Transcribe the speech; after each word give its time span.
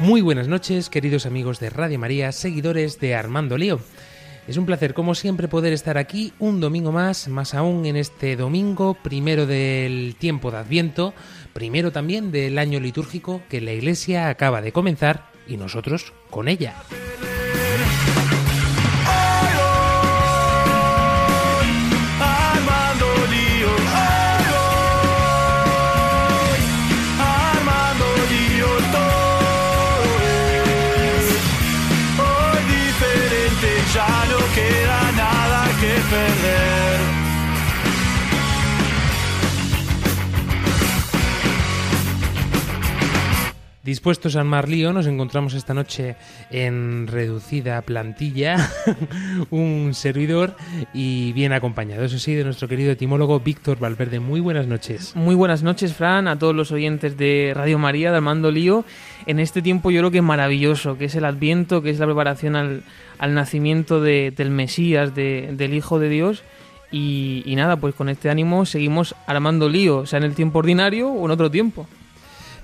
Muy 0.00 0.22
buenas 0.22 0.48
noches, 0.48 0.90
queridos 0.90 1.24
amigos 1.24 1.60
de 1.60 1.70
Radio 1.70 1.98
María, 1.98 2.32
seguidores 2.32 2.98
de 2.98 3.14
Armando 3.14 3.56
Lío. 3.56 3.78
Es 4.48 4.56
un 4.56 4.66
placer, 4.66 4.92
como 4.92 5.14
siempre, 5.14 5.48
poder 5.48 5.72
estar 5.72 5.96
aquí 5.98 6.32
un 6.38 6.60
domingo 6.60 6.90
más, 6.90 7.28
más 7.28 7.54
aún 7.54 7.86
en 7.86 7.96
este 7.96 8.36
domingo, 8.36 8.94
primero 8.94 9.46
del 9.46 10.16
tiempo 10.18 10.50
de 10.50 10.58
Adviento, 10.58 11.14
primero 11.52 11.92
también 11.92 12.32
del 12.32 12.58
año 12.58 12.80
litúrgico 12.80 13.40
que 13.48 13.60
la 13.60 13.72
Iglesia 13.72 14.28
acaba 14.28 14.60
de 14.60 14.72
comenzar 14.72 15.30
y 15.46 15.56
nosotros 15.56 16.12
con 16.28 16.48
ella. 16.48 16.74
Dispuestos 43.84 44.34
a 44.34 44.40
armar 44.40 44.66
lío, 44.66 44.94
nos 44.94 45.06
encontramos 45.06 45.52
esta 45.52 45.74
noche 45.74 46.16
en 46.50 47.06
reducida 47.06 47.82
plantilla, 47.82 48.56
un 49.50 49.90
servidor 49.92 50.56
y 50.94 51.34
bien 51.34 51.52
acompañado, 51.52 52.02
eso 52.02 52.18
sí, 52.18 52.32
de 52.34 52.44
nuestro 52.44 52.66
querido 52.66 52.92
etimólogo 52.92 53.40
Víctor 53.40 53.78
Valverde. 53.78 54.20
Muy 54.20 54.40
buenas 54.40 54.66
noches. 54.66 55.14
Muy 55.14 55.34
buenas 55.34 55.62
noches, 55.62 55.92
Fran, 55.92 56.28
a 56.28 56.38
todos 56.38 56.54
los 56.54 56.72
oyentes 56.72 57.18
de 57.18 57.52
Radio 57.54 57.78
María, 57.78 58.10
de 58.10 58.16
Armando 58.16 58.50
Lío. 58.50 58.86
En 59.26 59.38
este 59.38 59.60
tiempo 59.60 59.90
yo 59.90 60.00
creo 60.00 60.10
que 60.10 60.18
es 60.18 60.24
maravilloso, 60.24 60.96
que 60.96 61.04
es 61.04 61.14
el 61.14 61.26
Adviento, 61.26 61.82
que 61.82 61.90
es 61.90 61.98
la 61.98 62.06
preparación 62.06 62.56
al, 62.56 62.84
al 63.18 63.34
nacimiento 63.34 64.00
de- 64.00 64.32
del 64.34 64.48
Mesías, 64.48 65.14
de- 65.14 65.50
del 65.58 65.74
Hijo 65.74 65.98
de 65.98 66.08
Dios. 66.08 66.42
Y, 66.90 67.42
y 67.44 67.54
nada, 67.54 67.76
pues 67.76 67.94
con 67.94 68.08
este 68.08 68.30
ánimo 68.30 68.64
seguimos 68.64 69.14
armando 69.26 69.68
lío, 69.68 70.06
sea 70.06 70.20
en 70.20 70.24
el 70.24 70.34
tiempo 70.34 70.60
ordinario 70.60 71.10
o 71.10 71.26
en 71.26 71.30
otro 71.32 71.50
tiempo. 71.50 71.86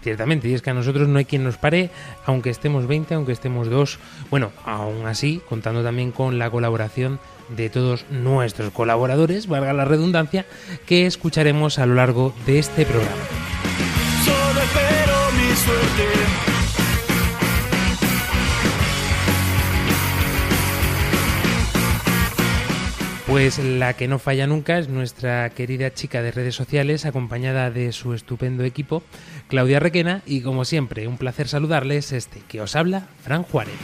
Ciertamente, 0.02 0.48
y 0.48 0.54
es 0.54 0.62
que 0.62 0.70
a 0.70 0.74
nosotros 0.74 1.08
no 1.08 1.18
hay 1.18 1.26
quien 1.26 1.44
nos 1.44 1.58
pare, 1.58 1.90
aunque 2.24 2.50
estemos 2.50 2.86
20, 2.86 3.14
aunque 3.14 3.32
estemos 3.32 3.68
dos. 3.68 3.98
Bueno, 4.30 4.50
aún 4.64 5.06
así, 5.06 5.42
contando 5.48 5.82
también 5.82 6.10
con 6.10 6.38
la 6.38 6.50
colaboración 6.50 7.20
de 7.50 7.68
todos 7.68 8.06
nuestros 8.10 8.72
colaboradores, 8.72 9.46
valga 9.46 9.72
la 9.72 9.84
redundancia, 9.84 10.46
que 10.86 11.06
escucharemos 11.06 11.78
a 11.78 11.86
lo 11.86 11.94
largo 11.94 12.32
de 12.46 12.58
este 12.58 12.86
programa. 12.86 13.49
Pues 23.30 23.60
la 23.60 23.92
que 23.92 24.08
no 24.08 24.18
falla 24.18 24.48
nunca 24.48 24.76
es 24.80 24.88
nuestra 24.88 25.50
querida 25.50 25.94
chica 25.94 26.20
de 26.20 26.32
redes 26.32 26.56
sociales, 26.56 27.06
acompañada 27.06 27.70
de 27.70 27.92
su 27.92 28.12
estupendo 28.12 28.64
equipo, 28.64 29.04
Claudia 29.46 29.78
Requena, 29.78 30.22
y 30.26 30.40
como 30.40 30.64
siempre, 30.64 31.06
un 31.06 31.16
placer 31.16 31.46
saludarles, 31.46 32.10
este 32.10 32.42
que 32.48 32.60
os 32.60 32.74
habla, 32.74 33.06
Fran 33.22 33.44
Juárez. 33.44 33.76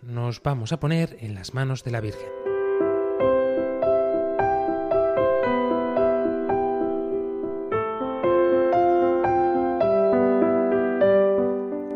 Nos 0.00 0.42
vamos 0.42 0.72
a 0.72 0.80
poner 0.80 1.16
en 1.20 1.34
las 1.34 1.52
manos 1.52 1.84
de 1.84 1.90
la 1.90 2.00
Virgen. 2.00 2.28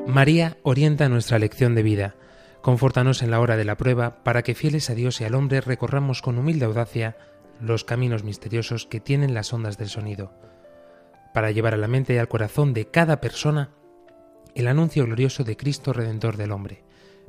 María 0.06 0.58
orienta 0.62 1.08
nuestra 1.08 1.38
lección 1.38 1.74
de 1.74 1.82
vida. 1.82 2.14
Confórtanos 2.60 3.22
en 3.22 3.30
la 3.30 3.40
hora 3.40 3.56
de 3.56 3.64
la 3.64 3.76
prueba 3.76 4.22
para 4.22 4.42
que 4.42 4.54
fieles 4.54 4.90
a 4.90 4.94
Dios 4.94 5.20
y 5.20 5.24
al 5.24 5.34
hombre 5.34 5.60
recorramos 5.60 6.20
con 6.20 6.38
humilde 6.38 6.66
audacia 6.66 7.16
los 7.60 7.84
caminos 7.84 8.22
misteriosos 8.22 8.86
que 8.86 9.00
tienen 9.00 9.32
las 9.32 9.52
ondas 9.52 9.78
del 9.78 9.88
sonido, 9.88 10.32
para 11.32 11.52
llevar 11.52 11.72
a 11.72 11.78
la 11.78 11.88
mente 11.88 12.14
y 12.14 12.18
al 12.18 12.28
corazón 12.28 12.74
de 12.74 12.90
cada 12.90 13.20
persona 13.20 13.70
el 14.54 14.68
anuncio 14.68 15.04
glorioso 15.04 15.42
de 15.42 15.56
Cristo 15.56 15.92
Redentor 15.94 16.36
del 16.36 16.52
hombre. 16.52 16.85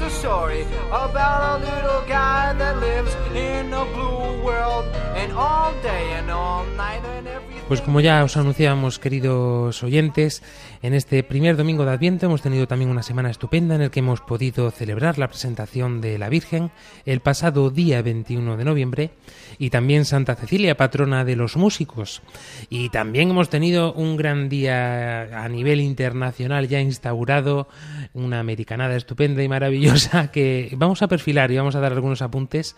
The 0.00 0.08
story 0.08 0.62
about 0.88 1.60
a 1.60 1.64
little 1.64 2.00
guy 2.08 2.54
that 2.54 2.78
lives 2.78 3.14
in 3.36 3.70
a 3.74 3.84
blue 3.92 4.42
world, 4.42 4.86
and 5.14 5.30
all 5.32 5.74
day 5.82 6.12
and 6.12 6.30
all 6.30 6.64
night 6.64 7.04
and 7.04 7.28
everything. 7.28 7.39
Pues 7.70 7.82
como 7.82 8.00
ya 8.00 8.24
os 8.24 8.36
anunciábamos, 8.36 8.98
queridos 8.98 9.84
oyentes, 9.84 10.42
en 10.82 10.92
este 10.92 11.22
primer 11.22 11.56
domingo 11.56 11.84
de 11.84 11.92
Adviento 11.92 12.26
hemos 12.26 12.42
tenido 12.42 12.66
también 12.66 12.90
una 12.90 13.04
semana 13.04 13.30
estupenda 13.30 13.76
en 13.76 13.82
el 13.82 13.92
que 13.92 14.00
hemos 14.00 14.20
podido 14.20 14.72
celebrar 14.72 15.18
la 15.18 15.28
presentación 15.28 16.00
de 16.00 16.18
la 16.18 16.28
Virgen 16.28 16.72
el 17.06 17.20
pasado 17.20 17.70
día 17.70 18.02
21 18.02 18.56
de 18.56 18.64
noviembre 18.64 19.10
y 19.56 19.70
también 19.70 20.04
Santa 20.04 20.34
Cecilia, 20.34 20.76
patrona 20.76 21.24
de 21.24 21.36
los 21.36 21.56
músicos. 21.56 22.22
Y 22.70 22.88
también 22.88 23.30
hemos 23.30 23.50
tenido 23.50 23.92
un 23.92 24.16
gran 24.16 24.48
día 24.48 25.44
a 25.44 25.48
nivel 25.48 25.80
internacional 25.80 26.66
ya 26.66 26.80
instaurado, 26.80 27.68
una 28.14 28.40
americanada 28.40 28.96
estupenda 28.96 29.44
y 29.44 29.48
maravillosa 29.48 30.32
que 30.32 30.74
vamos 30.76 31.02
a 31.02 31.06
perfilar 31.06 31.52
y 31.52 31.58
vamos 31.58 31.76
a 31.76 31.80
dar 31.80 31.92
algunos 31.92 32.20
apuntes 32.20 32.74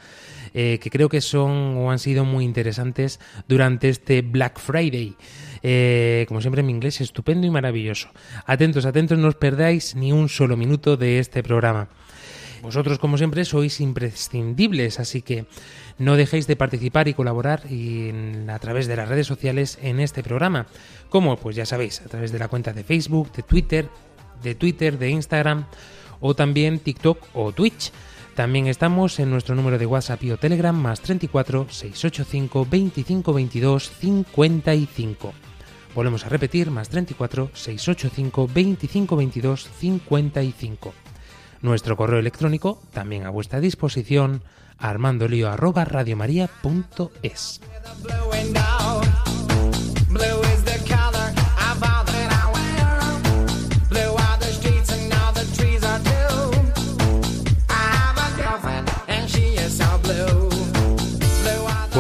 eh, 0.55 0.79
que 0.81 0.91
creo 0.91 1.09
que 1.09 1.21
son 1.21 1.77
o 1.77 1.91
han 1.91 1.99
sido 1.99 2.25
muy 2.25 2.45
interesantes 2.45 3.21
durante 3.49 3.89
este 3.89 4.23
Black 4.23 4.59
Friday. 4.59 5.17
Eh, 5.63 6.25
como 6.29 6.41
siempre, 6.41 6.63
mi 6.63 6.73
inglés 6.73 6.97
es 6.97 7.03
estupendo 7.03 7.47
y 7.47 7.51
maravilloso. 7.51 8.09
Atentos, 8.47 8.85
atentos, 8.85 9.19
no 9.19 9.29
os 9.29 9.37
perdáis 9.37 9.95
ni 9.95 10.13
un 10.13 10.29
solo 10.29 10.57
minuto 10.57 10.97
de 10.97 11.19
este 11.19 11.43
programa. 11.43 11.89
Vosotros, 12.63 12.99
como 13.01 13.19
siempre, 13.19 13.45
sois 13.45 13.81
imprescindibles, 13.81 15.01
así 15.01 15.21
que 15.21 15.47
no 15.99 16.15
dejéis 16.15 16.47
de 16.47 16.55
participar 16.55 17.09
y 17.09 17.15
colaborar 17.15 17.65
a 17.67 18.59
través 18.61 18.87
de 18.87 18.97
las 18.97 19.09
redes 19.09 19.27
sociales 19.27 19.79
en 19.83 19.99
este 19.99 20.23
programa. 20.23 20.67
Como, 21.09 21.37
pues 21.37 21.57
ya 21.57 21.67
sabéis, 21.67 22.03
a 22.03 22.09
través 22.09 22.31
de 22.31 22.39
la 22.39 22.47
cuenta 22.47 22.73
de 22.73 22.85
Facebook, 22.85 23.33
de 23.33 23.43
Twitter, 23.43 23.89
de 24.43 24.55
Twitter, 24.55 24.97
de 24.97 25.11
Instagram 25.11 25.67
o 26.21 26.35
también 26.35 26.79
TikTok 26.79 27.19
o 27.35 27.53
Twitch. 27.53 27.93
También 28.35 28.67
estamos 28.67 29.19
en 29.19 29.31
nuestro 29.31 29.55
número 29.55 29.79
de 29.79 29.85
WhatsApp 29.85 30.25
y 30.25 30.31
o 30.31 30.39
Telegram 30.39 30.75
más 30.75 31.03
34 31.03 31.67
685 31.69 32.67
25 32.69 33.35
22 33.35 33.91
55. 33.91 35.35
Volvemos 35.95 36.25
a 36.25 36.31
repetir 36.31 36.71
más 36.71 36.89
34 36.89 37.51
685 37.53 38.49
25 38.53 39.17
22 39.17 39.69
55. 39.69 40.95
Nuestro 41.61 41.95
correo 41.97 42.19
electrónico, 42.19 42.83
también 42.91 43.27
a 43.27 43.31
vuestra 43.31 43.61
disposición, 43.61 44.43
armandolio@radiomaria.es. 44.79 47.61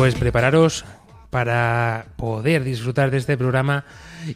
Pues 0.02 0.16
prepararos 0.16 0.84
para 1.30 2.06
poder 2.16 2.64
disfrutar 2.64 3.12
de 3.12 3.18
este 3.18 3.38
programa 3.38 3.84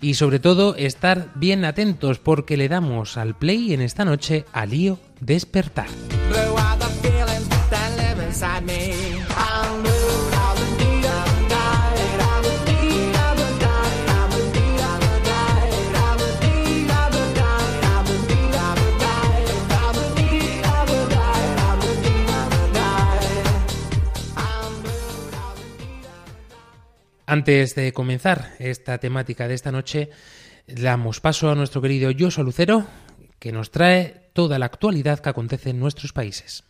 y 0.00 0.14
sobre 0.14 0.38
todo 0.38 0.76
estar 0.76 1.30
bien 1.34 1.64
atentos 1.64 2.20
porque 2.20 2.56
le 2.56 2.68
damos 2.68 3.16
al 3.16 3.34
play 3.34 3.74
en 3.74 3.80
esta 3.80 4.04
noche 4.04 4.44
a 4.52 4.64
Lío 4.64 5.00
Despertar. 5.18 5.88
Antes 27.28 27.74
de 27.74 27.92
comenzar 27.92 28.54
esta 28.60 28.98
temática 28.98 29.48
de 29.48 29.54
esta 29.54 29.72
noche, 29.72 30.10
damos 30.68 31.18
paso 31.20 31.50
a 31.50 31.56
nuestro 31.56 31.82
querido 31.82 32.12
Joshua 32.16 32.44
Lucero, 32.44 32.86
que 33.40 33.50
nos 33.50 33.72
trae 33.72 34.30
toda 34.32 34.60
la 34.60 34.66
actualidad 34.66 35.18
que 35.18 35.30
acontece 35.30 35.70
en 35.70 35.80
nuestros 35.80 36.12
países. 36.12 36.62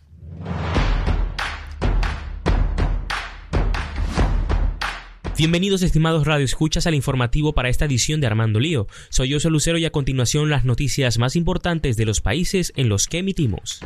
Bienvenidos 5.37 5.83
estimados 5.83 6.27
radioescuchas 6.27 6.87
al 6.87 6.95
informativo 6.95 7.53
para 7.53 7.69
esta 7.69 7.85
edición 7.85 8.23
de 8.23 8.29
Armando 8.29 8.59
Lío. 8.59 8.87
Soy 9.11 9.35
José 9.35 9.51
Lucero 9.51 9.77
y 9.77 9.85
a 9.85 9.91
continuación 9.91 10.49
las 10.49 10.65
noticias 10.65 11.19
más 11.19 11.37
importantes 11.37 11.99
de 11.99 12.07
los 12.07 12.23
países 12.23 12.73
en 12.77 12.89
los 12.89 13.09
que 13.09 13.19
emitimos. 13.19 13.81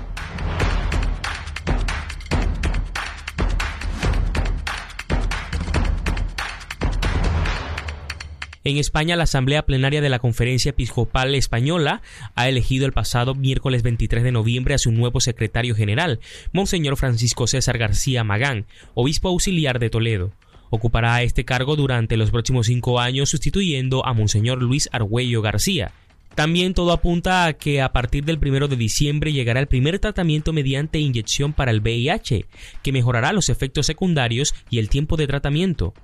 En 8.62 8.76
España, 8.76 9.16
la 9.16 9.22
Asamblea 9.22 9.64
Plenaria 9.64 10.02
de 10.02 10.10
la 10.10 10.18
Conferencia 10.18 10.70
Episcopal 10.70 11.34
Española 11.34 12.02
ha 12.34 12.46
elegido 12.46 12.84
el 12.84 12.92
pasado 12.92 13.34
miércoles 13.34 13.82
23 13.82 14.22
de 14.22 14.32
noviembre 14.32 14.74
a 14.74 14.78
su 14.78 14.92
nuevo 14.92 15.20
secretario 15.20 15.74
general, 15.74 16.20
Monseñor 16.52 16.98
Francisco 16.98 17.46
César 17.46 17.78
García 17.78 18.22
Magán, 18.22 18.66
obispo 18.92 19.28
auxiliar 19.28 19.78
de 19.78 19.88
Toledo. 19.88 20.32
Ocupará 20.68 21.22
este 21.22 21.46
cargo 21.46 21.74
durante 21.74 22.18
los 22.18 22.30
próximos 22.30 22.66
cinco 22.66 23.00
años 23.00 23.30
sustituyendo 23.30 24.04
a 24.04 24.12
Monseñor 24.12 24.62
Luis 24.62 24.90
Argüello 24.92 25.40
García. 25.40 25.92
También 26.34 26.74
todo 26.74 26.92
apunta 26.92 27.46
a 27.46 27.54
que 27.54 27.80
a 27.80 27.92
partir 27.92 28.24
del 28.24 28.38
1 28.38 28.68
de 28.68 28.76
diciembre 28.76 29.32
llegará 29.32 29.60
el 29.60 29.68
primer 29.68 29.98
tratamiento 29.98 30.52
mediante 30.52 31.00
inyección 31.00 31.54
para 31.54 31.70
el 31.70 31.80
VIH, 31.80 32.44
que 32.82 32.92
mejorará 32.92 33.32
los 33.32 33.48
efectos 33.48 33.86
secundarios 33.86 34.54
y 34.68 34.78
el 34.78 34.90
tiempo 34.90 35.16
de 35.16 35.26
tratamiento. 35.26 35.94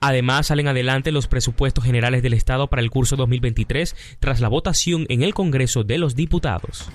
Además, 0.00 0.48
salen 0.48 0.68
adelante 0.68 1.12
los 1.12 1.26
presupuestos 1.26 1.84
generales 1.84 2.22
del 2.22 2.34
Estado 2.34 2.68
para 2.68 2.82
el 2.82 2.90
curso 2.90 3.16
2023 3.16 3.96
tras 4.20 4.40
la 4.40 4.48
votación 4.48 5.06
en 5.08 5.22
el 5.22 5.34
Congreso 5.34 5.84
de 5.84 5.98
los 5.98 6.14
Diputados. 6.14 6.88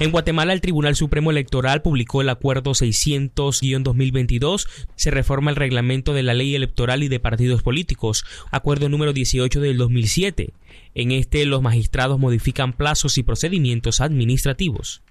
En 0.00 0.12
Guatemala, 0.12 0.52
el 0.52 0.60
Tribunal 0.60 0.94
Supremo 0.94 1.32
Electoral 1.32 1.82
publicó 1.82 2.22
el 2.22 2.28
Acuerdo 2.28 2.70
600-2022. 2.70 4.68
Se 4.94 5.10
reforma 5.10 5.50
el 5.50 5.56
reglamento 5.56 6.14
de 6.14 6.22
la 6.22 6.34
ley 6.34 6.54
electoral 6.54 7.02
y 7.02 7.08
de 7.08 7.18
partidos 7.18 7.64
políticos, 7.64 8.24
acuerdo 8.52 8.88
número 8.88 9.12
18 9.12 9.60
del 9.60 9.76
2007. 9.76 10.52
En 10.94 11.10
este, 11.10 11.44
los 11.46 11.62
magistrados 11.62 12.20
modifican 12.20 12.74
plazos 12.74 13.18
y 13.18 13.24
procedimientos 13.24 14.00
administrativos. 14.00 15.02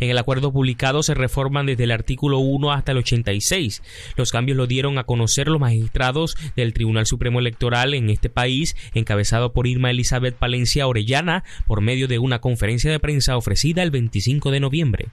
En 0.00 0.10
el 0.10 0.18
acuerdo 0.18 0.52
publicado 0.52 1.02
se 1.02 1.14
reforman 1.14 1.66
desde 1.66 1.84
el 1.84 1.90
artículo 1.90 2.38
1 2.38 2.72
hasta 2.72 2.92
el 2.92 2.98
86. 2.98 3.82
Los 4.16 4.32
cambios 4.32 4.56
lo 4.56 4.66
dieron 4.66 4.98
a 4.98 5.04
conocer 5.04 5.48
los 5.48 5.60
magistrados 5.60 6.36
del 6.56 6.72
Tribunal 6.72 7.06
Supremo 7.06 7.40
Electoral 7.40 7.94
en 7.94 8.10
este 8.10 8.30
país, 8.30 8.76
encabezado 8.94 9.52
por 9.52 9.66
Irma 9.66 9.90
Elizabeth 9.90 10.36
Palencia 10.36 10.86
Orellana, 10.86 11.44
por 11.66 11.80
medio 11.80 12.08
de 12.08 12.18
una 12.18 12.40
conferencia 12.40 12.90
de 12.90 13.00
prensa 13.00 13.36
ofrecida 13.36 13.82
el 13.82 13.90
25 13.90 14.50
de 14.50 14.60
noviembre. 14.60 15.08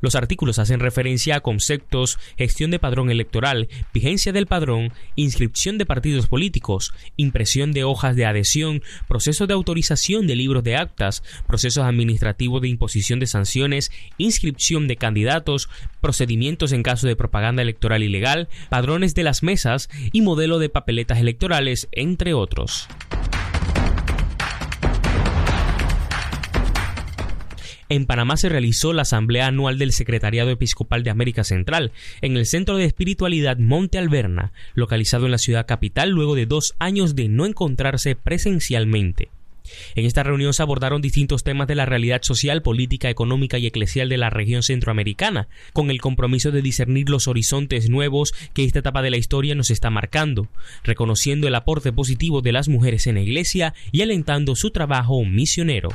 Los 0.00 0.14
artículos 0.14 0.58
hacen 0.58 0.80
referencia 0.80 1.36
a 1.36 1.40
conceptos, 1.40 2.18
gestión 2.36 2.70
de 2.70 2.78
padrón 2.78 3.10
electoral, 3.10 3.68
vigencia 3.92 4.32
del 4.32 4.46
padrón, 4.46 4.92
inscripción 5.16 5.78
de 5.78 5.86
partidos 5.86 6.26
políticos, 6.26 6.92
impresión 7.16 7.72
de 7.72 7.84
hojas 7.84 8.16
de 8.16 8.26
adhesión, 8.26 8.82
proceso 9.08 9.46
de 9.46 9.54
autorización 9.54 10.26
de 10.26 10.36
libros 10.36 10.62
de 10.64 10.76
actas, 10.76 11.22
procesos 11.46 11.84
administrativos 11.84 12.62
de 12.62 12.68
imposición 12.68 13.20
de 13.20 13.26
sanciones, 13.26 13.90
inscripción 14.18 14.88
de 14.88 14.96
candidatos, 14.96 15.68
procedimientos 16.00 16.72
en 16.72 16.82
caso 16.82 17.06
de 17.06 17.16
propaganda 17.16 17.62
electoral 17.62 18.02
ilegal, 18.02 18.48
padrones 18.68 19.14
de 19.14 19.24
las 19.24 19.42
mesas 19.42 19.88
y 20.12 20.22
modelo 20.22 20.58
de 20.58 20.68
papeletas 20.68 21.18
electorales, 21.18 21.88
entre 21.92 22.34
otros. 22.34 22.88
En 27.90 28.04
Panamá 28.04 28.36
se 28.36 28.50
realizó 28.50 28.92
la 28.92 29.02
Asamblea 29.02 29.46
Anual 29.46 29.78
del 29.78 29.92
Secretariado 29.92 30.50
Episcopal 30.50 31.04
de 31.04 31.10
América 31.10 31.42
Central 31.42 31.92
en 32.20 32.36
el 32.36 32.44
Centro 32.44 32.76
de 32.76 32.84
Espiritualidad 32.84 33.56
Monte 33.56 33.96
Alberna, 33.96 34.52
localizado 34.74 35.24
en 35.24 35.30
la 35.30 35.38
ciudad 35.38 35.66
capital 35.66 36.10
luego 36.10 36.34
de 36.34 36.44
dos 36.44 36.74
años 36.78 37.16
de 37.16 37.28
no 37.28 37.46
encontrarse 37.46 38.14
presencialmente. 38.14 39.30
En 39.94 40.04
esta 40.04 40.22
reunión 40.22 40.52
se 40.52 40.62
abordaron 40.62 41.00
distintos 41.00 41.44
temas 41.44 41.66
de 41.66 41.74
la 41.74 41.86
realidad 41.86 42.20
social, 42.22 42.62
política, 42.62 43.08
económica 43.08 43.58
y 43.58 43.66
eclesial 43.66 44.08
de 44.08 44.18
la 44.18 44.30
región 44.30 44.62
centroamericana, 44.62 45.48
con 45.72 45.90
el 45.90 46.00
compromiso 46.00 46.50
de 46.50 46.62
discernir 46.62 47.08
los 47.08 47.26
horizontes 47.26 47.88
nuevos 47.88 48.34
que 48.52 48.64
esta 48.64 48.80
etapa 48.80 49.02
de 49.02 49.10
la 49.10 49.16
historia 49.16 49.54
nos 49.54 49.70
está 49.70 49.90
marcando, 49.90 50.48
reconociendo 50.84 51.48
el 51.48 51.54
aporte 51.54 51.92
positivo 51.92 52.42
de 52.42 52.52
las 52.52 52.68
mujeres 52.68 53.06
en 53.06 53.14
la 53.14 53.22
Iglesia 53.22 53.74
y 53.92 54.02
alentando 54.02 54.56
su 54.56 54.70
trabajo 54.70 55.24
misionero. 55.24 55.90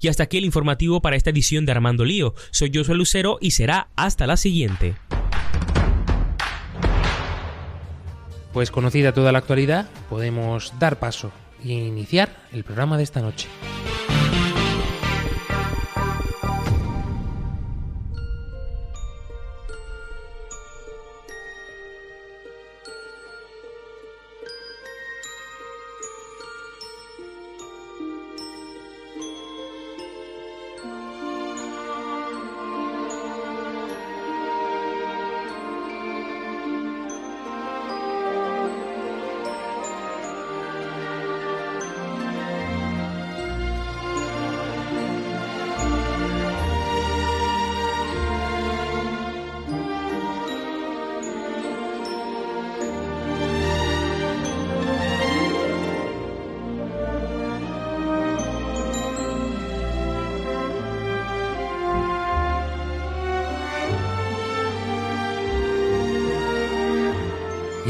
Y 0.00 0.08
hasta 0.08 0.24
aquí 0.24 0.38
el 0.38 0.44
informativo 0.44 1.00
para 1.00 1.16
esta 1.16 1.30
edición 1.30 1.66
de 1.66 1.72
Armando 1.72 2.04
Lío. 2.04 2.34
Soy 2.50 2.70
Josué 2.74 2.94
Lucero 2.94 3.38
y 3.40 3.52
será 3.52 3.88
hasta 3.96 4.26
la 4.26 4.36
siguiente. 4.36 4.94
Pues 8.52 8.70
conocida 8.70 9.12
toda 9.12 9.32
la 9.32 9.38
actualidad, 9.38 9.88
podemos 10.08 10.72
dar 10.78 10.98
paso 10.98 11.30
e 11.64 11.72
iniciar 11.72 12.30
el 12.52 12.64
programa 12.64 12.96
de 12.96 13.04
esta 13.04 13.20
noche. 13.20 13.48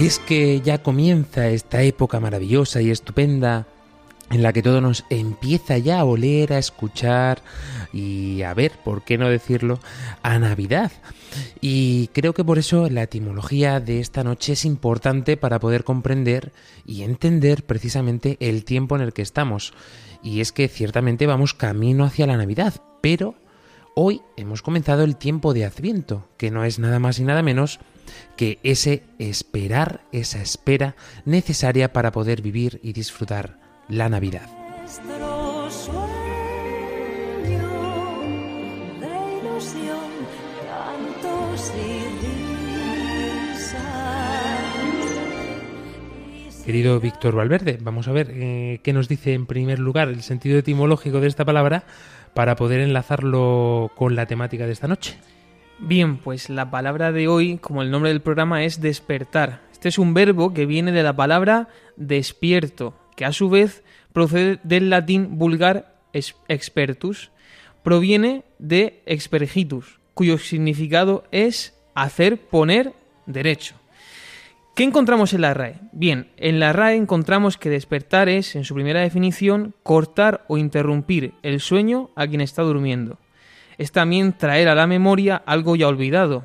Es 0.08 0.18
que 0.20 0.62
ya 0.62 0.82
comienza 0.82 1.48
esta 1.48 1.82
época 1.82 2.18
maravillosa 2.18 2.80
y 2.80 2.90
estupenda 2.90 3.66
en 4.30 4.42
la 4.42 4.54
que 4.54 4.62
todo 4.62 4.80
nos 4.80 5.04
empieza 5.10 5.76
ya 5.76 6.00
a 6.00 6.04
oler, 6.04 6.54
a 6.54 6.58
escuchar 6.58 7.42
y 7.92 8.40
a 8.40 8.54
ver, 8.54 8.72
¿por 8.82 9.04
qué 9.04 9.18
no 9.18 9.28
decirlo?, 9.28 9.80
a 10.22 10.38
Navidad. 10.38 10.92
Y 11.60 12.06
creo 12.14 12.32
que 12.32 12.42
por 12.42 12.58
eso 12.58 12.88
la 12.88 13.02
etimología 13.02 13.80
de 13.80 14.00
esta 14.00 14.24
noche 14.24 14.54
es 14.54 14.64
importante 14.64 15.36
para 15.36 15.60
poder 15.60 15.84
comprender 15.84 16.52
y 16.86 17.02
entender 17.02 17.64
precisamente 17.64 18.38
el 18.40 18.64
tiempo 18.64 18.96
en 18.96 19.02
el 19.02 19.12
que 19.12 19.20
estamos. 19.20 19.74
Y 20.22 20.40
es 20.40 20.52
que 20.52 20.68
ciertamente 20.68 21.26
vamos 21.26 21.52
camino 21.52 22.04
hacia 22.04 22.26
la 22.26 22.38
Navidad, 22.38 22.80
pero 23.02 23.34
hoy 23.94 24.22
hemos 24.38 24.62
comenzado 24.62 25.04
el 25.04 25.16
tiempo 25.16 25.52
de 25.52 25.66
Adviento, 25.66 26.26
que 26.38 26.50
no 26.50 26.64
es 26.64 26.78
nada 26.78 26.98
más 26.98 27.18
y 27.18 27.24
nada 27.24 27.42
menos 27.42 27.78
que 28.36 28.58
ese 28.62 29.02
esperar, 29.18 30.02
esa 30.12 30.40
espera 30.40 30.96
necesaria 31.24 31.92
para 31.92 32.12
poder 32.12 32.42
vivir 32.42 32.80
y 32.82 32.92
disfrutar 32.92 33.58
la 33.88 34.08
Navidad. 34.08 34.48
Querido 46.68 47.00
Víctor 47.00 47.34
Valverde, 47.34 47.78
vamos 47.80 48.08
a 48.08 48.12
ver 48.12 48.30
eh, 48.30 48.80
qué 48.82 48.92
nos 48.92 49.08
dice 49.08 49.32
en 49.32 49.46
primer 49.46 49.78
lugar 49.78 50.08
el 50.08 50.22
sentido 50.22 50.58
etimológico 50.58 51.18
de 51.18 51.26
esta 51.26 51.46
palabra 51.46 51.84
para 52.34 52.56
poder 52.56 52.80
enlazarlo 52.80 53.90
con 53.96 54.14
la 54.14 54.26
temática 54.26 54.66
de 54.66 54.72
esta 54.72 54.86
noche. 54.86 55.16
Bien, 55.80 56.18
pues 56.18 56.50
la 56.50 56.72
palabra 56.72 57.12
de 57.12 57.28
hoy, 57.28 57.58
como 57.58 57.82
el 57.82 57.90
nombre 57.92 58.10
del 58.10 58.20
programa, 58.20 58.64
es 58.64 58.80
despertar. 58.80 59.60
Este 59.72 59.88
es 59.88 59.98
un 59.98 60.12
verbo 60.12 60.52
que 60.52 60.66
viene 60.66 60.90
de 60.90 61.04
la 61.04 61.14
palabra 61.14 61.68
despierto, 61.96 62.94
que 63.16 63.24
a 63.24 63.32
su 63.32 63.48
vez 63.48 63.84
procede 64.12 64.58
del 64.64 64.90
latín 64.90 65.38
vulgar 65.38 65.94
expertus. 66.12 67.30
Proviene 67.84 68.42
de 68.58 69.02
expergitus, 69.06 70.00
cuyo 70.14 70.38
significado 70.38 71.22
es 71.30 71.78
hacer 71.94 72.38
poner 72.38 72.92
derecho. 73.26 73.76
¿Qué 74.74 74.82
encontramos 74.82 75.32
en 75.32 75.42
la 75.42 75.54
RAE? 75.54 75.76
Bien, 75.92 76.28
en 76.36 76.58
la 76.58 76.72
RAE 76.72 76.96
encontramos 76.96 77.56
que 77.56 77.70
despertar 77.70 78.28
es, 78.28 78.56
en 78.56 78.64
su 78.64 78.74
primera 78.74 79.00
definición, 79.00 79.74
cortar 79.84 80.44
o 80.48 80.58
interrumpir 80.58 81.34
el 81.42 81.60
sueño 81.60 82.10
a 82.16 82.26
quien 82.26 82.40
está 82.40 82.62
durmiendo. 82.62 83.18
Es 83.78 83.92
también 83.92 84.32
traer 84.32 84.68
a 84.68 84.74
la 84.74 84.86
memoria 84.86 85.42
algo 85.46 85.76
ya 85.76 85.88
olvidado. 85.88 86.44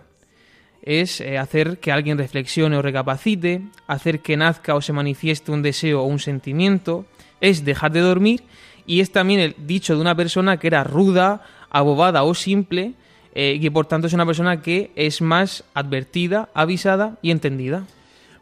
Es 0.82 1.20
eh, 1.20 1.38
hacer 1.38 1.80
que 1.80 1.92
alguien 1.92 2.18
reflexione 2.18 2.78
o 2.78 2.82
recapacite, 2.82 3.62
hacer 3.88 4.20
que 4.20 4.38
nazca 4.38 4.76
o 4.76 4.82
se 4.82 4.94
manifieste 4.94 5.52
un 5.52 5.62
deseo 5.62 6.02
o 6.02 6.06
un 6.06 6.20
sentimiento, 6.20 7.06
es 7.42 7.66
dejar 7.66 7.92
de 7.92 8.02
dormir 8.02 8.44
y 8.86 9.00
es 9.00 9.12
también 9.12 9.40
el 9.40 9.56
dicho 9.58 9.96
de 9.96 10.02
una 10.02 10.16
persona 10.16 10.58
que 10.58 10.68
era 10.68 10.84
ruda, 10.84 11.42
abobada 11.70 12.24
o 12.24 12.34
simple 12.36 12.94
eh, 13.34 13.54
y 13.56 13.60
que 13.60 13.72
por 13.72 13.88
tanto 13.88 14.08
es 14.08 14.14
una 14.14 14.26
persona 14.26 14.62
que 14.62 14.92
es 14.96 15.22
más 15.22 15.64
advertida, 15.74 16.50
avisada 16.54 17.18
y 17.22 17.32
entendida. 17.32 17.86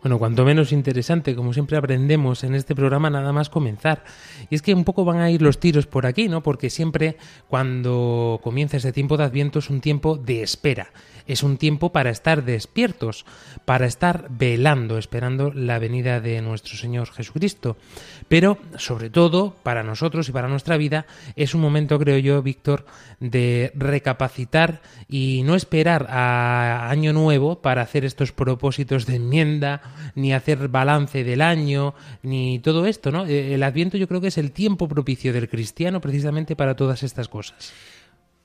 Bueno, 0.02 0.18
cuanto 0.18 0.44
menos 0.46 0.72
interesante, 0.72 1.36
como 1.36 1.54
siempre 1.54 1.78
aprendemos 1.78 2.44
en 2.44 2.56
este 2.56 2.74
programa, 2.74 3.12
nada 3.12 3.32
más 3.32 3.50
comenzar. 3.50 4.04
Y 4.50 4.56
es 4.56 4.64
que 4.64 4.74
un 4.74 4.84
poco 4.84 5.06
van 5.06 5.20
a 5.20 5.30
ir 5.30 5.44
los 5.44 5.60
tiros 5.60 5.86
por 5.86 6.08
aquí, 6.08 6.28
¿no? 6.28 6.42
Porque 6.42 6.72
siempre 6.72 7.18
cuando 7.48 8.40
comienza 8.44 8.78
este 8.78 8.94
tiempo 8.94 9.16
de 9.16 9.26
Adviento 9.26 9.60
es 9.60 9.70
un 9.70 9.80
tiempo 9.80 10.18
de 10.18 10.42
espera. 10.42 10.92
Es 11.28 11.44
un 11.44 11.58
tiempo 11.58 11.92
para 11.92 12.10
estar 12.10 12.44
despiertos, 12.44 13.26
para 13.66 13.86
estar 13.86 14.28
velando, 14.32 14.98
esperando 14.98 15.54
la 15.54 15.78
venida 15.78 16.20
de 16.20 16.42
nuestro 16.42 16.78
Señor 16.78 17.12
Jesucristo. 17.12 17.78
Pero, 18.32 18.58
sobre 18.78 19.10
todo, 19.10 19.58
para 19.62 19.84
nosotros 19.84 20.30
y 20.30 20.32
para 20.32 20.48
nuestra 20.48 20.78
vida, 20.78 21.06
es 21.36 21.54
un 21.54 21.60
momento, 21.60 22.00
creo 22.00 22.18
yo, 22.18 22.42
Víctor, 22.42 22.86
de 23.20 23.74
recapacitar 23.76 24.82
y 25.10 25.42
no 25.44 25.56
esperar 25.56 26.08
a 26.10 26.90
Año 26.90 27.12
Nuevo 27.12 27.62
para 27.62 27.82
hacer 27.82 28.06
estos 28.06 28.32
propósitos 28.32 29.06
de 29.06 29.16
enmienda, 29.16 29.82
ni 30.16 30.32
hacer 30.32 30.70
balance 30.70 31.26
del 31.26 31.42
año, 31.42 31.94
ni 32.24 32.60
todo 32.60 32.86
esto, 32.86 33.12
¿no? 33.12 33.26
Eh, 33.26 33.54
El 33.54 33.64
Adviento 33.64 33.98
yo 33.98 34.08
creo 34.08 34.22
que 34.22 34.30
es 34.30 34.38
el 34.38 34.54
tiempo 34.54 34.88
propicio 34.88 35.34
del 35.34 35.50
cristiano 35.50 36.00
precisamente 36.00 36.56
para 36.56 36.78
todas 36.78 37.04
estas 37.04 37.28
cosas. 37.28 37.74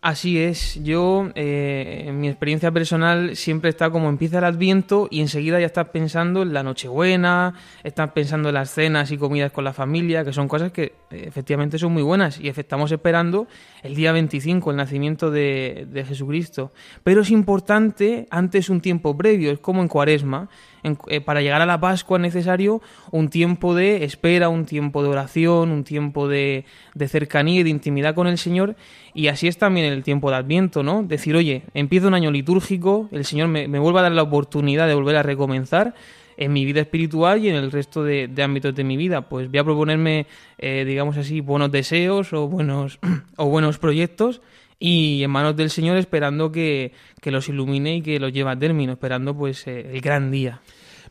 Así 0.09 0.39
es, 0.39 0.81
yo 0.85 1.31
eh, 1.35 2.05
en 2.07 2.21
mi 2.21 2.29
experiencia 2.29 2.71
personal 2.71 3.35
siempre 3.35 3.71
está 3.71 3.91
como 3.91 4.09
empieza 4.09 4.39
el 4.39 4.45
adviento 4.45 5.09
y 5.11 5.21
enseguida 5.21 5.59
ya 5.59 5.67
estás 5.67 5.89
pensando 5.89 6.43
en 6.43 6.53
la 6.53 6.63
Nochebuena, 6.63 7.55
estás 7.83 8.13
pensando 8.13 8.51
en 8.51 8.55
las 8.55 8.71
cenas 8.71 9.11
y 9.11 9.19
comidas 9.19 9.51
con 9.51 9.65
la 9.65 9.73
familia, 9.73 10.25
que 10.25 10.33
son 10.33 10.47
cosas 10.47 10.71
que 10.71 10.93
eh, 11.11 11.25
efectivamente 11.27 11.77
son 11.77 11.93
muy 11.93 12.05
buenas 12.05 12.39
y 12.39 12.49
estamos 12.49 12.93
esperando 12.93 13.49
el 13.83 13.97
día 13.97 14.13
25, 14.13 14.71
el 14.71 14.77
nacimiento 14.77 15.33
de, 15.33 15.89
de 15.91 16.05
Jesucristo. 16.05 16.71
Pero 17.03 17.23
es 17.23 17.31
importante 17.33 18.29
antes 18.31 18.71
un 18.71 18.81
tiempo 18.81 19.17
previo, 19.17 19.51
es 19.51 19.59
como 19.59 19.83
en 19.83 19.89
Cuaresma, 19.89 20.49
en- 20.85 20.97
eh, 21.09 21.21
para 21.21 21.41
llegar 21.41 21.63
a 21.63 21.67
la 21.67 21.81
Pascua 21.81 22.19
es 22.19 22.23
necesario 22.23 22.81
un 23.11 23.29
tiempo 23.29 23.75
de 23.75 24.05
espera, 24.05 24.49
un 24.51 24.67
tiempo 24.67 25.03
de 25.03 25.09
oración, 25.09 25.73
un 25.73 25.83
tiempo 25.83 26.29
de, 26.29 26.65
de 26.95 27.09
cercanía 27.09 27.61
y 27.61 27.65
de 27.65 27.71
intimidad 27.71 28.15
con 28.15 28.29
el 28.29 28.39
Señor. 28.39 28.77
Y 29.17 29.29
así 29.29 29.49
es 29.49 29.57
también 29.57 29.87
el 29.87 30.03
tiempo 30.03 30.29
de 30.29 30.37
Adviento, 30.37 30.83
¿no? 30.83 31.03
Decir, 31.03 31.35
oye, 31.37 31.63
empieza 31.73 32.07
un 32.07 32.13
año 32.13 32.31
litúrgico, 32.31 33.09
el 33.13 33.25
Señor 33.25 33.49
me, 33.49 33.67
me 33.67 33.79
vuelve 33.79 34.01
a 34.01 34.03
dar 34.03 34.13
la 34.13 34.23
oportunidad 34.23 34.87
de 34.87 34.95
volver 34.95 35.17
a 35.17 35.23
recomenzar 35.23 35.95
en 36.37 36.53
mi 36.53 36.67
vida 36.67 36.83
espiritual 36.83 37.43
y 37.43 37.49
en 37.49 37.55
el 37.55 37.73
resto 37.73 38.05
de, 38.05 38.29
de 38.29 38.43
ámbitos 38.43 38.75
de 38.75 38.85
mi 38.85 38.99
vida. 38.99 39.23
Pues 39.23 39.51
voy 39.51 39.59
a 39.59 39.65
proponerme, 39.65 40.27
eh, 40.59 40.85
digamos 40.87 41.17
así, 41.17 41.41
buenos 41.41 41.73
deseos 41.73 42.35
o 42.35 42.47
buenos, 42.47 42.99
o 43.37 43.47
buenos 43.47 43.79
proyectos 43.79 44.43
y 44.79 45.23
en 45.23 45.31
manos 45.31 45.57
del 45.57 45.71
Señor 45.71 45.97
esperando 45.97 46.53
que, 46.53 46.93
que 47.23 47.31
los 47.31 47.49
ilumine 47.49 47.97
y 47.97 48.03
que 48.03 48.21
los 48.21 48.35
lleve 48.35 48.51
a 48.51 48.59
término, 48.59 48.93
esperando 48.93 49.35
pues 49.35 49.67
eh, 49.67 49.93
el 49.95 50.03
gran 50.03 50.31
día. 50.31 50.61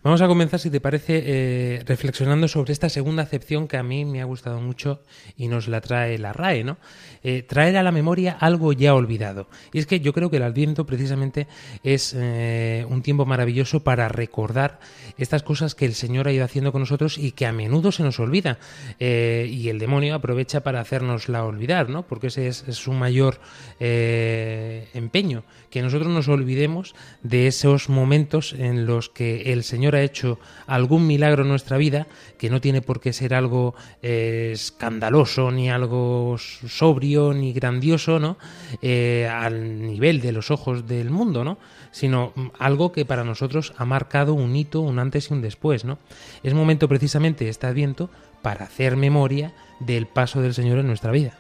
Vamos 0.06 0.22
a 0.22 0.28
comenzar, 0.28 0.60
si 0.60 0.70
te 0.70 0.80
parece, 0.80 1.24
eh, 1.26 1.84
reflexionando 1.84 2.48
sobre 2.48 2.74
esta 2.74 2.90
segunda 2.90 3.24
acepción 3.24 3.68
que 3.68 3.78
a 3.78 3.82
mí 3.82 4.06
me 4.06 4.22
ha 4.22 4.26
gustado 4.26 4.62
mucho 4.62 5.02
y 5.36 5.48
nos 5.48 5.68
la 5.68 5.82
trae 5.82 6.20
la 6.20 6.32
RAE, 6.32 6.64
¿no? 6.64 6.78
Eh, 7.24 7.42
traer 7.42 7.76
a 7.76 7.82
la 7.82 7.92
memoria 7.92 8.38
algo 8.40 8.72
ya 8.72 8.94
olvidado. 8.94 9.48
Y 9.74 9.80
es 9.80 9.88
que 9.88 10.02
yo 10.02 10.14
creo 10.14 10.30
que 10.30 10.38
el 10.38 10.44
Adviento 10.44 10.86
precisamente 10.86 11.48
es 11.84 12.14
eh, 12.16 12.86
un 12.88 13.02
tiempo 13.02 13.26
maravilloso 13.26 13.80
para 13.80 14.08
recordar 14.08 14.80
estas 15.18 15.42
cosas 15.42 15.74
que 15.74 15.86
el 15.86 15.96
Señor 15.96 16.28
ha 16.28 16.32
ido 16.32 16.46
haciendo 16.46 16.72
con 16.72 16.82
nosotros 16.82 17.18
y 17.18 17.32
que 17.32 17.48
a 17.48 17.52
menudo 17.52 17.92
se 17.92 18.04
nos 18.04 18.20
olvida. 18.20 18.60
Y 19.00 19.70
el 19.70 19.80
demonio 19.80 20.14
aprovecha 20.14 20.62
para 20.62 20.82
hacernosla 20.82 21.44
olvidar, 21.46 21.90
¿no? 21.90 22.06
Porque 22.06 22.28
ese 22.28 22.48
es, 22.48 22.64
su 22.70 22.94
mayor 22.94 23.40
empeño, 23.80 25.46
que 25.76 25.82
nosotros 25.82 26.08
nos 26.08 26.30
olvidemos 26.30 26.96
de 27.22 27.48
esos 27.48 27.90
momentos 27.90 28.54
en 28.58 28.86
los 28.86 29.10
que 29.10 29.52
el 29.52 29.66
Señor 29.66 29.98
ha 29.98 30.04
hecho 30.04 30.40
algún 30.68 31.06
milagro 31.06 31.42
en 31.42 31.50
nuestra 31.50 31.76
vida, 31.76 32.08
que 32.38 32.50
no 32.50 32.62
tiene 32.62 32.82
por 32.82 33.02
qué 33.02 33.12
ser 33.12 33.34
algo 33.34 33.76
eh, 34.02 34.52
escandaloso, 34.54 35.52
ni 35.52 35.70
algo 35.70 36.38
sobrio, 36.38 37.34
ni 37.34 37.52
grandioso, 37.52 38.22
¿no? 38.22 38.38
Eh, 38.82 39.30
al 39.30 39.82
nivel 39.86 40.22
de 40.22 40.32
los 40.32 40.50
ojos 40.50 40.88
del 40.88 41.10
mundo, 41.10 41.44
¿no? 41.44 41.58
Sino 41.92 42.32
mm, 42.36 42.48
algo 42.58 42.94
que 42.94 43.04
para 43.04 43.26
nosotros 43.26 43.74
ha 43.76 43.84
marcado 43.84 44.34
un 44.34 44.56
hito, 44.56 44.80
un 44.80 44.98
antes 44.98 45.30
y 45.30 45.34
un 45.34 45.42
después, 45.42 45.84
¿no? 45.84 46.00
Es 46.42 46.54
momento 46.54 46.88
precisamente 46.88 47.50
este 47.50 47.68
Adviento 47.68 48.10
para 48.42 48.64
hacer 48.64 48.96
memoria 48.96 49.54
del 49.82 50.08
paso 50.08 50.42
del 50.42 50.54
Señor 50.54 50.80
en 50.80 50.88
nuestra 50.88 51.12
vida. 51.12 51.38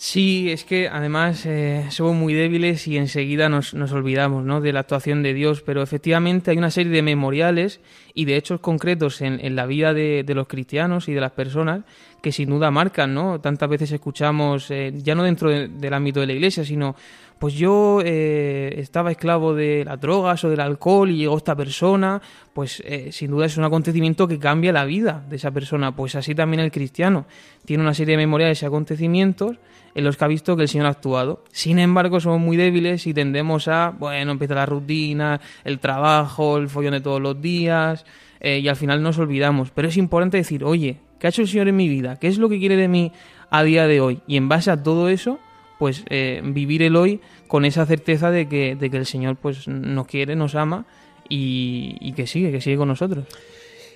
Sí, 0.00 0.48
es 0.52 0.62
que 0.62 0.86
además 0.88 1.44
eh, 1.44 1.86
somos 1.90 2.14
muy 2.14 2.32
débiles 2.32 2.86
y 2.86 2.96
enseguida 2.96 3.48
nos, 3.48 3.74
nos 3.74 3.90
olvidamos 3.90 4.44
¿no? 4.44 4.60
de 4.60 4.72
la 4.72 4.78
actuación 4.80 5.24
de 5.24 5.34
Dios, 5.34 5.60
pero 5.62 5.82
efectivamente 5.82 6.52
hay 6.52 6.56
una 6.56 6.70
serie 6.70 6.92
de 6.92 7.02
memoriales 7.02 7.80
y 8.14 8.24
de 8.24 8.36
hechos 8.36 8.60
concretos 8.60 9.20
en, 9.22 9.44
en 9.44 9.56
la 9.56 9.66
vida 9.66 9.94
de, 9.94 10.22
de 10.22 10.34
los 10.36 10.46
cristianos 10.46 11.08
y 11.08 11.14
de 11.14 11.20
las 11.20 11.32
personas 11.32 11.80
que 12.22 12.30
sin 12.30 12.48
duda 12.48 12.70
marcan, 12.70 13.12
¿no? 13.12 13.40
Tantas 13.40 13.68
veces 13.68 13.90
escuchamos, 13.90 14.70
eh, 14.70 14.92
ya 15.02 15.16
no 15.16 15.24
dentro 15.24 15.50
de- 15.50 15.66
del 15.66 15.92
ámbito 15.94 16.20
de 16.20 16.26
la 16.28 16.32
iglesia, 16.34 16.64
sino 16.64 16.94
pues 17.38 17.54
yo 17.54 18.00
eh, 18.04 18.74
estaba 18.78 19.10
esclavo 19.10 19.54
de 19.54 19.84
las 19.84 20.00
drogas 20.00 20.42
o 20.44 20.50
del 20.50 20.60
alcohol 20.60 21.10
y 21.10 21.18
llegó 21.18 21.36
esta 21.36 21.54
persona, 21.54 22.20
pues 22.52 22.82
eh, 22.84 23.12
sin 23.12 23.30
duda 23.30 23.46
es 23.46 23.56
un 23.56 23.64
acontecimiento 23.64 24.26
que 24.26 24.38
cambia 24.38 24.72
la 24.72 24.84
vida 24.84 25.24
de 25.28 25.36
esa 25.36 25.50
persona. 25.50 25.94
Pues 25.94 26.14
así 26.16 26.34
también 26.34 26.60
el 26.60 26.72
cristiano 26.72 27.26
tiene 27.64 27.82
una 27.82 27.94
serie 27.94 28.16
de 28.16 28.24
memoriales 28.24 28.62
y 28.62 28.66
acontecimientos 28.66 29.56
en 29.94 30.04
los 30.04 30.16
que 30.16 30.24
ha 30.24 30.28
visto 30.28 30.56
que 30.56 30.62
el 30.62 30.68
Señor 30.68 30.86
ha 30.86 30.90
actuado. 30.90 31.44
Sin 31.52 31.78
embargo, 31.78 32.20
somos 32.20 32.40
muy 32.40 32.56
débiles 32.56 33.06
y 33.06 33.14
tendemos 33.14 33.68
a, 33.68 33.94
bueno, 33.96 34.32
empieza 34.32 34.54
la 34.54 34.66
rutina, 34.66 35.40
el 35.64 35.78
trabajo, 35.78 36.58
el 36.58 36.68
follón 36.68 36.92
de 36.92 37.00
todos 37.00 37.20
los 37.20 37.40
días, 37.40 38.04
eh, 38.40 38.58
y 38.58 38.68
al 38.68 38.76
final 38.76 39.02
nos 39.02 39.18
olvidamos. 39.18 39.70
Pero 39.70 39.88
es 39.88 39.96
importante 39.96 40.36
decir, 40.36 40.64
oye, 40.64 41.00
¿qué 41.18 41.26
ha 41.26 41.30
hecho 41.30 41.42
el 41.42 41.48
Señor 41.48 41.68
en 41.68 41.76
mi 41.76 41.88
vida? 41.88 42.16
¿Qué 42.16 42.28
es 42.28 42.38
lo 42.38 42.48
que 42.48 42.58
quiere 42.58 42.76
de 42.76 42.88
mí 42.88 43.12
a 43.50 43.62
día 43.62 43.86
de 43.86 44.00
hoy? 44.00 44.20
Y 44.26 44.36
en 44.36 44.48
base 44.48 44.70
a 44.70 44.82
todo 44.82 45.08
eso, 45.08 45.38
pues 45.78 46.04
eh, 46.10 46.42
vivir 46.44 46.82
el 46.82 46.96
hoy 46.96 47.20
con 47.46 47.64
esa 47.64 47.86
certeza 47.86 48.30
de 48.30 48.48
que, 48.48 48.76
de 48.76 48.90
que 48.90 48.96
el 48.96 49.06
Señor 49.06 49.36
pues 49.36 49.68
nos 49.68 50.06
quiere, 50.06 50.36
nos 50.36 50.54
ama 50.54 50.86
y, 51.28 51.96
y 52.00 52.12
que 52.12 52.26
sigue, 52.26 52.50
que 52.50 52.60
sigue 52.60 52.76
con 52.76 52.88
nosotros. 52.88 53.26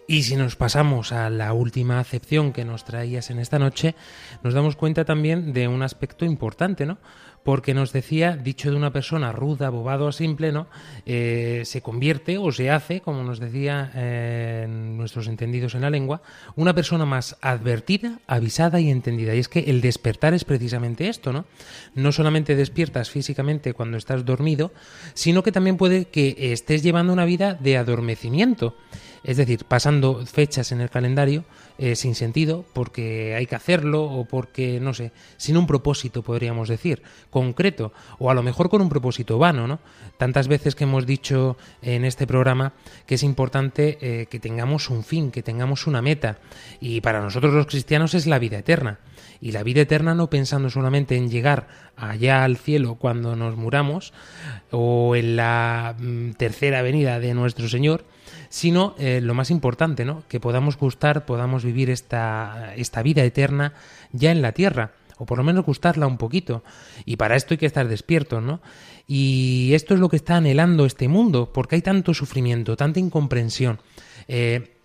Y 0.06 0.24
si 0.24 0.36
nos 0.36 0.56
pasamos 0.56 1.12
a 1.12 1.30
la 1.30 1.52
última 1.52 2.00
acepción 2.00 2.52
que 2.52 2.64
nos 2.64 2.84
traías 2.84 3.30
en 3.30 3.38
esta 3.38 3.58
noche, 3.58 3.94
nos 4.42 4.52
damos 4.52 4.76
cuenta 4.76 5.04
también 5.04 5.52
de 5.52 5.68
un 5.68 5.82
aspecto 5.82 6.24
importante, 6.24 6.86
¿no? 6.86 6.98
Porque 7.42 7.74
nos 7.74 7.92
decía, 7.92 8.36
dicho 8.36 8.70
de 8.70 8.76
una 8.76 8.92
persona 8.92 9.32
ruda, 9.32 9.70
bobado 9.70 10.06
o 10.06 10.12
simple, 10.12 10.52
¿no? 10.52 10.68
Eh, 11.06 11.62
se 11.64 11.82
convierte 11.82 12.38
o 12.38 12.52
se 12.52 12.70
hace, 12.70 13.00
como 13.00 13.24
nos 13.24 13.40
decía 13.40 13.90
eh, 13.94 14.66
nuestros 14.68 15.26
entendidos 15.26 15.74
en 15.74 15.80
la 15.80 15.90
lengua, 15.90 16.22
una 16.54 16.74
persona 16.74 17.04
más 17.04 17.36
advertida, 17.40 18.20
avisada 18.26 18.80
y 18.80 18.90
entendida. 18.90 19.34
Y 19.34 19.40
es 19.40 19.48
que 19.48 19.60
el 19.60 19.80
despertar 19.80 20.34
es 20.34 20.44
precisamente 20.44 21.08
esto, 21.08 21.32
¿no? 21.32 21.44
No 21.94 22.12
solamente 22.12 22.54
despiertas 22.54 23.10
físicamente 23.10 23.74
cuando 23.74 23.96
estás 23.96 24.24
dormido, 24.24 24.72
sino 25.14 25.42
que 25.42 25.52
también 25.52 25.76
puede 25.76 26.06
que 26.06 26.52
estés 26.52 26.82
llevando 26.82 27.12
una 27.12 27.24
vida 27.24 27.54
de 27.54 27.76
adormecimiento. 27.76 28.76
Es 29.24 29.36
decir, 29.36 29.64
pasando 29.66 30.26
fechas 30.26 30.72
en 30.72 30.80
el 30.80 30.90
calendario 30.90 31.44
eh, 31.78 31.96
sin 31.96 32.14
sentido, 32.14 32.64
porque 32.72 33.34
hay 33.34 33.46
que 33.46 33.54
hacerlo 33.54 34.04
o 34.04 34.24
porque, 34.24 34.78
no 34.80 34.94
sé, 34.94 35.12
sin 35.36 35.56
un 35.56 35.66
propósito, 35.66 36.22
podríamos 36.22 36.68
decir, 36.68 37.02
concreto, 37.30 37.92
o 38.18 38.30
a 38.30 38.34
lo 38.34 38.42
mejor 38.42 38.68
con 38.68 38.82
un 38.82 38.88
propósito 38.88 39.38
vano, 39.38 39.66
¿no? 39.66 39.80
Tantas 40.18 40.48
veces 40.48 40.74
que 40.74 40.84
hemos 40.84 41.06
dicho 41.06 41.56
en 41.80 42.04
este 42.04 42.26
programa 42.26 42.74
que 43.06 43.16
es 43.16 43.22
importante 43.22 43.98
eh, 44.00 44.26
que 44.26 44.38
tengamos 44.38 44.90
un 44.90 45.02
fin, 45.02 45.30
que 45.30 45.42
tengamos 45.42 45.86
una 45.86 46.02
meta, 46.02 46.38
y 46.80 47.00
para 47.00 47.20
nosotros 47.20 47.54
los 47.54 47.66
cristianos 47.66 48.14
es 48.14 48.26
la 48.26 48.38
vida 48.38 48.58
eterna. 48.58 48.98
Y 49.40 49.50
la 49.50 49.64
vida 49.64 49.80
eterna 49.80 50.14
no 50.14 50.30
pensando 50.30 50.70
solamente 50.70 51.16
en 51.16 51.28
llegar 51.28 51.66
allá 51.96 52.44
al 52.44 52.56
cielo 52.56 52.94
cuando 52.94 53.34
nos 53.34 53.56
muramos, 53.56 54.12
o 54.70 55.16
en 55.16 55.36
la 55.36 55.96
mm, 55.98 56.32
tercera 56.32 56.82
venida 56.82 57.18
de 57.18 57.34
nuestro 57.34 57.68
Señor, 57.68 58.04
sino 58.52 58.94
eh, 58.98 59.22
lo 59.22 59.32
más 59.32 59.50
importante, 59.50 60.04
¿no? 60.04 60.24
Que 60.28 60.38
podamos 60.38 60.76
gustar, 60.76 61.24
podamos 61.24 61.64
vivir 61.64 61.88
esta, 61.88 62.74
esta 62.76 63.02
vida 63.02 63.24
eterna 63.24 63.72
ya 64.12 64.30
en 64.30 64.42
la 64.42 64.52
tierra, 64.52 64.92
o 65.16 65.24
por 65.24 65.38
lo 65.38 65.44
menos 65.44 65.64
gustarla 65.64 66.06
un 66.06 66.18
poquito. 66.18 66.62
Y 67.06 67.16
para 67.16 67.34
esto 67.34 67.54
hay 67.54 67.58
que 67.58 67.64
estar 67.64 67.88
despiertos, 67.88 68.42
¿no? 68.42 68.60
Y 69.08 69.72
esto 69.72 69.94
es 69.94 70.00
lo 70.00 70.10
que 70.10 70.16
está 70.16 70.36
anhelando 70.36 70.84
este 70.84 71.08
mundo, 71.08 71.50
porque 71.50 71.76
hay 71.76 71.80
tanto 71.80 72.12
sufrimiento, 72.12 72.76
tanta 72.76 73.00
incomprensión. 73.00 73.80
Eh, 74.28 74.76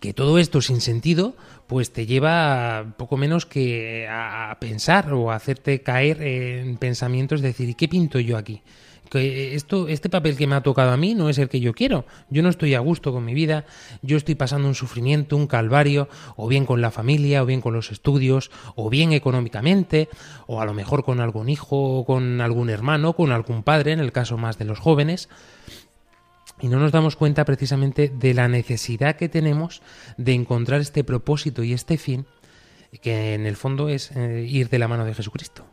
que 0.00 0.12
todo 0.12 0.38
esto 0.38 0.60
sin 0.60 0.80
sentido 0.80 1.36
pues 1.68 1.92
te 1.92 2.06
lleva 2.06 2.94
poco 2.98 3.16
menos 3.16 3.46
que 3.46 4.06
a 4.10 4.56
pensar 4.60 5.12
o 5.14 5.30
a 5.30 5.36
hacerte 5.36 5.80
caer 5.80 6.22
en 6.22 6.76
pensamientos 6.76 7.40
de 7.40 7.48
decir, 7.48 7.68
¿y 7.68 7.74
qué 7.74 7.86
pinto 7.86 8.18
yo 8.18 8.36
aquí? 8.36 8.62
Que 9.10 9.54
esto, 9.54 9.88
este 9.88 10.08
papel 10.08 10.36
que 10.36 10.46
me 10.46 10.54
ha 10.54 10.62
tocado 10.62 10.90
a 10.90 10.96
mí 10.96 11.14
no 11.14 11.28
es 11.28 11.38
el 11.38 11.48
que 11.48 11.60
yo 11.60 11.72
quiero. 11.72 12.04
Yo 12.30 12.42
no 12.42 12.48
estoy 12.48 12.74
a 12.74 12.80
gusto 12.80 13.12
con 13.12 13.24
mi 13.24 13.34
vida, 13.34 13.64
yo 14.02 14.16
estoy 14.16 14.34
pasando 14.34 14.68
un 14.68 14.74
sufrimiento, 14.74 15.36
un 15.36 15.46
calvario, 15.46 16.08
o 16.36 16.48
bien 16.48 16.66
con 16.66 16.80
la 16.80 16.90
familia, 16.90 17.42
o 17.42 17.46
bien 17.46 17.60
con 17.60 17.74
los 17.74 17.90
estudios, 17.90 18.50
o 18.74 18.90
bien 18.90 19.12
económicamente, 19.12 20.08
o 20.46 20.60
a 20.60 20.64
lo 20.64 20.74
mejor 20.74 21.04
con 21.04 21.20
algún 21.20 21.48
hijo, 21.48 21.98
o 21.98 22.04
con 22.04 22.40
algún 22.40 22.70
hermano, 22.70 23.14
con 23.14 23.32
algún 23.32 23.62
padre, 23.62 23.92
en 23.92 24.00
el 24.00 24.12
caso 24.12 24.36
más 24.36 24.58
de 24.58 24.64
los 24.64 24.78
jóvenes. 24.78 25.28
Y 26.60 26.68
no 26.68 26.78
nos 26.78 26.92
damos 26.92 27.16
cuenta 27.16 27.44
precisamente 27.44 28.08
de 28.08 28.34
la 28.34 28.48
necesidad 28.48 29.16
que 29.16 29.28
tenemos 29.28 29.82
de 30.16 30.32
encontrar 30.32 30.80
este 30.80 31.04
propósito 31.04 31.62
y 31.62 31.72
este 31.72 31.98
fin, 31.98 32.26
que 33.02 33.34
en 33.34 33.46
el 33.46 33.56
fondo 33.56 33.88
es 33.88 34.10
eh, 34.16 34.46
ir 34.48 34.70
de 34.70 34.78
la 34.78 34.88
mano 34.88 35.04
de 35.04 35.14
Jesucristo. 35.14 35.66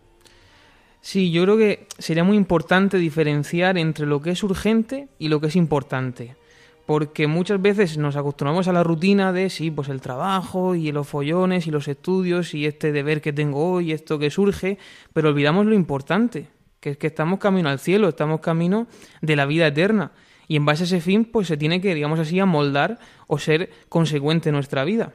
Sí, 1.06 1.32
yo 1.32 1.44
creo 1.44 1.58
que 1.58 1.88
sería 2.00 2.24
muy 2.24 2.38
importante 2.38 2.98
diferenciar 2.98 3.78
entre 3.78 4.06
lo 4.06 4.22
que 4.22 4.32
es 4.32 4.42
urgente 4.42 5.10
y 5.20 5.28
lo 5.28 5.42
que 5.42 5.48
es 5.48 5.58
importante. 5.58 6.38
Porque 6.86 7.28
muchas 7.28 7.62
veces 7.62 7.98
nos 7.98 8.16
acostumbramos 8.16 8.70
a 8.70 8.74
la 8.74 8.84
rutina 8.84 9.34
de, 9.34 9.50
sí, 9.50 9.70
pues 9.70 9.90
el 9.90 10.00
trabajo 10.00 10.76
y 10.76 10.94
los 10.94 11.06
follones 11.06 11.68
y 11.68 11.72
los 11.72 11.90
estudios 11.90 12.54
y 12.54 12.66
este 12.66 12.94
deber 12.94 13.20
que 13.20 13.34
tengo 13.34 13.70
hoy, 13.70 13.92
esto 13.92 14.18
que 14.18 14.30
surge, 14.30 14.78
pero 15.12 15.28
olvidamos 15.28 15.66
lo 15.66 15.76
importante, 15.76 16.48
que 16.80 16.92
es 16.92 16.98
que 16.98 17.08
estamos 17.08 17.38
camino 17.38 17.68
al 17.68 17.80
cielo, 17.80 18.08
estamos 18.08 18.40
camino 18.40 18.88
de 19.22 19.36
la 19.36 19.46
vida 19.46 19.68
eterna. 19.68 20.14
Y 20.48 20.56
en 20.56 20.66
base 20.66 20.84
a 20.84 20.86
ese 20.86 21.02
fin, 21.02 21.26
pues 21.26 21.50
se 21.50 21.58
tiene 21.58 21.82
que, 21.82 21.94
digamos 21.94 22.20
así, 22.20 22.40
amoldar 22.40 22.98
o 23.28 23.40
ser 23.40 23.70
consecuente 23.90 24.50
en 24.50 24.56
nuestra 24.56 24.86
vida. 24.86 25.12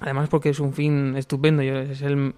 Además 0.00 0.28
porque 0.28 0.48
es 0.48 0.60
un 0.60 0.72
fin 0.72 1.14
estupendo, 1.16 1.62
es, 1.62 2.02
el, 2.02 2.34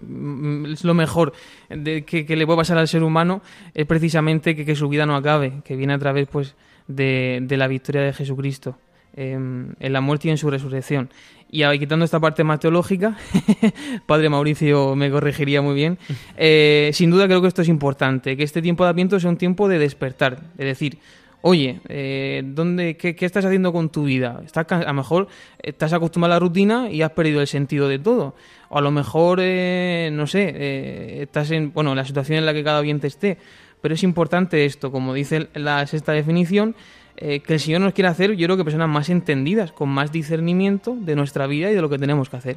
es 0.71 0.83
lo 0.83 0.93
mejor 0.93 1.33
de, 1.69 2.03
que, 2.03 2.35
le 2.35 2.45
puede 2.45 2.57
pasar 2.57 2.77
al 2.77 2.87
ser 2.87 3.03
humano, 3.03 3.41
es 3.73 3.85
precisamente 3.85 4.55
que, 4.55 4.65
que, 4.65 4.75
su 4.75 4.89
vida 4.89 5.05
no 5.05 5.15
acabe, 5.15 5.61
que 5.63 5.75
viene 5.75 5.93
a 5.93 5.99
través 5.99 6.27
pues 6.27 6.55
de, 6.87 7.39
de 7.41 7.57
la 7.57 7.67
victoria 7.67 8.01
de 8.01 8.13
Jesucristo 8.13 8.77
eh, 9.15 9.33
en 9.33 9.93
la 9.93 10.01
muerte 10.01 10.27
y 10.27 10.31
en 10.31 10.37
su 10.37 10.49
resurrección. 10.49 11.09
Y 11.51 11.63
quitando 11.77 12.03
esta 12.03 12.19
parte 12.19 12.43
más 12.43 12.59
teológica, 12.59 13.15
Padre 14.07 14.27
Mauricio 14.27 14.95
me 14.95 15.11
corregiría 15.11 15.61
muy 15.61 15.75
bien, 15.75 15.99
eh, 16.37 16.89
sin 16.93 17.11
duda 17.11 17.27
creo 17.27 17.39
que 17.39 17.47
esto 17.47 17.61
es 17.61 17.69
importante, 17.69 18.35
que 18.35 18.41
este 18.41 18.59
tiempo 18.59 18.83
de 18.83 18.89
Adviento 18.89 19.19
sea 19.19 19.29
un 19.29 19.37
tiempo 19.37 19.67
de 19.67 19.77
despertar, 19.77 20.41
es 20.57 20.65
decir, 20.65 20.97
oye, 21.45 21.81
eh, 21.89 22.41
¿dónde, 22.45 22.95
qué, 22.95 23.15
estás 23.19 23.45
haciendo 23.45 23.71
con 23.73 23.89
tu 23.89 24.05
vida? 24.05 24.41
Estás, 24.45 24.65
a 24.71 24.85
lo 24.85 24.93
mejor 24.93 25.27
estás 25.59 25.91
acostumbrado 25.91 26.33
a 26.33 26.35
la 26.35 26.39
rutina 26.39 26.89
y 26.89 27.01
has 27.01 27.11
perdido 27.11 27.41
el 27.41 27.47
sentido 27.47 27.87
de 27.87 27.99
todo. 27.99 28.33
O 28.69 28.77
a 28.77 28.81
lo 28.81 28.91
mejor, 28.91 29.39
eh, 29.41 30.09
no 30.13 30.25
sé, 30.25 30.51
eh, 30.55 31.23
estás 31.23 31.51
en 31.51 31.73
bueno, 31.73 31.93
la 31.95 32.05
situación 32.05 32.39
en 32.39 32.45
la 32.45 32.53
que 32.53 32.63
cada 32.63 32.79
oyente 32.79 33.07
esté. 33.07 33.37
Pero 33.81 33.93
es 33.95 34.03
importante 34.03 34.63
esto, 34.63 34.91
como 34.91 35.13
dice 35.13 35.49
la 35.53 35.85
sexta 35.85 36.13
definición, 36.13 36.75
eh, 37.17 37.41
que 37.41 37.55
el 37.55 37.59
Señor 37.59 37.81
nos 37.81 37.93
quiere 37.93 38.07
hacer, 38.07 38.31
yo 38.35 38.47
creo 38.47 38.55
que 38.55 38.63
personas 38.63 38.87
más 38.87 39.09
entendidas, 39.09 39.73
con 39.73 39.89
más 39.89 40.13
discernimiento 40.13 40.95
de 40.97 41.15
nuestra 41.15 41.45
vida 41.45 41.69
y 41.69 41.75
de 41.75 41.81
lo 41.81 41.89
que 41.89 41.99
tenemos 41.99 42.29
que 42.29 42.37
hacer. 42.37 42.55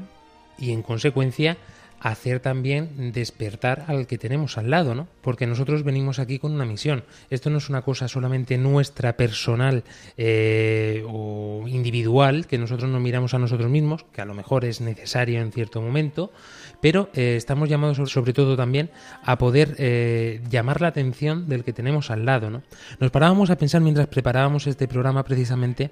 Y 0.59 0.71
en 0.71 0.83
consecuencia, 0.83 1.57
hacer 2.01 2.41
también 2.41 3.13
despertar 3.13 3.85
al 3.89 4.07
que 4.07 4.19
tenemos 4.19 4.59
al 4.59 4.71
lado, 4.71 4.95
¿no? 4.95 5.09
Porque 5.23 5.47
nosotros 5.47 5.83
venimos 5.83 6.19
aquí 6.19 6.39
con 6.39 6.53
una 6.53 6.65
misión. 6.65 7.05
Esto 7.31 7.51
no 7.51 7.59
es 7.59 7.69
una 7.69 7.83
cosa 7.83 8.09
solamente 8.09 8.59
nuestra, 8.59 9.17
personal 9.17 9.85
eh, 10.17 11.05
o 11.09 11.65
individual, 11.67 12.47
que 12.47 12.59
nosotros 12.59 12.91
nos 12.91 13.01
miramos 13.01 13.35
a 13.35 13.39
nosotros 13.39 13.71
mismos, 13.71 14.05
que 14.13 14.21
a 14.21 14.25
lo 14.25 14.35
mejor 14.35 14.65
es 14.65 14.81
necesario 14.81 15.41
en 15.41 15.53
cierto 15.53 15.81
momento, 15.81 16.33
pero 16.81 17.11
eh, 17.15 17.35
estamos 17.37 17.69
llamados 17.69 18.11
sobre 18.11 18.33
todo 18.33 18.57
también 18.57 18.91
a 19.23 19.39
poder 19.39 19.75
eh, 19.79 20.41
llamar 20.51 20.81
la 20.81 20.89
atención 20.89 21.49
del 21.49 21.65
que 21.65 21.73
tenemos 21.73 22.11
al 22.11 22.25
lado, 22.25 22.51
¿no? 22.51 22.63
Nos 23.01 23.11
parábamos 23.11 23.51
a 23.51 23.57
pensar 23.57 23.81
mientras 23.81 24.07
preparábamos 24.07 24.67
este 24.67 24.89
programa 24.89 25.25
precisamente 25.25 25.91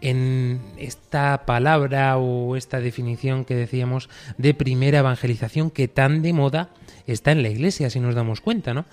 en 0.00 0.60
esta 0.78 1.44
palabra 1.46 2.18
o 2.18 2.56
esta 2.56 2.80
definición 2.80 3.44
que 3.44 3.54
decíamos 3.54 4.08
de 4.38 4.54
primera 4.54 4.98
evangelización 4.98 5.70
que 5.70 5.88
tan 5.88 6.22
de 6.22 6.32
moda 6.32 6.70
está 7.06 7.32
en 7.32 7.42
la 7.42 7.48
iglesia, 7.48 7.90
si 7.90 8.00
nos 8.00 8.14
damos 8.14 8.40
cuenta, 8.40 8.74
¿no? 8.74 8.84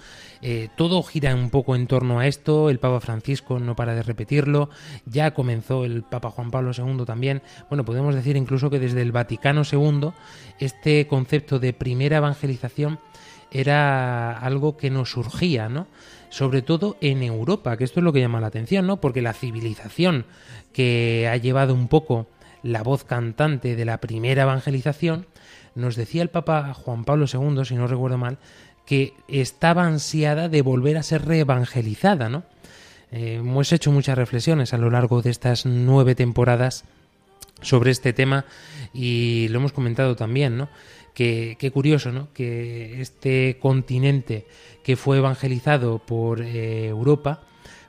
Eh, 0.46 0.68
todo 0.76 1.02
gira 1.04 1.34
un 1.34 1.50
poco 1.50 1.74
en 1.74 1.88
torno 1.88 2.20
a 2.20 2.28
esto, 2.28 2.70
el 2.70 2.78
Papa 2.78 3.00
Francisco 3.00 3.60
no 3.60 3.78
para 3.78 3.96
de 3.96 4.04
repetirlo, 4.04 4.70
ya 5.06 5.34
comenzó 5.34 5.86
el 5.86 6.04
Papa 6.04 6.32
Juan 6.32 6.52
Pablo 6.52 6.72
II 6.78 7.06
también, 7.06 7.42
bueno, 7.70 7.86
podemos 7.86 8.14
decir 8.14 8.36
incluso 8.36 8.70
que 8.70 8.78
desde 8.78 9.02
el 9.02 9.14
Vaticano 9.14 9.62
II 9.70 10.12
este 10.60 11.08
concepto 11.08 11.33
de 11.40 11.74
primera 11.74 12.18
evangelización 12.18 13.00
era 13.52 14.38
algo 14.38 14.78
que 14.78 14.90
nos 14.90 15.12
surgía, 15.12 15.70
¿no? 15.70 15.88
Sobre 16.30 16.62
todo 16.62 16.98
en 17.02 17.22
Europa, 17.22 17.78
que 17.78 17.84
esto 17.84 18.00
es 18.00 18.04
lo 18.04 18.14
que 18.14 18.20
llama 18.20 18.42
la 18.42 18.48
atención, 18.48 18.88
¿no? 18.88 18.98
Porque 19.00 19.22
la 19.22 19.34
civilización 19.34 20.26
que 20.74 21.30
ha 21.32 21.38
llevado 21.38 21.74
un 21.74 21.88
poco 21.88 22.28
la 22.64 22.82
voz 22.82 23.04
cantante 23.04 23.76
de 23.76 23.86
la 23.86 24.00
primera 24.00 24.44
evangelización, 24.44 25.28
nos 25.76 25.96
decía 25.96 26.22
el 26.22 26.30
Papa 26.30 26.74
Juan 26.74 27.04
Pablo 27.04 27.26
II, 27.32 27.66
si 27.66 27.76
no 27.76 27.88
recuerdo 27.88 28.18
mal, 28.18 28.38
que 28.86 29.14
estaba 29.28 29.86
ansiada 29.86 30.50
de 30.50 30.62
volver 30.62 30.98
a 30.98 31.04
ser 31.04 31.26
reevangelizada, 31.26 32.30
¿no? 32.30 32.44
Eh, 33.12 33.36
hemos 33.36 33.72
hecho 33.72 33.92
muchas 33.92 34.18
reflexiones 34.18 34.74
a 34.74 34.78
lo 34.78 34.90
largo 34.90 35.22
de 35.22 35.30
estas 35.30 35.68
nueve 35.68 36.16
temporadas 36.16 36.84
sobre 37.62 37.92
este 37.92 38.12
tema 38.12 38.46
y 38.94 39.48
lo 39.50 39.60
hemos 39.60 39.72
comentado 39.72 40.16
también, 40.16 40.58
¿no? 40.58 40.70
Qué 41.14 41.72
curioso, 41.74 42.12
¿no? 42.12 42.30
Que 42.34 43.02
este 43.02 43.58
continente 43.60 44.46
que 44.84 44.96
fue 44.96 45.18
evangelizado 45.18 46.00
por 46.00 46.42
eh, 46.42 46.88
Europa, 46.88 47.42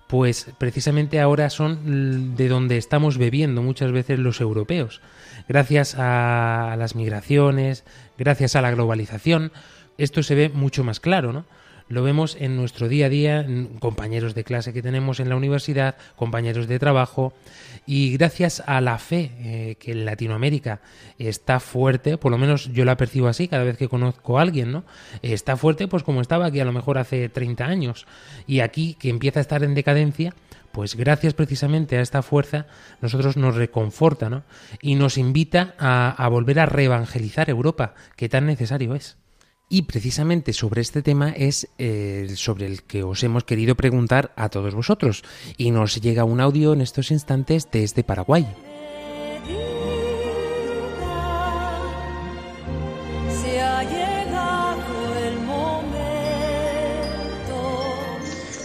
pues 0.06 0.48
precisamente 0.58 1.20
ahora 1.20 1.50
son 1.50 2.36
de 2.36 2.48
donde 2.48 2.76
estamos 2.76 3.18
bebiendo 3.18 3.62
muchas 3.62 3.92
veces 3.92 4.18
los 4.18 4.40
europeos. 4.40 5.00
Gracias 5.48 5.96
a 5.98 6.76
las 6.78 6.94
migraciones, 6.94 7.84
gracias 8.18 8.56
a 8.56 8.62
la 8.62 8.70
globalización, 8.70 9.52
esto 9.98 10.22
se 10.22 10.34
ve 10.34 10.48
mucho 10.50 10.84
más 10.84 11.00
claro, 11.00 11.32
¿no? 11.32 11.44
lo 11.88 12.02
vemos 12.02 12.36
en 12.40 12.56
nuestro 12.56 12.88
día 12.88 13.06
a 13.06 13.08
día, 13.10 13.46
compañeros 13.78 14.34
de 14.34 14.44
clase 14.44 14.72
que 14.72 14.82
tenemos 14.82 15.20
en 15.20 15.28
la 15.28 15.36
universidad, 15.36 15.96
compañeros 16.16 16.66
de 16.66 16.78
trabajo, 16.78 17.34
y 17.86 18.16
gracias 18.16 18.62
a 18.66 18.80
la 18.80 18.98
fe 18.98 19.30
eh, 19.38 19.76
que 19.78 19.92
en 19.92 20.04
Latinoamérica 20.04 20.80
está 21.18 21.60
fuerte, 21.60 22.16
por 22.18 22.30
lo 22.32 22.38
menos 22.38 22.72
yo 22.72 22.84
la 22.84 22.96
percibo 22.96 23.28
así 23.28 23.48
cada 23.48 23.64
vez 23.64 23.76
que 23.76 23.88
conozco 23.88 24.38
a 24.38 24.42
alguien, 24.42 24.72
¿no? 24.72 24.84
Está 25.22 25.56
fuerte 25.56 25.88
pues 25.88 26.02
como 26.02 26.20
estaba 26.20 26.46
aquí 26.46 26.60
a 26.60 26.64
lo 26.64 26.72
mejor 26.72 26.98
hace 26.98 27.28
30 27.28 27.64
años, 27.64 28.06
y 28.46 28.60
aquí 28.60 28.94
que 28.94 29.10
empieza 29.10 29.40
a 29.40 29.42
estar 29.42 29.62
en 29.62 29.74
decadencia, 29.74 30.34
pues 30.74 30.96
gracias 30.96 31.34
precisamente 31.34 31.96
a 31.96 32.00
esta 32.00 32.22
fuerza, 32.22 32.66
nosotros 33.00 33.36
nos 33.36 33.54
reconforta 33.54 34.28
¿no? 34.28 34.42
y 34.82 34.96
nos 34.96 35.18
invita 35.18 35.74
a, 35.78 36.28
volver 36.28 36.58
a 36.58 36.66
reevangelizar 36.66 37.48
Europa, 37.48 37.94
que 38.16 38.28
tan 38.28 38.46
necesario 38.46 38.96
es. 38.96 39.16
Y 39.74 39.82
precisamente 39.82 40.52
sobre 40.52 40.82
este 40.82 41.02
tema 41.02 41.30
es 41.30 41.66
eh, 41.78 42.32
sobre 42.36 42.66
el 42.66 42.84
que 42.84 43.02
os 43.02 43.24
hemos 43.24 43.42
querido 43.42 43.74
preguntar 43.74 44.32
a 44.36 44.48
todos 44.48 44.72
vosotros. 44.72 45.24
Y 45.56 45.72
nos 45.72 46.00
llega 46.00 46.22
un 46.22 46.40
audio 46.40 46.74
en 46.74 46.80
estos 46.80 47.10
instantes 47.10 47.66
desde 47.72 48.04
Paraguay. 48.04 48.46
El 55.26 55.40
momento. 55.40 55.96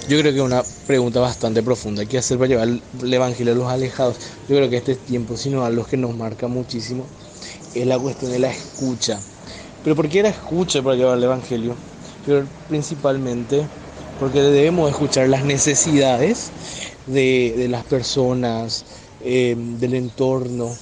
Yo 0.08 0.20
creo 0.20 0.32
que 0.32 0.38
es 0.38 0.46
una 0.46 0.62
pregunta 0.86 1.20
bastante 1.22 1.64
profunda. 1.64 2.06
¿Qué 2.06 2.20
hacer 2.20 2.38
para 2.38 2.50
llevar 2.50 2.68
el 2.68 3.12
Evangelio 3.12 3.54
a 3.54 3.56
los 3.56 3.68
alejados? 3.68 4.18
Yo 4.48 4.58
creo 4.58 4.70
que 4.70 4.78
este 4.78 4.94
tiempo, 4.94 5.38
sino 5.38 5.66
a 5.66 5.72
los 5.72 5.88
que 5.88 5.98
nos 5.98 6.16
marca 6.16 6.48
muchísimo, 6.48 7.08
es 7.74 7.88
la 7.88 7.98
cuestión 7.98 8.32
de 8.32 8.38
la 8.38 8.52
escucha. 8.52 9.20
¿Pero 9.84 9.96
por 9.96 10.10
qué 10.10 10.22
la 10.24 10.30
escucha 10.30 10.82
para 10.82 10.96
llevar 10.96 11.18
el 11.18 11.24
Evangelio? 11.24 11.76
Pero 12.26 12.46
principalmente 12.68 13.68
porque 14.20 14.42
debemos 14.42 14.90
escuchar 14.90 15.30
las 15.30 15.46
necesidades 15.46 16.52
de, 17.08 17.54
de 17.58 17.68
las 17.70 17.86
personas, 17.86 18.86
eh, 19.22 19.56
del 19.58 19.94
entorno, 19.94 20.76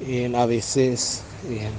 eh, 0.00 0.30
a 0.34 0.46
veces 0.46 1.22
eh, 1.48 1.70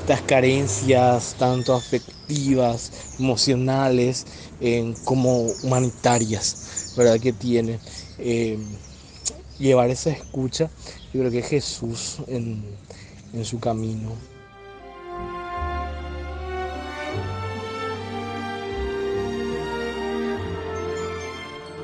estas 0.00 0.22
carencias 0.22 1.36
tanto 1.38 1.74
afectivas, 1.74 2.90
emocionales, 3.18 4.26
eh, 4.60 4.94
como 5.04 5.42
humanitarias, 5.62 6.92
¿verdad? 6.96 7.20
Que 7.20 7.32
tiene. 7.32 7.78
Eh, 8.18 8.58
llevar 9.58 9.90
esa 9.90 10.10
escucha, 10.10 10.70
yo 11.12 11.20
creo 11.20 11.30
que 11.30 11.40
es 11.40 11.48
Jesús 11.48 12.16
en, 12.28 12.64
en 13.34 13.44
su 13.44 13.60
camino. 13.60 14.29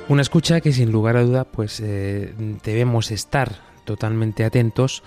Una 0.08 0.22
escucha 0.22 0.60
que 0.60 0.72
sin 0.72 0.92
lugar 0.92 1.16
a 1.16 1.24
duda 1.24 1.44
pues 1.44 1.80
eh, 1.80 2.32
debemos 2.62 3.10
estar 3.10 3.60
totalmente 3.84 4.44
atentos 4.44 5.02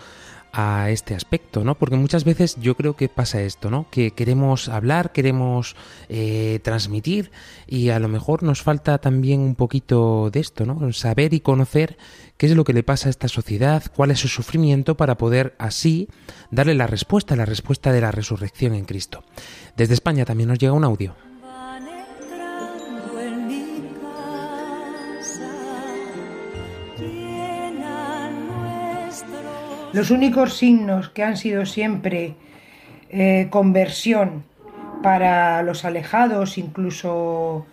a 0.52 0.90
este 0.90 1.16
aspecto, 1.16 1.64
¿no? 1.64 1.76
Porque 1.76 1.96
muchas 1.96 2.26
veces 2.26 2.58
yo 2.60 2.76
creo 2.76 2.96
que 2.96 3.08
pasa 3.08 3.42
esto, 3.42 3.70
¿no? 3.70 3.86
Que 3.92 4.12
queremos 4.12 4.68
hablar, 4.68 5.14
queremos 5.14 5.78
eh, 6.10 6.60
transmitir 6.64 7.32
y 7.66 7.90
a 7.90 8.00
lo 8.00 8.10
mejor 8.10 8.44
nos 8.44 8.62
falta 8.62 8.98
también 8.98 9.40
un 9.40 9.56
poquito 9.56 10.30
de 10.32 10.42
esto, 10.42 10.66
¿no? 10.66 10.92
Saber 10.92 11.34
y 11.34 11.40
conocer 11.40 11.98
qué 12.36 12.48
es 12.48 12.56
lo 12.56 12.66
que 12.66 12.74
le 12.74 12.84
pasa 12.84 13.08
a 13.08 13.12
esta 13.12 13.30
sociedad, 13.30 13.84
cuál 13.96 14.12
es 14.12 14.20
su 14.20 14.28
sufrimiento 14.28 14.98
para 14.98 15.18
poder 15.18 15.56
así 15.60 16.10
darle 16.52 16.74
la 16.74 16.88
respuesta, 16.88 17.38
la 17.38 17.46
respuesta 17.46 17.94
de 17.94 18.02
la 18.02 18.12
resurrección 18.12 18.74
en 18.74 18.84
Cristo. 18.84 19.24
Desde 19.78 19.94
España 19.94 20.26
también 20.26 20.50
nos 20.50 20.60
llega 20.60 20.74
un 20.74 20.84
audio. 20.84 21.29
Los 29.92 30.12
únicos 30.12 30.56
signos 30.56 31.10
que 31.10 31.24
han 31.24 31.36
sido 31.36 31.66
siempre 31.66 32.36
eh, 33.10 33.48
conversión 33.50 34.44
para 35.02 35.64
los 35.64 35.84
alejados, 35.84 36.60
incluso 36.60 37.66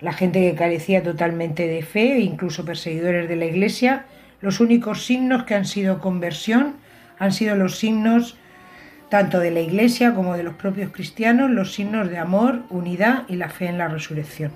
la 0.00 0.12
gente 0.12 0.40
que 0.40 0.54
carecía 0.54 1.02
totalmente 1.02 1.66
de 1.66 1.82
fe, 1.82 2.20
incluso 2.20 2.64
perseguidores 2.64 3.28
de 3.28 3.36
la 3.36 3.46
Iglesia, 3.46 4.06
los 4.40 4.60
únicos 4.60 5.04
signos 5.04 5.44
que 5.44 5.54
han 5.54 5.64
sido 5.64 6.00
conversión 6.00 6.74
han 7.18 7.32
sido 7.32 7.56
los 7.56 7.78
signos 7.78 8.36
tanto 9.08 9.40
de 9.40 9.50
la 9.50 9.60
Iglesia 9.60 10.14
como 10.14 10.36
de 10.36 10.42
los 10.42 10.54
propios 10.54 10.92
cristianos, 10.92 11.50
los 11.50 11.72
signos 11.72 12.08
de 12.08 12.18
amor, 12.18 12.62
unidad 12.70 13.24
y 13.28 13.36
la 13.36 13.48
fe 13.48 13.66
en 13.66 13.78
la 13.78 13.88
resurrección. 13.88 14.52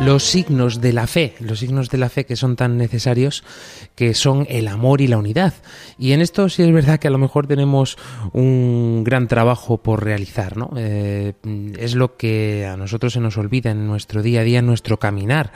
Los 0.00 0.24
signos 0.24 0.80
de 0.80 0.92
la 0.92 1.06
fe, 1.06 1.34
los 1.40 1.60
signos 1.60 1.88
de 1.88 1.98
la 1.98 2.08
fe 2.08 2.26
que 2.26 2.36
son 2.36 2.56
tan 2.56 2.76
necesarios, 2.76 3.42
que 3.94 4.12
son 4.12 4.46
el 4.50 4.68
amor 4.68 5.00
y 5.00 5.06
la 5.06 5.16
unidad. 5.18 5.54
Y 5.98 6.12
en 6.12 6.20
esto 6.20 6.48
sí 6.48 6.62
es 6.62 6.72
verdad 6.72 6.98
que 6.98 7.08
a 7.08 7.10
lo 7.10 7.18
mejor 7.18 7.46
tenemos 7.46 7.96
un 8.32 9.02
gran 9.04 9.28
trabajo 9.28 9.78
por 9.78 10.04
realizar, 10.04 10.56
¿no? 10.56 10.70
Eh, 10.76 11.34
es 11.78 11.94
lo 11.94 12.16
que 12.16 12.66
a 12.66 12.76
nosotros 12.76 13.12
se 13.14 13.20
nos 13.20 13.38
olvida 13.38 13.70
en 13.70 13.86
nuestro 13.86 14.22
día 14.22 14.40
a 14.40 14.44
día, 14.44 14.58
en 14.58 14.66
nuestro 14.66 14.98
caminar, 14.98 15.52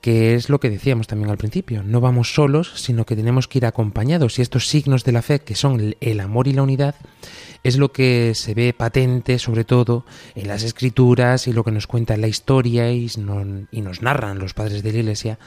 que 0.00 0.34
es 0.36 0.48
lo 0.48 0.58
que 0.60 0.70
decíamos 0.70 1.06
también 1.06 1.30
al 1.30 1.36
principio. 1.38 1.82
No 1.82 2.00
vamos 2.00 2.34
solos, 2.34 2.72
sino 2.76 3.04
que 3.04 3.16
tenemos 3.16 3.46
que 3.46 3.58
ir 3.58 3.66
acompañados. 3.66 4.38
Y 4.38 4.42
estos 4.42 4.68
signos 4.68 5.04
de 5.04 5.12
la 5.12 5.22
fe, 5.22 5.40
que 5.40 5.54
son 5.54 5.80
el- 5.80 5.96
el 6.00 6.20
amor 6.20 6.48
y 6.48 6.52
la 6.54 6.62
unidad, 6.62 6.94
es 7.64 7.78
lo 7.78 7.92
que 7.92 8.34
se 8.34 8.54
ve 8.54 8.72
patente 8.72 9.38
sobre 9.38 9.64
todo 9.64 10.04
en 10.34 10.48
las 10.48 10.62
escrituras 10.62 11.46
y 11.46 11.52
lo 11.52 11.64
que 11.64 11.70
nos 11.70 11.86
cuenta 11.86 12.16
la 12.16 12.28
historia 12.28 12.90
y, 12.92 13.10
y 13.70 13.80
nos 13.80 14.02
narran 14.02 14.38
los 14.38 14.54
padres 14.54 14.82
de 14.82 14.92
la 14.92 14.98
Iglesia 14.98 15.38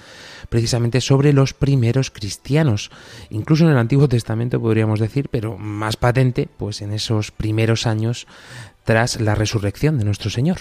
precisamente 0.49 1.01
sobre 1.01 1.33
los 1.33 1.53
primeros 1.53 2.11
cristianos, 2.11 2.91
incluso 3.29 3.65
en 3.65 3.71
el 3.71 3.77
Antiguo 3.77 4.07
Testamento 4.07 4.61
podríamos 4.61 4.99
decir, 4.99 5.29
pero 5.29 5.57
más 5.57 5.97
patente 5.97 6.47
pues 6.57 6.81
en 6.81 6.93
esos 6.93 7.31
primeros 7.31 7.87
años 7.87 8.27
tras 8.83 9.19
la 9.19 9.35
resurrección 9.35 9.97
de 9.97 10.05
nuestro 10.05 10.29
Señor. 10.29 10.57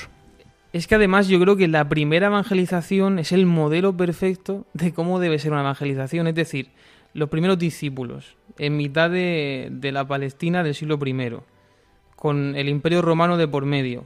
Es 0.72 0.88
que 0.88 0.96
además 0.96 1.28
yo 1.28 1.38
creo 1.38 1.56
que 1.56 1.68
la 1.68 1.88
primera 1.88 2.26
evangelización 2.26 3.20
es 3.20 3.30
el 3.30 3.46
modelo 3.46 3.96
perfecto 3.96 4.66
de 4.72 4.92
cómo 4.92 5.20
debe 5.20 5.38
ser 5.38 5.52
una 5.52 5.60
evangelización. 5.60 6.26
Es 6.26 6.34
decir, 6.34 6.70
los 7.12 7.28
primeros 7.28 7.60
discípulos, 7.60 8.36
en 8.58 8.76
mitad 8.76 9.10
de, 9.10 9.68
de 9.70 9.92
la 9.92 10.06
Palestina 10.06 10.62
del 10.62 10.74
siglo 10.74 10.98
I, 11.04 11.36
con 12.16 12.54
el 12.56 12.68
imperio 12.68 13.02
romano 13.02 13.36
de 13.36 13.48
por 13.48 13.64
medio, 13.64 14.04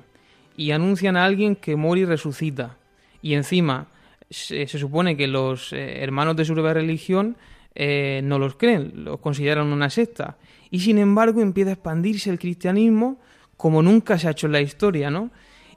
y 0.56 0.72
anuncian 0.72 1.16
a 1.16 1.24
alguien 1.24 1.54
que 1.56 1.72
y 1.72 2.04
resucita. 2.04 2.76
Y 3.22 3.34
encima 3.34 3.87
se, 4.30 4.66
supone 4.66 5.16
que 5.16 5.26
los 5.28 5.72
eh, 5.72 6.02
hermanos 6.02 6.37
de 6.37 6.44
su 6.44 6.54
propia 6.54 6.74
religión 6.74 7.37
eh, 7.74 8.20
no 8.24 8.38
los 8.38 8.56
creen, 8.56 9.04
los 9.04 9.20
consideran 9.20 9.72
una 9.72 9.90
secta. 9.90 10.37
Y 10.70 10.80
sin 10.80 10.98
embargo 10.98 11.40
empieza 11.40 11.70
a 11.70 11.74
expandirse 11.74 12.30
el 12.30 12.38
cristianismo 12.38 13.18
como 13.56 13.82
nunca 13.82 14.18
se 14.18 14.28
ha 14.28 14.32
hecho 14.32 14.46
en 14.46 14.52
la 14.52 14.61
historia, 14.61 15.11
¿no? 15.11 15.30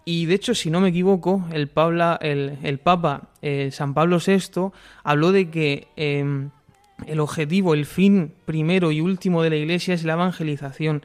Y 0.04 0.26
de 0.26 0.34
hecho, 0.34 0.56
si 0.56 0.72
no 0.72 0.82
me 0.82 0.90
equivoco, 0.90 1.48
el, 1.54 1.68
Pabla- 1.68 2.18
el, 2.22 2.58
el 2.64 2.80
Papa 2.80 3.30
eh, 3.44 3.70
San 3.72 3.94
Pablo 3.94 4.18
VI 4.26 4.72
habló 5.04 5.32
de 5.32 5.50
que 5.52 5.88
eh, 5.96 6.48
el 7.08 7.20
objetivo, 7.20 7.74
el 7.74 7.86
fin 7.86 8.34
primero 8.46 8.92
y 8.92 9.02
último 9.02 9.44
de 9.44 9.50
la 9.50 9.56
Iglesia 9.56 9.94
es 9.94 10.04
la 10.04 10.14
evangelización. 10.14 11.04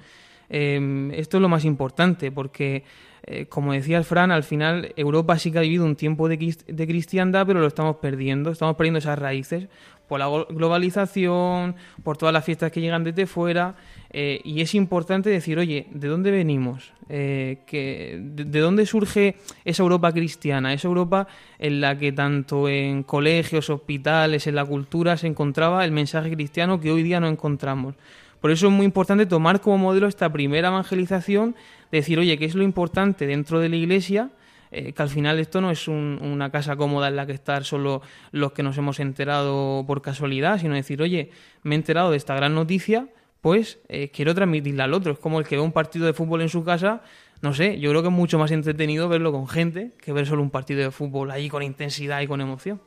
Eh, 0.48 1.10
esto 1.14 1.38
es 1.38 1.40
lo 1.40 1.48
más 1.48 1.64
importante 1.64 2.30
porque, 2.30 2.84
eh, 3.24 3.46
como 3.46 3.72
decía 3.72 3.98
el 3.98 4.04
Fran, 4.04 4.30
al 4.30 4.44
final 4.44 4.92
Europa 4.96 5.38
sí 5.38 5.50
que 5.50 5.58
ha 5.58 5.62
vivido 5.62 5.84
un 5.84 5.96
tiempo 5.96 6.28
de, 6.28 6.56
de 6.66 6.86
cristiandad, 6.86 7.46
pero 7.46 7.60
lo 7.60 7.66
estamos 7.66 7.96
perdiendo. 7.96 8.50
Estamos 8.50 8.76
perdiendo 8.76 8.98
esas 8.98 9.18
raíces 9.18 9.68
por 10.08 10.18
la 10.18 10.28
glo- 10.28 10.46
globalización, 10.48 11.74
por 12.02 12.16
todas 12.16 12.32
las 12.32 12.44
fiestas 12.44 12.72
que 12.72 12.80
llegan 12.80 13.04
desde 13.04 13.26
fuera. 13.26 13.74
eh, 14.10 14.40
y 14.44 14.60
es 14.62 14.74
importante 14.74 15.28
decir, 15.30 15.58
oye, 15.58 15.88
¿de 15.90 16.08
dónde 16.08 16.30
venimos? 16.30 16.92
Eh, 17.08 17.58
que, 17.66 18.18
de, 18.22 18.44
de 18.44 18.60
dónde 18.60 18.86
surge 18.86 19.36
esa 19.64 19.82
Europa 19.82 20.10
cristiana? 20.12 20.72
Esa 20.72 20.88
Europa 20.88 21.26
en 21.58 21.80
la 21.80 21.98
que 21.98 22.12
tanto 22.12 22.68
en 22.68 23.02
colegios, 23.02 23.68
hospitales, 23.68 24.46
en 24.46 24.54
la 24.54 24.64
cultura 24.64 25.16
se 25.16 25.26
encontraba 25.26 25.84
el 25.84 25.90
mensaje 25.92 26.30
cristiano 26.32 26.80
que 26.80 26.90
hoy 26.92 27.02
día 27.02 27.20
no 27.20 27.28
encontramos. 27.28 27.94
Por 28.40 28.50
eso 28.50 28.68
es 28.68 28.72
muy 28.72 28.86
importante 28.86 29.26
tomar 29.26 29.60
como 29.60 29.78
modelo 29.78 30.06
esta 30.06 30.32
primera 30.32 30.68
evangelización, 30.68 31.54
decir, 31.90 32.18
oye, 32.18 32.38
¿qué 32.38 32.44
es 32.44 32.54
lo 32.54 32.62
importante 32.62 33.26
dentro 33.26 33.60
de 33.60 33.68
la 33.68 33.76
iglesia? 33.76 34.30
Eh, 34.78 34.92
que 34.92 35.02
al 35.02 35.08
final 35.08 35.38
esto 35.38 35.62
no 35.62 35.70
es 35.70 35.88
un- 35.88 36.18
una 36.22 36.50
casa 36.50 36.76
cómoda 36.76 37.08
en 37.08 37.16
la 37.16 37.24
que 37.24 37.32
estar 37.32 37.64
solo 37.64 38.02
los 38.30 38.52
que 38.52 38.62
nos 38.62 38.76
hemos 38.76 39.00
enterado 39.00 39.84
por 39.86 40.02
casualidad, 40.02 40.60
sino 40.60 40.74
decir, 40.74 41.00
oye, 41.00 41.30
me 41.62 41.74
he 41.74 41.78
enterado 41.78 42.10
de 42.10 42.18
esta 42.18 42.34
gran 42.34 42.54
noticia, 42.54 43.08
pues 43.40 43.78
eh, 43.88 44.10
quiero 44.12 44.34
transmitirla 44.34 44.84
al 44.84 44.92
otro. 44.92 45.12
Es 45.12 45.18
como 45.18 45.38
el 45.40 45.46
que 45.46 45.56
ve 45.56 45.62
un 45.62 45.72
partido 45.72 46.04
de 46.04 46.12
fútbol 46.12 46.42
en 46.42 46.50
su 46.50 46.62
casa, 46.62 47.00
no 47.40 47.54
sé, 47.54 47.80
yo 47.80 47.88
creo 47.88 48.02
que 48.02 48.08
es 48.08 48.14
mucho 48.14 48.38
más 48.38 48.50
entretenido 48.50 49.08
verlo 49.08 49.32
con 49.32 49.48
gente 49.48 49.92
que 50.02 50.12
ver 50.12 50.26
solo 50.26 50.42
un 50.42 50.50
partido 50.50 50.80
de 50.82 50.90
fútbol 50.90 51.30
ahí 51.30 51.48
con 51.48 51.62
intensidad 51.62 52.20
y 52.20 52.26
con 52.26 52.42
emoción. 52.42 52.78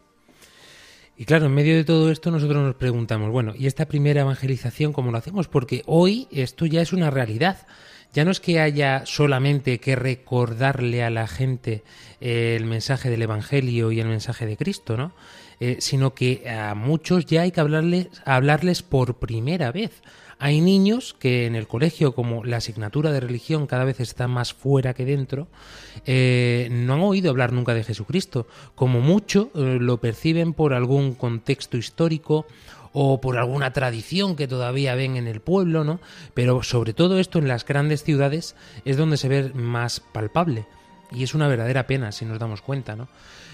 Y 1.18 1.26
claro, 1.26 1.48
en 1.48 1.54
medio 1.54 1.76
de 1.76 1.84
todo 1.84 2.12
esto 2.12 2.30
nosotros 2.30 2.64
nos 2.64 2.76
preguntamos, 2.76 3.32
bueno, 3.32 3.54
¿y 3.58 3.66
esta 3.68 3.88
primera 3.88 4.22
evangelización 4.22 4.94
cómo 4.94 5.12
lo 5.12 5.18
hacemos? 5.18 5.48
Porque 5.48 5.82
hoy 5.86 6.28
esto 6.32 6.66
ya 6.66 6.82
es 6.82 6.94
una 6.94 7.10
realidad. 7.10 7.66
Ya 8.14 8.26
no 8.26 8.32
es 8.32 8.40
que 8.40 8.60
haya 8.60 9.06
solamente 9.06 9.80
que 9.80 9.96
recordarle 9.96 11.04
a 11.04 11.10
la 11.10 11.28
gente 11.28 11.84
eh, 12.22 12.56
el 12.58 12.66
mensaje 12.66 13.10
del 13.10 13.22
Evangelio 13.22 13.92
y 13.92 14.00
el 14.00 14.08
mensaje 14.08 14.46
de 14.46 14.58
Cristo, 14.58 14.98
¿no? 14.98 15.12
Eh, 15.60 15.78
sino 15.80 16.14
que 16.14 16.50
a 16.50 16.74
muchos 16.74 17.26
ya 17.26 17.42
hay 17.42 17.52
que 17.52 17.60
hablarles, 17.60 18.08
hablarles 18.26 18.82
por 18.82 19.16
primera 19.16 19.72
vez. 19.72 20.02
Hay 20.42 20.62
niños 20.62 21.14
que 21.20 21.46
en 21.46 21.56
el 21.56 21.68
colegio, 21.68 22.16
como 22.16 22.46
la 22.46 22.58
asignatura 22.58 23.12
de 23.12 23.20
religión 23.20 23.68
cada 23.68 23.84
vez 23.84 24.00
está 24.00 24.30
más 24.30 24.54
fuera 24.54 24.94
que 24.94 25.04
dentro, 25.04 25.50
eh, 26.06 26.70
no 26.72 26.94
han 26.94 27.02
oído 27.02 27.30
hablar 27.30 27.52
nunca 27.52 27.74
de 27.74 27.84
Jesucristo. 27.84 28.48
Como 28.74 29.02
mucho 29.02 29.52
lo 29.54 29.98
perciben 29.98 30.54
por 30.54 30.74
algún 30.74 31.14
contexto 31.14 31.76
histórico 31.76 32.48
o 32.94 33.22
por 33.22 33.38
alguna 33.38 33.72
tradición 33.74 34.36
que 34.36 34.48
todavía 34.48 34.96
ven 34.96 35.16
en 35.18 35.28
el 35.28 35.42
pueblo, 35.42 35.84
¿no? 35.84 36.00
Pero 36.34 36.64
sobre 36.64 36.94
todo 36.94 37.20
esto 37.20 37.40
en 37.40 37.48
las 37.48 37.66
grandes 37.66 38.04
ciudades 38.04 38.56
es 38.86 38.98
donde 38.98 39.18
se 39.18 39.28
ve 39.28 39.52
más 39.54 40.00
palpable. 40.00 40.66
Y 41.12 41.24
es 41.24 41.34
una 41.34 41.48
verdadera 41.48 41.88
pena 41.88 42.12
si 42.12 42.26
nos 42.26 42.40
damos 42.40 42.62
cuenta, 42.62 42.96
¿no? 42.96 43.08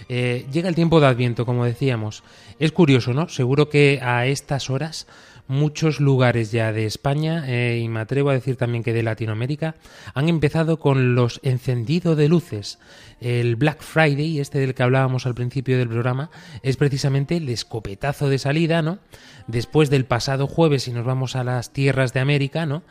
Eh, 0.10 0.45
llega 0.52 0.69
el 0.69 0.76
tiempo 0.76 1.00
de 1.00 1.08
Adviento, 1.08 1.45
como 1.45 1.65
decíamos. 1.65 2.24
Es 2.60 2.71
curioso, 2.71 3.13
¿no? 3.13 3.30
Seguro 3.30 3.69
que 3.69 4.00
a 4.02 4.26
estas 4.26 4.69
horas 4.69 5.08
muchos 5.47 5.99
lugares 5.99 6.51
ya 6.51 6.73
de 6.73 6.86
España 6.86 7.43
eh, 7.47 7.79
y 7.84 7.88
me 7.88 7.99
atrevo 7.99 8.29
a 8.29 8.34
decir 8.34 8.55
también 8.55 8.84
que 8.84 8.93
de 8.93 9.03
Latinoamérica 9.03 9.75
han 10.13 10.29
empezado 10.29 10.79
con 10.79 11.15
los 11.15 11.39
encendidos 11.43 12.17
de 12.17 12.27
luces. 12.27 12.79
El 13.21 13.55
Black 13.55 13.81
Friday, 13.81 14.39
este 14.39 14.60
del 14.60 14.73
que 14.73 14.84
hablábamos 14.84 15.25
al 15.25 15.36
principio 15.36 15.77
del 15.77 15.88
programa, 15.88 16.29
es 16.63 16.77
precisamente 16.77 17.38
el 17.38 17.47
escopetazo 17.49 18.29
de 18.29 18.39
salida, 18.39 18.81
¿no? 18.81 18.99
Después 19.47 19.89
del 19.89 20.05
pasado 20.05 20.47
jueves, 20.47 20.84
si 20.84 20.91
nos 20.91 21.05
vamos 21.05 21.36
a 21.36 21.43
las 21.43 21.71
tierras 21.71 22.13
de 22.13 22.19
América, 22.19 22.65
¿no? 22.65 22.84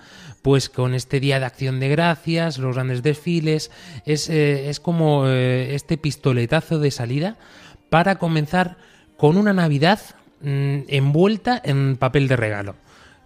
Pues 0.42 0.68
con 0.68 0.94
este 0.94 1.20
día 1.20 1.40
de 1.40 1.46
acción 1.46 1.80
de 1.80 1.88
gracias, 1.88 2.58
los 2.58 2.76
grandes 2.76 3.02
desfiles, 3.02 3.70
es, 4.06 4.30
eh, 4.30 4.70
es 4.70 4.80
como 4.80 5.26
eh, 5.26 5.74
este 5.74 5.98
pistoletazo 5.98 6.78
de 6.78 6.90
salida 6.90 7.36
para 7.90 8.16
comenzar 8.16 8.76
con 9.16 9.36
una 9.36 9.52
Navidad 9.52 10.00
mm, 10.44 10.84
envuelta 10.88 11.60
en 11.64 11.96
papel 11.96 12.28
de 12.28 12.36
regalo. 12.36 12.76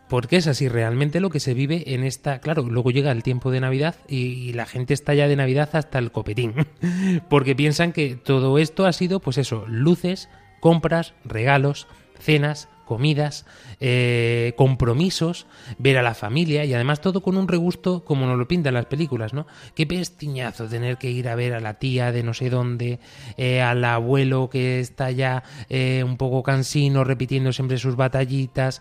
Porque 0.08 0.36
es 0.36 0.46
así 0.46 0.68
realmente 0.68 1.20
lo 1.20 1.28
que 1.28 1.40
se 1.40 1.52
vive 1.52 1.94
en 1.94 2.02
esta... 2.02 2.40
Claro, 2.40 2.62
luego 2.62 2.90
llega 2.90 3.12
el 3.12 3.22
tiempo 3.22 3.50
de 3.50 3.60
Navidad 3.60 3.96
y, 4.08 4.16
y 4.16 4.52
la 4.54 4.64
gente 4.64 4.94
está 4.94 5.12
ya 5.12 5.28
de 5.28 5.36
Navidad 5.36 5.68
hasta 5.74 5.98
el 5.98 6.12
copetín. 6.12 6.54
Porque 7.28 7.54
piensan 7.54 7.92
que 7.92 8.16
todo 8.16 8.58
esto 8.58 8.86
ha 8.86 8.92
sido, 8.94 9.20
pues 9.20 9.36
eso, 9.36 9.66
luces, 9.68 10.30
compras, 10.60 11.12
regalos, 11.24 11.88
cenas, 12.18 12.68
comidas, 12.84 13.44
eh, 13.80 14.54
compromisos, 14.56 15.46
ver 15.78 15.98
a 15.98 16.02
la 16.02 16.14
familia 16.14 16.64
y 16.64 16.72
además 16.72 17.02
todo 17.02 17.20
con 17.20 17.36
un 17.36 17.46
regusto 17.46 18.02
como 18.02 18.26
nos 18.26 18.38
lo 18.38 18.48
pintan 18.48 18.74
las 18.74 18.86
películas, 18.86 19.34
¿no? 19.34 19.46
Qué 19.74 19.86
pestiñazo 19.86 20.66
tener 20.68 20.96
que 20.96 21.10
ir 21.10 21.28
a 21.28 21.34
ver 21.34 21.52
a 21.52 21.60
la 21.60 21.74
tía 21.74 22.12
de 22.12 22.22
no 22.22 22.32
sé 22.32 22.48
dónde, 22.48 22.98
eh, 23.36 23.60
al 23.60 23.84
abuelo 23.84 24.48
que 24.48 24.80
está 24.80 25.10
ya 25.10 25.42
eh, 25.68 26.02
un 26.02 26.16
poco 26.16 26.42
cansino 26.42 27.04
repitiendo 27.04 27.52
siempre 27.52 27.76
sus 27.76 27.94
batallitas. 27.94 28.80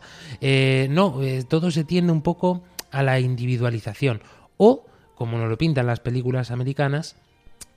No, 0.89 1.19
todo 1.49 1.69
se 1.71 1.83
tiende 1.83 2.13
un 2.13 2.21
poco 2.21 2.63
a 2.91 3.03
la 3.03 3.19
individualización 3.19 4.21
o, 4.55 4.85
como 5.15 5.37
nos 5.37 5.49
lo 5.49 5.57
pintan 5.57 5.87
las 5.87 5.99
películas 5.99 6.51
americanas, 6.51 7.17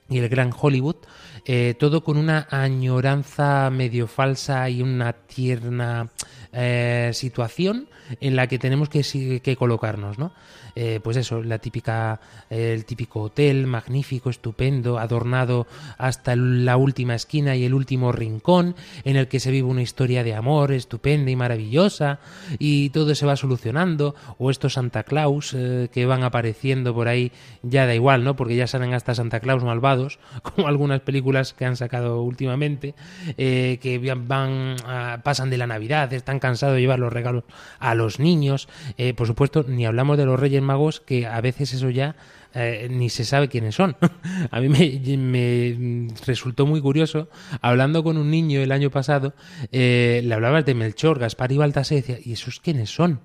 y 0.09 0.17
el 0.19 0.29
gran 0.29 0.51
Hollywood, 0.57 0.97
eh, 1.45 1.75
todo 1.79 2.03
con 2.03 2.17
una 2.17 2.47
añoranza 2.49 3.69
medio 3.69 4.07
falsa 4.07 4.69
y 4.69 4.81
una 4.81 5.13
tierna 5.13 6.09
eh, 6.53 7.11
situación 7.13 7.87
en 8.19 8.35
la 8.35 8.47
que 8.47 8.59
tenemos 8.59 8.89
que, 8.89 9.55
colocarnos, 9.57 10.17
¿no? 10.17 10.31
Eh, 10.75 10.99
pues 11.03 11.17
eso, 11.17 11.43
la 11.43 11.59
típica, 11.59 12.19
el 12.49 12.85
típico 12.85 13.23
hotel 13.23 13.67
magnífico, 13.67 14.29
estupendo, 14.29 14.99
adornado 14.99 15.67
hasta 15.97 16.35
la 16.35 16.77
última 16.77 17.15
esquina 17.15 17.55
y 17.55 17.65
el 17.65 17.73
último 17.73 18.11
rincón, 18.11 18.75
en 19.03 19.17
el 19.17 19.27
que 19.27 19.39
se 19.39 19.51
vive 19.51 19.67
una 19.67 19.81
historia 19.81 20.23
de 20.23 20.33
amor 20.33 20.71
estupenda 20.71 21.31
y 21.31 21.35
maravillosa, 21.35 22.19
y 22.57 22.89
todo 22.89 23.15
se 23.15 23.25
va 23.25 23.35
solucionando, 23.35 24.15
o 24.37 24.49
estos 24.49 24.73
Santa 24.73 25.03
Claus 25.03 25.53
eh, 25.53 25.89
que 25.91 26.05
van 26.05 26.23
apareciendo 26.23 26.93
por 26.93 27.07
ahí, 27.07 27.31
ya 27.63 27.85
da 27.85 27.95
igual, 27.95 28.23
¿no? 28.23 28.35
Porque 28.35 28.55
ya 28.55 28.67
salen 28.67 28.93
hasta 28.93 29.15
Santa 29.15 29.39
Claus 29.39 29.63
malvados, 29.63 30.19
como 30.41 30.67
algunas 30.67 31.01
películas 31.01 31.53
que 31.53 31.65
han 31.65 31.75
sacado 31.75 32.21
últimamente, 32.23 32.95
eh, 33.37 33.77
que 33.81 33.99
van, 34.15 34.75
pasan 35.23 35.49
de 35.49 35.57
la 35.57 35.67
Navidad, 35.67 36.11
están 36.13 36.39
cansados 36.41 36.75
de 36.75 36.81
llevar 36.81 36.99
los 36.99 37.13
regalos 37.13 37.45
a 37.79 37.95
los 37.95 38.19
niños, 38.19 38.67
eh, 38.97 39.13
por 39.13 39.27
supuesto, 39.27 39.63
ni 39.65 39.85
hablamos 39.85 40.17
de 40.17 40.25
los 40.25 40.37
Reyes 40.37 40.61
Magos, 40.61 40.99
que 40.99 41.25
a 41.25 41.39
veces 41.39 41.73
eso 41.73 41.89
ya 41.89 42.17
eh, 42.53 42.89
ni 42.91 43.09
se 43.09 43.23
sabe 43.23 43.47
quiénes 43.47 43.75
son. 43.75 43.95
a 44.51 44.59
mí 44.59 44.69
me, 44.69 46.07
resultó 46.25 46.65
muy 46.65 46.81
curioso, 46.81 47.29
hablando 47.61 48.03
con 48.03 48.17
un 48.17 48.29
niño 48.29 48.61
el 48.61 48.71
año 48.71 48.89
pasado, 48.89 49.33
eh, 49.71 50.21
le 50.23 50.33
hablabas 50.33 50.65
de 50.65 50.73
Melchor, 50.73 51.19
Gaspar 51.19 51.51
y 51.51 51.57
Baltasar, 51.57 51.97
y 51.97 52.01
decía, 52.01 52.17
¿y 52.23 52.33
esos 52.33 52.59
quiénes 52.59 52.93
son? 52.93 53.21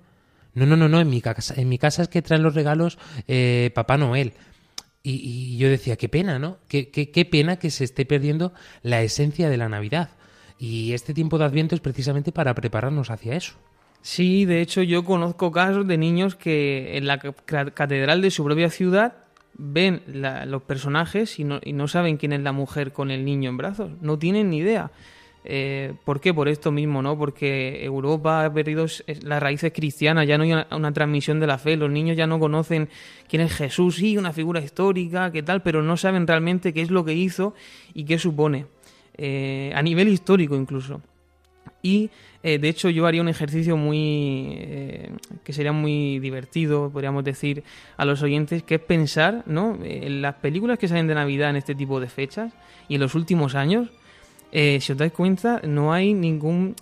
No, 0.54 0.64
no, 0.64 0.76
no, 0.76 0.88
no, 0.88 1.00
en 1.00 1.10
mi 1.10 1.20
casa, 1.20 1.54
en 1.56 1.68
mi 1.68 1.78
casa 1.78 2.02
es 2.02 2.08
que 2.08 2.22
traen 2.22 2.42
los 2.42 2.54
regalos 2.54 2.98
eh, 3.26 3.70
Papá 3.74 3.98
Noel. 3.98 4.34
Y, 5.08 5.56
yo 5.56 5.68
decía, 5.68 5.94
qué 5.94 6.08
pena, 6.08 6.40
¿no? 6.40 6.58
Qué, 6.66 6.90
qué 6.90 7.24
pena 7.24 7.60
que 7.60 7.70
se 7.70 7.84
esté 7.84 8.04
perdiendo 8.06 8.52
la 8.82 9.02
esencia 9.02 9.48
de 9.48 9.56
la 9.56 9.68
Navidad. 9.68 10.10
Y 10.58 10.92
este 10.92 11.12
tiempo 11.14 11.38
de 11.38 11.44
Adviento 11.44 11.74
es 11.74 11.80
precisamente 11.80 12.32
para 12.32 12.54
prepararnos 12.54 13.10
hacia 13.10 13.36
eso. 13.36 13.54
Sí, 14.02 14.44
de 14.44 14.60
hecho 14.60 14.82
yo 14.82 15.04
conozco 15.04 15.50
casos 15.52 15.86
de 15.86 15.98
niños 15.98 16.36
que 16.36 16.96
en 16.96 17.06
la 17.06 17.18
ca- 17.18 17.70
catedral 17.72 18.22
de 18.22 18.30
su 18.30 18.44
propia 18.44 18.70
ciudad 18.70 19.14
ven 19.58 20.02
la- 20.06 20.46
los 20.46 20.62
personajes 20.62 21.38
y 21.38 21.44
no, 21.44 21.60
y 21.64 21.72
no 21.72 21.88
saben 21.88 22.16
quién 22.16 22.32
es 22.32 22.40
la 22.40 22.52
mujer 22.52 22.92
con 22.92 23.10
el 23.10 23.24
niño 23.24 23.50
en 23.50 23.56
brazos. 23.56 23.90
No 24.00 24.18
tienen 24.18 24.50
ni 24.50 24.58
idea. 24.58 24.90
Eh, 25.48 25.94
¿Por 26.04 26.20
qué? 26.20 26.34
Por 26.34 26.48
esto 26.48 26.72
mismo, 26.72 27.02
¿no? 27.02 27.16
Porque 27.16 27.84
Europa 27.84 28.44
ha 28.44 28.52
perdido 28.52 28.86
las 29.22 29.40
raíces 29.42 29.72
cristianas, 29.72 30.26
ya 30.26 30.38
no 30.38 30.44
hay 30.44 30.52
una, 30.52 30.66
una 30.72 30.92
transmisión 30.92 31.38
de 31.38 31.46
la 31.46 31.56
fe, 31.58 31.76
los 31.76 31.88
niños 31.90 32.16
ya 32.16 32.26
no 32.26 32.40
conocen 32.40 32.88
quién 33.28 33.42
es 33.42 33.52
Jesús, 33.54 33.94
sí, 33.96 34.18
una 34.18 34.32
figura 34.32 34.60
histórica, 34.60 35.30
qué 35.30 35.44
tal, 35.44 35.62
pero 35.62 35.82
no 35.82 35.96
saben 35.96 36.26
realmente 36.26 36.72
qué 36.72 36.82
es 36.82 36.90
lo 36.90 37.04
que 37.04 37.14
hizo 37.14 37.54
y 37.94 38.04
qué 38.04 38.18
supone, 38.18 38.66
eh, 39.16 39.72
a 39.74 39.82
nivel 39.82 40.08
histórico 40.08 40.56
incluso. 40.56 41.00
Y 41.82 42.10
eh, 42.42 42.58
de 42.58 42.68
hecho 42.68 42.90
yo 42.90 43.06
haría 43.06 43.20
un 43.20 43.28
ejercicio 43.28 43.76
muy 43.76 44.56
eh, 44.58 45.10
que 45.44 45.52
sería 45.52 45.72
muy 45.72 46.18
divertido, 46.18 46.90
podríamos 46.90 47.24
decir, 47.24 47.62
a 47.96 48.04
los 48.04 48.22
oyentes, 48.22 48.62
que 48.62 48.76
es 48.76 48.80
pensar, 48.80 49.42
¿no? 49.46 49.78
En 49.82 50.22
las 50.22 50.34
películas 50.36 50.78
que 50.78 50.88
salen 50.88 51.06
de 51.06 51.14
Navidad 51.14 51.50
en 51.50 51.56
este 51.56 51.74
tipo 51.74 52.00
de 52.00 52.08
fechas 52.08 52.52
y 52.88 52.96
en 52.96 53.00
los 53.00 53.14
últimos 53.14 53.54
años, 53.54 53.88
si 54.52 54.92
os 54.92 54.96
dais 54.96 55.12
cuenta, 55.12 55.60
no 55.64 55.92
hay 55.92 56.14
ningún, 56.14 56.76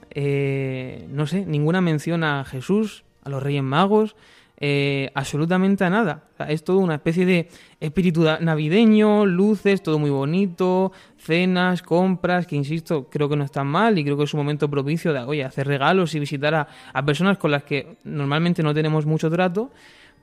no 1.09 1.27
sé, 1.27 1.45
ninguna 1.45 1.81
mención 1.81 2.23
a 2.23 2.45
Jesús, 2.45 3.03
a 3.25 3.31
los 3.31 3.43
Reyes 3.43 3.65
Magos, 3.65 4.15
eh, 4.59 5.11
absolutamente 5.15 5.85
a 5.85 5.91
nada. 5.91 6.25
Es 6.49 6.65
todo 6.65 6.79
una 6.79 6.97
especie 6.97 7.27
de 7.27 7.49
espíritu 7.81 8.25
navideño, 8.41 9.27
luces, 9.27 9.83
todo 9.83 9.99
muy 9.99 10.11
bonito, 10.11 10.93
cenas, 11.19 11.83
compras, 11.83 12.47
que 12.47 12.57
insisto, 12.57 13.09
creo 13.11 13.29
que 13.29 13.37
no 13.37 13.45
están 13.45 13.67
mal 13.67 13.99
y 13.99 14.05
creo 14.05 14.17
que 14.17 14.25
es 14.25 14.35
un 14.35 14.39
momento 14.39 14.71
propicio 14.71 15.13
de, 15.13 15.21
oye, 15.21 15.45
hacer 15.45 15.67
regalos 15.67 16.15
y 16.15 16.21
visitar 16.21 16.55
a, 16.55 16.69
a 16.93 17.05
personas 17.05 17.39
con 17.39 17.51
las 17.51 17.65
que 17.65 17.97
normalmente 18.05 18.63
no 18.63 18.73
tenemos 18.75 19.07
mucho 19.07 19.31
trato, 19.31 19.71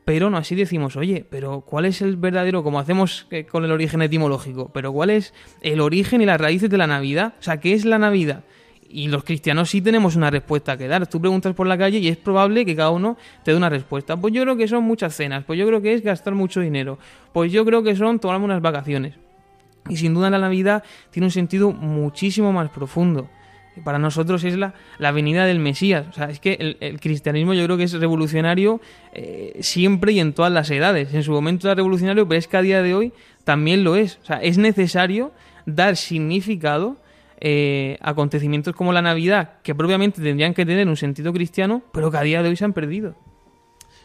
pero 0.06 0.30
no 0.30 0.38
así 0.38 0.56
decimos, 0.56 0.96
oye, 0.96 1.26
pero 1.30 1.62
¿cuál 1.62 1.86
es 1.86 2.02
el 2.02 2.16
verdadero, 2.18 2.64
como 2.64 2.80
hacemos 2.80 3.28
eh, 3.30 3.46
con 3.46 3.66
el 3.66 3.72
origen 3.72 4.02
etimológico, 4.02 4.72
pero 4.74 4.92
cuál 4.92 5.12
es 5.12 5.34
el 5.62 5.80
origen 5.80 6.22
y 6.22 6.26
las 6.26 6.42
raíces 6.42 6.70
de 6.70 6.78
la 6.78 6.88
Navidad? 6.88 7.36
O 7.40 7.44
sea, 7.44 7.60
¿qué 7.60 7.74
es 7.74 7.86
la 7.86 8.00
Navidad? 8.00 8.44
Y 8.94 9.08
los 9.08 9.24
cristianos 9.24 9.70
sí 9.70 9.82
tenemos 9.82 10.16
una 10.16 10.30
respuesta 10.30 10.78
que 10.78 10.88
dar. 10.88 11.08
Tú 11.08 11.20
preguntas 11.20 11.54
por 11.56 11.68
la 11.68 11.78
calle 11.78 12.00
y 12.00 12.08
es 12.08 12.18
probable 12.18 12.66
que 12.66 12.76
cada 12.76 12.92
uno 12.92 13.18
te 13.44 13.52
dé 13.52 13.58
una 13.58 13.70
respuesta. 13.70 14.18
Pues 14.18 14.34
yo 14.34 14.44
creo 14.44 14.58
que 14.58 14.68
son 14.68 14.84
muchas 14.84 15.16
cenas, 15.16 15.44
pues 15.46 15.58
yo 15.58 15.66
creo 15.68 15.82
que 15.82 15.94
es 15.94 16.04
gastar 16.04 16.36
mucho 16.36 16.60
dinero, 16.60 17.00
pues 17.34 17.52
yo 17.52 17.66
creo 17.66 17.84
que 17.84 17.96
son 17.96 18.20
tomarme 18.20 18.46
unas 18.46 18.62
vacaciones. 18.62 19.16
Y 19.90 19.98
sin 19.98 20.14
duda 20.14 20.30
la 20.30 20.40
Navidad 20.40 20.84
tiene 21.10 21.28
un 21.28 21.32
sentido 21.32 21.72
muchísimo 21.72 22.52
más 22.52 22.70
profundo. 22.70 23.30
Para 23.84 23.98
nosotros 24.00 24.44
es 24.44 24.58
la, 24.58 24.74
la 25.00 25.12
venida 25.12 25.46
del 25.46 25.60
Mesías. 25.60 26.06
O 26.10 26.14
sea, 26.14 26.30
es 26.30 26.40
que 26.40 26.58
el, 26.60 26.78
el 26.82 27.00
cristianismo 27.00 27.54
yo 27.54 27.64
creo 27.64 27.78
que 27.78 27.86
es 27.86 27.94
revolucionario 27.94 28.82
eh, 29.14 29.58
siempre 29.62 30.12
y 30.12 30.20
en 30.20 30.34
todas 30.34 30.52
las 30.52 30.70
edades. 30.70 31.14
En 31.14 31.24
su 31.24 31.32
momento 31.32 31.68
era 31.68 31.76
revolucionario, 31.76 32.28
pero 32.28 32.38
es 32.38 32.48
que 32.48 32.58
a 32.58 32.62
día 32.62 32.82
de 32.82 32.94
hoy 32.94 33.14
también 33.44 33.84
lo 33.84 33.96
es. 33.96 34.20
O 34.22 34.26
sea, 34.26 34.38
es 34.38 34.58
necesario 34.58 35.32
dar 35.66 35.96
significado 35.96 36.98
eh, 37.42 37.98
acontecimientos 38.02 38.76
como 38.76 38.94
la 38.94 39.02
Navidad, 39.02 39.54
que 39.64 39.76
propiamente 39.76 40.22
tendrían 40.22 40.54
que 40.54 40.66
tener 40.66 40.88
un 40.88 40.96
sentido 40.96 41.34
cristiano, 41.34 41.82
pero 41.92 42.12
que 42.12 42.18
a 42.18 42.22
día 42.22 42.44
de 42.44 42.50
hoy 42.50 42.56
se 42.56 42.66
han 42.66 42.74
perdido. 42.74 43.16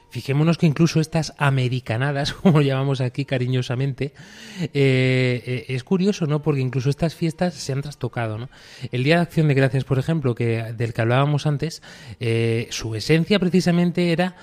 Fijémonos 0.09 0.57
que 0.57 0.66
incluso 0.66 1.01
estas 1.01 1.35
americanadas, 1.37 2.33
como 2.42 2.62
llamamos 2.62 3.01
aquí 3.01 3.25
cariñosamente, 3.25 4.14
eh, 4.62 5.42
eh, 5.45 5.64
es 5.69 5.85
curioso, 5.85 6.27
¿no? 6.27 6.42
Porque 6.42 6.61
incluso 6.61 6.88
estas 6.90 7.14
fiestas 7.14 7.55
se 7.55 7.73
han 7.73 7.83
trastocado, 7.83 8.38
¿no? 8.38 8.49
El 8.92 9.05
Día 9.05 9.16
de 9.16 9.23
Acción 9.23 9.49
de 9.49 9.55
Gracias, 9.55 9.85
por 9.85 9.99
ejemplo, 9.99 10.35
que 10.35 10.73
del 10.77 10.95
que 10.95 11.01
hablábamos 11.03 11.47
antes, 11.47 11.83
eh, 12.21 12.69
su 12.71 12.95
esencia 12.95 13.38
precisamente 13.38 14.12
era 14.12 14.37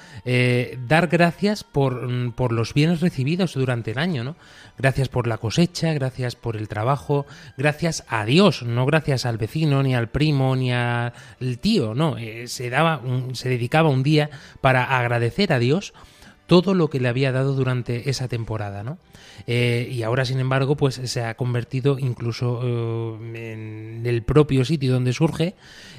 dar 0.88 1.08
gracias 1.08 1.64
por, 1.64 2.08
mm, 2.10 2.34
por 2.34 2.52
los 2.52 2.74
bienes 2.74 3.02
recibidos 3.02 3.54
durante 3.54 3.92
el 3.92 3.98
año, 3.98 4.24
¿no? 4.24 4.36
Gracias 4.78 5.08
por 5.08 5.28
la 5.28 5.38
cosecha, 5.38 5.94
gracias 5.94 6.36
por 6.36 6.56
el 6.58 6.68
trabajo, 6.68 7.26
gracias 7.58 8.04
a 8.10 8.26
Dios, 8.26 8.64
no 8.64 8.86
gracias 8.86 9.26
al 9.26 9.38
vecino, 9.38 9.82
ni 9.84 9.96
al 9.96 10.10
primo, 10.10 10.56
ni 10.56 10.72
al 10.72 11.14
tío, 11.62 11.94
no. 11.96 12.16
Se 12.46 12.70
daba, 12.70 12.98
un- 12.98 13.36
se 13.36 13.50
dedicaba 13.50 13.90
un 13.90 14.04
día 14.04 14.30
para 14.62 14.84
agradecer 14.98 15.54
a 15.54 15.60
Dios 15.64 15.94
todo 16.46 16.74
lo 16.74 16.90
que 16.90 17.00
le 17.00 17.08
había 17.08 17.32
dado 17.32 17.54
durante 17.54 18.10
esa 18.10 18.28
temporada, 18.28 18.84
¿no? 18.84 18.98
Eh, 19.48 19.90
y 19.92 20.04
ahora, 20.04 20.26
sin 20.26 20.40
embargo, 20.40 20.76
pues 20.76 20.96
se 21.06 21.24
ha 21.24 21.36
convertido 21.36 21.98
incluso 21.98 22.60
eh, 22.64 23.98
en 23.98 24.06
el 24.06 24.24
propio 24.24 24.66
sitio 24.66 24.94
donde 24.94 25.14
surge, 25.14 25.56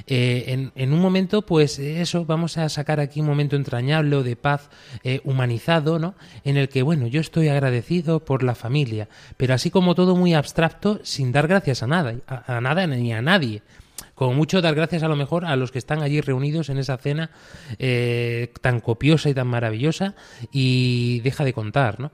eh, 0.07 0.71
en, 0.75 0.93
un 0.93 1.01
momento, 1.01 1.43
pues 1.43 1.79
eso, 1.79 2.25
vamos 2.27 2.59
a 2.59 2.69
sacar 2.69 3.01
aquí 3.01 3.21
un 3.21 3.27
momento 3.27 3.57
entrañable 3.57 4.17
o 4.17 4.23
de 4.23 4.37
paz 4.37 4.69
humanizado, 5.25 5.99
¿no? 5.99 6.15
En 6.45 6.57
el 6.57 6.69
que, 6.69 6.83
bueno, 6.83 7.07
yo 7.07 7.21
estoy 7.21 7.49
agradecido 7.49 8.25
por 8.25 8.43
la 8.43 8.55
familia, 8.55 9.09
pero 9.37 9.55
así 9.55 9.71
como 9.71 9.95
todo 9.95 10.15
muy 10.15 10.35
abstracto, 10.35 11.01
sin 11.03 11.33
dar 11.33 11.49
gracias 11.49 11.83
a 11.83 11.87
nada, 11.87 12.15
a 12.27 12.61
nada 12.61 12.87
ni 12.87 13.13
a 13.13 13.23
nadie. 13.23 13.63
Como 14.15 14.35
mucho 14.35 14.63
dar 14.63 14.75
gracias 14.75 15.03
a 15.03 15.09
lo 15.09 15.17
mejor 15.17 15.45
a 15.45 15.57
los 15.57 15.73
que 15.73 15.79
están 15.79 16.03
allí 16.03 16.21
reunidos 16.21 16.69
en 16.69 16.79
esa 16.79 16.97
cena 16.97 17.31
eh, 17.79 18.53
tan 18.61 18.81
copiosa 18.81 19.29
y 19.29 19.35
tan 19.35 19.49
maravillosa 19.49 20.15
y 20.53 21.21
deja 21.21 21.45
de 21.45 21.53
contar, 21.53 22.01
¿no? 22.01 22.13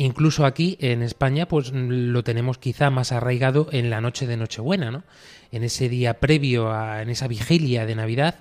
Incluso 0.00 0.46
aquí 0.46 0.78
en 0.80 1.02
España, 1.02 1.48
pues 1.48 1.72
lo 1.72 2.22
tenemos 2.22 2.58
quizá 2.58 2.88
más 2.88 3.10
arraigado 3.10 3.68
en 3.72 3.90
la 3.90 4.00
noche 4.00 4.28
de 4.28 4.36
Nochebuena, 4.36 4.92
¿no? 4.92 5.02
En 5.50 5.64
ese 5.64 5.88
día 5.88 6.20
previo 6.20 6.70
a, 6.70 7.02
en 7.02 7.10
esa 7.10 7.26
vigilia 7.26 7.84
de 7.84 7.96
Navidad, 7.96 8.36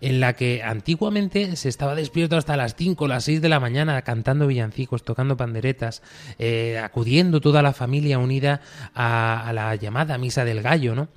en 0.00 0.20
la 0.20 0.32
que 0.32 0.62
antiguamente 0.62 1.54
se 1.56 1.68
estaba 1.68 1.94
despierto 1.94 2.38
hasta 2.38 2.56
las 2.56 2.76
5 2.76 3.04
o 3.04 3.08
las 3.08 3.24
6 3.24 3.42
de 3.42 3.50
la 3.50 3.60
mañana 3.60 4.00
cantando 4.00 4.46
villancicos, 4.46 5.02
tocando 5.02 5.36
panderetas, 5.36 6.02
eh, 6.38 6.80
acudiendo 6.82 7.42
toda 7.42 7.60
la 7.60 7.74
familia 7.74 8.18
unida 8.18 8.62
a, 8.94 9.46
a 9.46 9.52
la 9.52 9.74
llamada 9.74 10.16
misa 10.16 10.46
del 10.46 10.62
gallo, 10.62 10.94
¿no? 10.94 11.08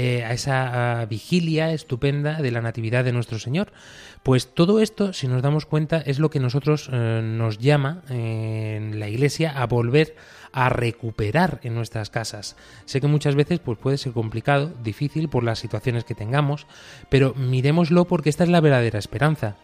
Eh, 0.00 0.22
a 0.22 0.32
esa 0.32 1.04
vigilia 1.06 1.72
estupenda 1.72 2.40
de 2.40 2.52
la 2.52 2.60
Natividad 2.60 3.04
de 3.04 3.10
nuestro 3.10 3.40
Señor. 3.40 3.72
Pues 4.22 4.54
todo 4.54 4.78
esto, 4.78 5.12
si 5.12 5.26
nos 5.26 5.42
damos 5.42 5.66
cuenta, 5.66 5.98
es 5.98 6.20
lo 6.20 6.30
que 6.30 6.38
nosotros 6.38 6.88
eh, 6.92 7.20
nos 7.20 7.58
llama 7.58 8.02
eh, 8.08 8.76
en 8.76 9.00
la 9.00 9.08
Iglesia 9.08 9.60
a 9.60 9.66
volver 9.66 10.14
a 10.52 10.68
recuperar 10.68 11.58
en 11.64 11.74
nuestras 11.74 12.10
casas. 12.10 12.54
Sé 12.84 13.00
que 13.00 13.08
muchas 13.08 13.34
veces 13.34 13.58
pues, 13.58 13.76
puede 13.76 13.98
ser 13.98 14.12
complicado, 14.12 14.72
difícil 14.84 15.28
por 15.28 15.42
las 15.42 15.58
situaciones 15.58 16.04
que 16.04 16.14
tengamos, 16.14 16.68
pero 17.08 17.34
miremoslo 17.34 18.04
porque 18.04 18.30
esta 18.30 18.44
es 18.44 18.50
la 18.50 18.60
verdadera 18.60 19.00
esperanza. 19.00 19.56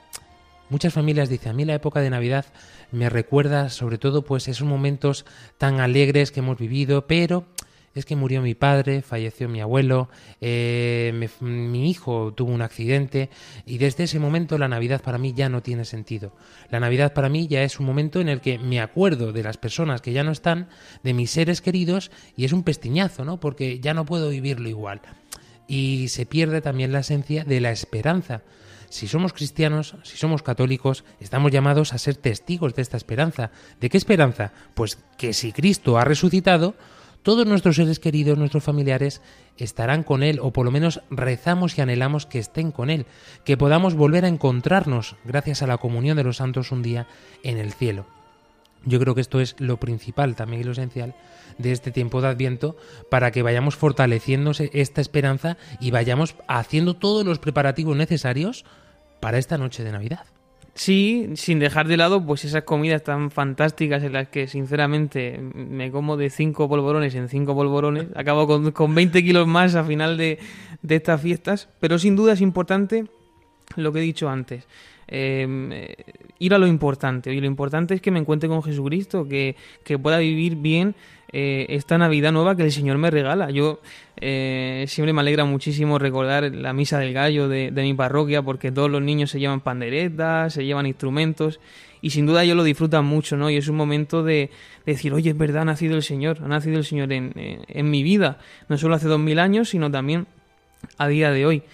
Muchas 0.69 0.95
familias 0.95 1.29
dicen, 1.29 1.53
a 1.53 1.55
mí 1.55 1.65
la 1.65 1.75
época 1.75 2.01
de 2.01 2.11
Navidad 2.11 2.47
me 2.91 3.09
recuerda 3.09 3.71
sobre 3.71 3.99
todo 3.99 4.23
pues 4.23 4.49
esos 4.49 4.67
momentos 4.67 5.27
tan 5.59 5.79
alegres 5.79 6.33
que 6.33 6.41
hemos 6.41 6.59
vivido, 6.59 7.07
pero 7.07 7.47
es 7.95 8.05
que 8.05 8.17
murió 8.17 8.43
mi 8.43 8.55
padre, 8.55 9.03
falleció 9.03 9.49
mi 9.49 9.61
abuelo, 9.61 10.09
eh, 10.41 11.29
mi 11.41 11.91
hijo 11.91 12.33
tuvo 12.35 12.53
un 12.53 12.63
accidente 12.63 13.31
y 13.67 13.79
desde 13.79 14.05
ese 14.05 14.19
momento 14.19 14.59
la 14.59 14.69
Navidad 14.69 15.03
para 15.03 15.19
mí 15.19 15.33
ya 15.35 15.49
no 15.49 15.63
tiene 15.63 15.85
sentido. 15.85 16.33
La 16.71 16.81
Navidad 16.81 17.13
para 17.13 17.29
mí 17.29 17.47
ya 17.47 17.63
es 17.63 17.79
un 17.79 17.87
momento 17.87 18.21
en 18.21 18.29
el 18.29 18.41
que 18.41 18.59
me 18.59 18.81
acuerdo 18.81 19.33
de 19.33 19.43
las 19.43 19.57
personas 19.57 20.01
que 20.01 20.13
ya 20.13 20.25
no 20.25 20.33
están, 20.33 20.69
de 21.03 21.15
mis 21.15 21.31
seres 21.31 21.61
queridos 21.61 22.11
y 22.37 22.45
es 22.45 22.53
un 22.53 22.65
pestiñazo, 22.65 23.25
¿no? 23.25 23.39
Porque 23.39 23.79
ya 23.81 23.95
no 23.95 24.05
puedo 24.05 24.31
vivirlo 24.31 24.69
igual. 24.69 25.01
Y 25.67 26.09
se 26.09 26.27
pierde 26.27 26.61
también 26.61 26.93
la 26.93 27.01
esencia 27.01 27.45
de 27.45 27.61
la 27.61 27.71
esperanza. 27.71 28.43
Si 28.91 29.09
somos 29.09 29.33
cristianos, 29.33 29.97
si 30.03 30.17
somos 30.17 30.43
católicos, 30.43 31.05
estamos 31.19 31.51
llamados 31.51 31.93
a 31.93 31.99
ser 31.99 32.17
testigos 32.17 32.75
de 32.75 32.83
esta 32.83 32.97
esperanza. 32.97 33.51
¿De 33.81 33.89
qué 33.89 33.97
esperanza? 33.97 34.53
Pues 34.75 34.99
que 35.17 35.33
si 35.33 35.53
Cristo 35.53 35.99
ha 35.99 36.05
resucitado, 36.05 36.77
todos 37.25 37.47
nuestros 37.47 37.77
seres 37.77 37.99
queridos, 37.99 38.39
nuestros 38.39 38.63
familiares, 38.63 39.23
estarán 39.57 40.05
con 40.05 40.23
Él, 40.23 40.39
o 40.41 40.53
por 40.53 40.67
lo 40.67 40.71
menos 40.71 41.01
rezamos 41.11 41.77
y 41.77 41.81
anhelamos 41.81 42.27
que 42.27 42.39
estén 42.39 42.71
con 42.71 42.91
Él, 42.91 43.07
que 43.45 43.57
podamos 43.57 43.95
volver 43.95 44.27
a 44.27 44.29
encontrarnos, 44.29 45.17
gracias 45.25 45.63
a 45.63 45.67
la 45.67 45.79
comunión 45.79 46.19
de 46.19 46.23
los 46.23 46.37
santos 46.37 46.71
un 46.71 46.83
día, 46.83 47.09
en 47.43 47.57
el 47.57 47.73
cielo. 47.73 48.07
Yo 48.85 49.01
creo 49.01 49.15
que 49.15 49.23
esto 49.23 49.41
es 49.41 49.57
lo 49.59 49.79
principal 49.79 50.37
también 50.37 50.61
y 50.61 50.65
lo 50.65 50.73
esencial 50.73 51.15
de 51.57 51.73
este 51.73 51.91
tiempo 51.91 52.21
de 52.21 52.29
Adviento 52.29 52.77
para 53.11 53.31
que 53.31 53.43
vayamos 53.43 53.75
fortaleciéndose 53.75 54.69
esta 54.75 55.01
esperanza 55.01 55.57
y 55.81 55.91
vayamos 55.91 56.37
haciendo 56.47 56.95
todos 56.95 57.25
los 57.25 57.39
preparativos 57.39 57.97
necesarios 57.97 58.67
para 59.21 59.39
esta 59.39 59.57
noche 59.57 59.83
de 59.83 59.93
Navidad. 59.93 60.27
Sí, 60.77 61.31
sin 61.37 61.61
dejar 61.61 61.87
de 61.87 61.97
lado 61.97 62.27
pues 62.27 62.45
esas 62.45 62.65
comidas 62.65 63.05
tan 63.05 63.31
fantásticas 63.31 64.03
en 64.03 64.13
las 64.13 64.29
que 64.29 64.49
sinceramente 64.49 65.39
me 65.39 65.93
como 65.93 66.17
de 66.17 66.31
cinco 66.31 66.69
polvorones 66.69 67.15
en 67.15 67.29
cinco 67.29 67.55
polvorones, 67.55 68.09
acabo 68.17 68.49
con, 68.49 68.73
con 68.73 68.93
20 68.93 69.23
kilos 69.23 69.47
más 69.47 69.77
a 69.77 69.85
final 69.85 70.17
de, 70.17 70.41
de 70.83 70.97
estas 70.97 71.21
fiestas, 71.21 71.69
pero 71.79 71.99
sin 72.01 72.17
duda 72.17 72.33
es 72.33 72.41
importante 72.41 73.05
lo 73.77 73.93
que 73.93 74.01
he 74.01 74.03
dicho 74.03 74.29
antes. 74.29 74.67
eh, 75.07 75.47
eh, 75.73 75.97
ir 76.39 76.55
a 76.55 76.59
lo 76.59 76.67
importante. 76.67 77.33
Y 77.33 77.41
lo 77.41 77.47
importante 77.47 77.95
es 77.95 78.01
que 78.01 78.11
me 78.11 78.19
encuentre 78.19 78.49
con 78.49 78.63
Jesucristo, 78.63 79.29
que, 79.29 79.57
que 79.85 79.99
pueda 79.99 80.19
vivir 80.19 80.57
bien 80.57 80.95
eh, 81.37 81.67
esta 81.71 81.99
Navidad 81.99 82.31
nueva 82.31 82.57
que 82.57 82.63
el 82.63 82.71
Señor 82.71 82.97
me 82.97 83.11
regala. 83.11 83.51
Yo 83.51 83.81
eh, 84.21 84.85
siempre 84.87 85.13
me 85.13 85.21
alegra 85.21 85.45
muchísimo 85.45 85.99
recordar 85.99 86.55
la 86.55 86.73
misa 86.73 87.01
del 87.01 87.13
gallo 87.13 87.49
de, 87.49 87.73
mi 87.73 87.93
parroquia, 87.93 88.41
porque 88.41 88.71
todos 88.71 88.89
los 88.89 89.03
niños 89.03 89.33
se 89.33 89.41
llevan 89.41 89.61
panderetas, 89.61 90.53
se 90.53 90.65
llevan 90.65 90.87
instrumentos. 90.87 91.59
Y 92.01 92.11
sin 92.11 92.25
duda 92.27 92.45
ellos 92.45 92.57
lo 92.57 92.63
disfrutan 92.63 93.05
mucho, 93.05 93.37
¿no? 93.37 93.51
Y 93.51 93.57
es 93.57 93.67
un 93.67 93.75
momento 93.75 94.23
de, 94.23 94.51
de 94.87 94.93
decir, 94.93 95.13
oye, 95.13 95.31
es 95.31 95.37
verdad, 95.37 95.63
ha 95.63 95.65
nacido 95.65 95.97
el 95.97 96.05
Señor, 96.05 96.39
ha 96.41 96.47
nacido 96.47 96.79
el 96.79 96.85
Señor 96.85 97.13
en, 97.13 97.33
en, 97.35 97.63
en 97.67 97.91
mi 97.91 98.05
vida. 98.05 98.39
No 98.69 98.79
solo 98.79 98.95
hace 98.95 99.09
dos 99.09 99.19
mil 99.19 99.41
años, 99.41 99.71
sino 99.71 99.91
también 99.91 100.29
a 100.99 101.09
día 101.09 101.33
de 101.33 101.47
hoy. 101.47 101.65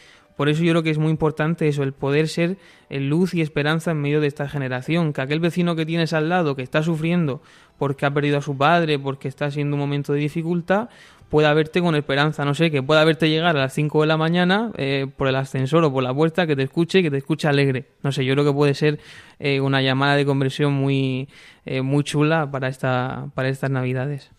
Por 0.40 0.48
eso 0.48 0.62
yo 0.62 0.72
creo 0.72 0.82
que 0.82 0.88
es 0.88 0.96
muy 0.96 1.10
importante 1.10 1.68
eso, 1.68 1.82
el 1.82 1.92
poder 1.92 2.26
ser 2.26 2.56
el 2.88 3.10
luz 3.10 3.34
y 3.34 3.42
esperanza 3.42 3.90
en 3.90 4.00
medio 4.00 4.22
de 4.22 4.26
esta 4.26 4.48
generación. 4.48 5.12
Que 5.12 5.20
aquel 5.20 5.38
vecino 5.38 5.76
que 5.76 5.84
tienes 5.84 6.14
al 6.14 6.30
lado, 6.30 6.56
que 6.56 6.62
está 6.62 6.82
sufriendo 6.82 7.42
porque 7.76 8.06
ha 8.06 8.14
perdido 8.14 8.38
a 8.38 8.40
su 8.40 8.56
padre, 8.56 8.98
porque 8.98 9.28
está 9.28 9.50
siendo 9.50 9.76
un 9.76 9.80
momento 9.80 10.14
de 10.14 10.20
dificultad, 10.20 10.88
pueda 11.28 11.52
verte 11.52 11.82
con 11.82 11.94
esperanza. 11.94 12.46
No 12.46 12.54
sé, 12.54 12.70
que 12.70 12.82
pueda 12.82 13.04
verte 13.04 13.28
llegar 13.28 13.54
a 13.54 13.60
las 13.60 13.74
5 13.74 14.00
de 14.00 14.06
la 14.06 14.16
mañana 14.16 14.72
eh, 14.78 15.08
por 15.14 15.28
el 15.28 15.36
ascensor 15.36 15.84
o 15.84 15.92
por 15.92 16.02
la 16.02 16.14
puerta, 16.14 16.46
que 16.46 16.56
te 16.56 16.62
escuche 16.62 17.00
y 17.00 17.02
que 17.02 17.10
te 17.10 17.18
escuche 17.18 17.46
alegre. 17.46 17.88
No 18.02 18.10
sé, 18.10 18.24
yo 18.24 18.32
creo 18.32 18.46
que 18.46 18.52
puede 18.54 18.72
ser 18.72 18.98
eh, 19.40 19.60
una 19.60 19.82
llamada 19.82 20.16
de 20.16 20.24
conversión 20.24 20.72
muy, 20.72 21.28
eh, 21.66 21.82
muy 21.82 22.02
chula 22.02 22.50
para, 22.50 22.68
esta, 22.68 23.26
para 23.34 23.50
estas 23.50 23.70
navidades. 23.70 24.30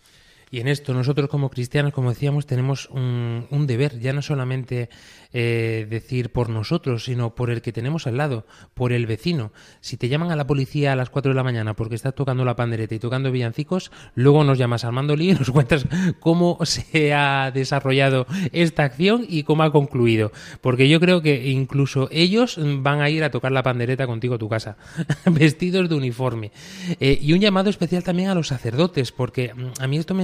Y 0.51 0.59
en 0.59 0.67
esto 0.67 0.93
nosotros 0.93 1.29
como 1.29 1.49
cristianos, 1.49 1.93
como 1.93 2.09
decíamos, 2.09 2.45
tenemos 2.45 2.89
un, 2.89 3.65
deber, 3.67 3.99
ya 3.99 4.11
no 4.11 4.21
solamente 4.21 4.89
eh, 5.31 5.87
decir 5.89 6.29
por 6.33 6.49
nosotros, 6.49 7.05
sino 7.05 7.33
por 7.35 7.49
el 7.49 7.61
que 7.61 7.71
tenemos 7.71 8.05
al 8.05 8.17
lado, 8.17 8.45
por 8.73 8.91
el 8.91 9.05
vecino. 9.05 9.53
Si 9.79 9.95
te 9.95 10.09
llaman 10.09 10.29
a 10.29 10.35
la 10.35 10.47
policía 10.47 10.91
a 10.91 10.97
las 10.97 11.09
4 11.09 11.31
de 11.31 11.37
la 11.37 11.43
mañana 11.43 11.73
porque 11.73 11.95
estás 11.95 12.15
tocando 12.15 12.43
la 12.43 12.57
pandereta 12.57 12.93
y 12.93 12.99
tocando 12.99 13.31
villancicos, 13.31 13.93
luego 14.13 14.43
nos 14.43 14.57
llamas 14.57 14.83
Armando 14.83 15.15
Lee 15.15 15.29
y 15.29 15.33
nos 15.35 15.51
cuentas 15.51 15.85
cómo 16.19 16.59
se 16.63 17.13
ha 17.13 17.49
desarrollado 17.51 18.27
esta 18.51 18.83
acción 18.83 19.25
y 19.29 19.43
cómo 19.43 19.63
ha 19.63 19.71
concluido. 19.71 20.33
Porque 20.59 20.89
yo 20.89 20.99
creo 20.99 21.21
que 21.21 21.49
incluso 21.49 22.09
ellos 22.11 22.59
van 22.59 22.99
a 22.99 23.09
ir 23.09 23.23
a 23.23 23.31
tocar 23.31 23.53
la 23.53 23.63
pandereta 23.63 24.05
contigo 24.05 24.35
a 24.35 24.37
tu 24.37 24.49
casa, 24.49 24.75
vestidos 25.25 25.87
de 25.87 25.95
uniforme. 25.95 26.51
Eh, 26.99 27.17
y 27.21 27.31
un 27.31 27.39
llamado 27.39 27.69
especial 27.69 28.03
también 28.03 28.27
a 28.27 28.35
los 28.35 28.47
sacerdotes, 28.47 29.13
porque 29.13 29.53
mm, 29.53 29.81
a 29.81 29.87
mí 29.87 29.97
esto 29.97 30.13
me, 30.13 30.23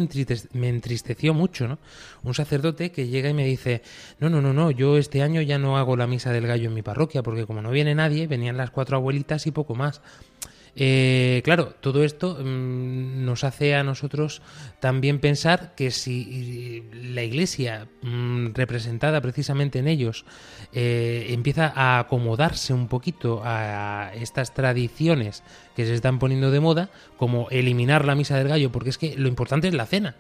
me 0.54 0.70
entristeció 0.70 1.34
mucho, 1.34 1.68
¿no? 1.68 1.80
Un 2.24 2.34
sacerdote 2.34 2.92
que 2.92 3.08
llega 3.08 3.30
y 3.30 3.34
me 3.34 3.46
dice, 3.46 3.82
no, 4.20 4.30
no, 4.30 4.42
no, 4.42 4.54
no, 4.54 4.72
yo 4.72 4.98
este 4.98 5.22
año 5.22 5.42
ya 5.42 5.58
no 5.58 5.78
hago 5.78 5.96
la 5.96 6.08
misa 6.08 6.32
del 6.32 6.48
gallo 6.48 6.70
en 6.70 6.74
mi 6.74 6.82
parroquia, 6.82 7.24
porque 7.24 7.46
como 7.46 7.62
no 7.62 7.72
viene 7.72 7.96
nadie, 7.96 8.28
venían 8.28 8.58
las 8.58 8.72
cuatro 8.72 8.98
abuelitas 8.98 9.48
y 9.48 9.52
poco 9.52 9.76
más. 9.76 10.02
Eh, 10.80 11.42
claro, 11.44 11.74
todo 11.82 12.04
esto 12.04 12.38
mm, 12.40 13.26
nos 13.26 13.44
hace 13.44 13.74
a 13.74 13.84
nosotros 13.84 14.44
también 14.80 15.20
pensar 15.20 15.74
que 15.76 15.90
si 15.90 16.84
la 16.94 17.24
Iglesia, 17.24 17.88
mm, 18.04 18.54
representada 18.54 19.20
precisamente 19.20 19.80
en 19.80 19.88
ellos, 19.88 20.24
eh, 20.74 21.28
empieza 21.30 21.74
a 21.76 21.98
acomodarse 21.98 22.74
un 22.74 22.88
poquito 22.88 23.42
a 23.44 24.12
estas 24.14 24.54
tradiciones 24.54 25.42
que 25.76 25.88
se 25.88 25.96
están 25.96 26.20
poniendo 26.20 26.52
de 26.52 26.60
moda, 26.60 26.92
como 27.18 27.50
eliminar 27.50 28.06
la 28.06 28.14
misa 28.14 28.38
del 28.38 28.48
gallo, 28.48 28.72
porque 28.72 28.92
es 28.92 29.00
que 29.00 29.18
lo 29.18 29.28
importante 29.28 29.68
es 29.68 29.74
la 29.74 29.88
cena. 29.88 30.16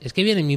Es 0.00 0.12
que 0.12 0.24
viene 0.24 0.42
mi 0.42 0.56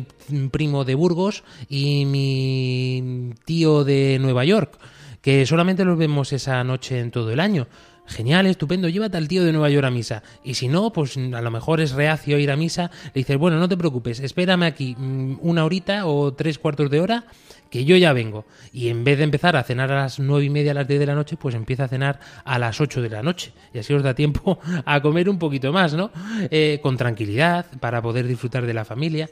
primo 0.50 0.84
de 0.84 0.96
Burgos 0.96 1.44
y 1.70 2.06
mi 2.06 3.34
tío 3.46 3.84
de 3.84 4.18
Nueva 4.20 4.46
York, 4.46 4.80
que 5.22 5.46
solamente 5.46 5.86
los 5.86 5.98
vemos 5.98 6.34
esa 6.34 6.64
noche 6.64 7.00
en 7.00 7.12
todo 7.12 7.32
el 7.32 7.40
año. 7.40 7.68
Genial, 8.06 8.46
estupendo, 8.46 8.90
llévate 8.90 9.18
al 9.18 9.28
tío 9.28 9.44
de 9.44 9.52
Nueva 9.52 9.70
York 9.70 9.86
a 9.86 9.92
misa. 9.92 10.24
Y 10.44 10.56
si 10.56 10.68
no, 10.68 10.92
pues 10.92 11.18
a 11.18 11.42
lo 11.42 11.52
mejor 11.52 11.82
es 11.82 11.92
reacio 11.92 12.38
ir 12.38 12.52
a 12.52 12.56
misa, 12.56 12.92
le 13.08 13.20
dices, 13.20 13.38
bueno, 13.38 13.58
no 13.58 13.70
te 13.70 13.78
preocupes, 13.78 14.20
espérame 14.20 14.64
aquí 14.64 14.96
mm, 14.98 15.38
una 15.42 15.66
horita 15.66 16.06
o 16.06 16.34
tres 16.34 16.60
cuartos 16.60 16.90
de 16.90 17.02
hora, 17.02 17.26
que 17.70 17.86
yo 17.86 17.98
ya 17.98 18.14
vengo. 18.14 18.46
Y 18.72 18.90
en 18.90 19.04
vez 19.04 19.18
de 19.18 19.24
empezar 19.24 19.56
a 19.56 19.64
cenar 19.64 19.92
a 19.92 20.04
las 20.04 20.20
nueve 20.20 20.46
y 20.46 20.50
media, 20.52 20.72
a 20.72 20.76
las 20.76 20.88
diez 20.88 21.00
de 21.00 21.08
la 21.08 21.16
noche, 21.16 21.38
pues 21.38 21.56
empieza 21.56 21.86
a 21.86 21.88
cenar 21.88 22.20
a 22.44 22.60
las 22.60 22.80
ocho 22.80 23.02
de 23.02 23.10
la 23.10 23.24
noche. 23.24 23.52
Y 23.74 23.80
así 23.80 23.94
os 23.94 24.04
da 24.04 24.14
tiempo 24.14 24.60
a 24.86 25.02
comer 25.02 25.28
un 25.28 25.40
poquito 25.40 25.74
más, 25.74 25.96
¿no? 25.96 26.12
Eh, 26.52 26.80
con 26.84 26.98
tranquilidad, 26.98 27.66
para 27.80 28.02
poder 28.02 28.28
disfrutar 28.28 28.68
de 28.68 28.74
la 28.76 28.86
familia 28.86 29.28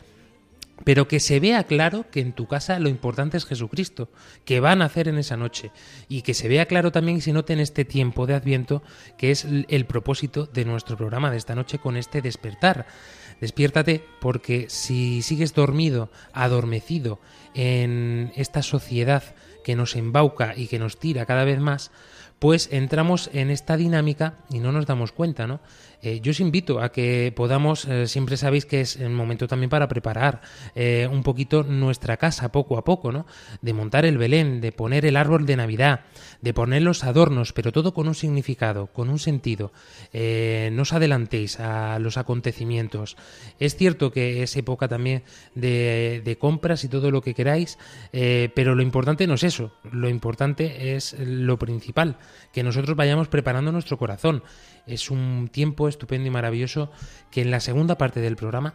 pero 0.84 1.08
que 1.08 1.20
se 1.20 1.40
vea 1.40 1.64
claro 1.64 2.06
que 2.10 2.22
en 2.22 2.34
tu 2.34 2.48
casa 2.48 2.80
lo 2.80 2.90
importante 2.90 3.38
es 3.38 3.46
Jesucristo, 3.46 4.10
que 4.46 4.60
van 4.60 4.82
a 4.82 4.86
hacer 4.86 5.08
en 5.08 5.18
esa 5.18 5.38
noche, 5.38 5.72
y 6.10 6.22
que 6.22 6.34
se 6.34 6.48
vea 6.48 6.66
claro 6.66 6.92
también 6.92 7.18
y 7.18 7.22
se 7.22 7.34
note 7.34 7.54
en 7.54 7.60
este 7.60 7.86
tiempo 7.86 8.28
de 8.28 8.36
Adviento 8.36 8.84
que 9.18 9.32
es 9.32 9.46
el 9.46 9.86
propósito 9.86 10.46
de 10.46 10.66
nuestro 10.66 10.98
programa 10.98 11.32
de 11.32 11.38
esta 11.38 11.56
noche 11.56 11.80
con 11.80 11.98
este 11.98 12.22
despertar. 12.22 12.86
Despiértate 13.40 14.04
porque 14.20 14.68
si 14.70 15.22
sigues 15.22 15.54
dormido, 15.54 16.12
adormecido 16.32 17.20
en 17.54 18.32
esta 18.36 18.62
sociedad 18.62 19.24
que 19.64 19.76
nos 19.76 19.96
embauca 19.96 20.54
y 20.56 20.68
que 20.68 20.80
nos 20.80 21.00
tira 21.00 21.26
cada 21.26 21.44
vez 21.44 21.60
más, 21.60 21.92
pues 22.40 22.70
entramos 22.72 23.30
en 23.34 23.52
esta 23.52 23.78
dinámica 23.78 24.40
y 24.50 24.60
no 24.60 24.72
nos 24.72 24.88
damos 24.88 25.12
cuenta, 25.12 25.46
¿no? 25.46 25.60
Eh, 26.02 26.20
yo 26.22 26.32
os 26.32 26.40
invito 26.40 26.82
a 26.82 26.92
que 26.92 27.32
podamos, 27.36 27.86
eh, 27.86 28.08
siempre 28.08 28.38
sabéis 28.38 28.66
que 28.66 28.82
es 28.82 28.96
el 28.96 29.12
momento 29.12 29.48
también 29.48 29.70
para 29.70 29.88
preparar 29.88 30.42
eh, 30.74 31.08
un 31.12 31.22
poquito 31.22 31.64
nuestra 31.64 32.18
casa 32.18 32.52
poco 32.52 32.78
a 32.78 32.84
poco, 32.84 33.12
¿no? 33.12 33.26
De 33.62 33.74
montar 33.74 34.06
el 34.06 34.18
Belén, 34.18 34.62
de 34.62 34.72
poner 34.72 35.06
el 35.06 35.16
árbol 35.16 35.46
de 35.46 35.56
Navidad, 35.56 36.02
de 36.42 36.54
poner 36.54 36.82
los 36.82 37.04
adornos, 37.04 37.54
pero 37.54 37.72
todo 37.72 37.94
con 37.94 38.08
un 38.08 38.16
significado, 38.16 38.88
con 38.88 39.10
un 39.10 39.20
sentido. 39.20 39.72
no 40.14 40.82
os 40.82 40.94
adelantéis 40.94 41.60
a 41.60 42.00
los 42.00 42.18
acontecimientos. 42.18 43.16
Es 43.60 43.76
cierto 43.76 44.12
que 44.12 44.44
es 44.44 44.56
época 44.56 44.88
también 44.88 45.24
de, 45.56 46.22
de 46.24 46.38
compras 46.38 46.84
y 46.84 46.88
todo 46.88 47.12
lo 47.12 47.22
que 47.22 47.34
queráis, 47.34 47.78
pero 48.12 48.76
lo 48.76 48.82
importante 48.82 49.28
no 49.28 49.36
es 49.36 49.44
eso, 49.44 49.72
lo 49.92 50.10
importante 50.10 50.96
es 50.96 51.16
lo 51.20 51.58
principal, 51.58 52.18
que 52.52 52.64
nosotros 52.64 52.96
vayamos 52.96 53.28
preparando 53.28 53.72
nuestro 53.72 53.98
corazón. 53.98 54.44
Es 54.88 55.12
un 55.12 55.50
tiempo 55.52 55.88
estupendo 55.88 56.28
y 56.28 56.32
maravilloso 56.32 56.92
que 57.30 57.42
en 57.42 57.52
la 57.52 57.60
segunda 57.60 57.98
parte 57.98 58.20
del 58.20 58.36
programa 58.36 58.74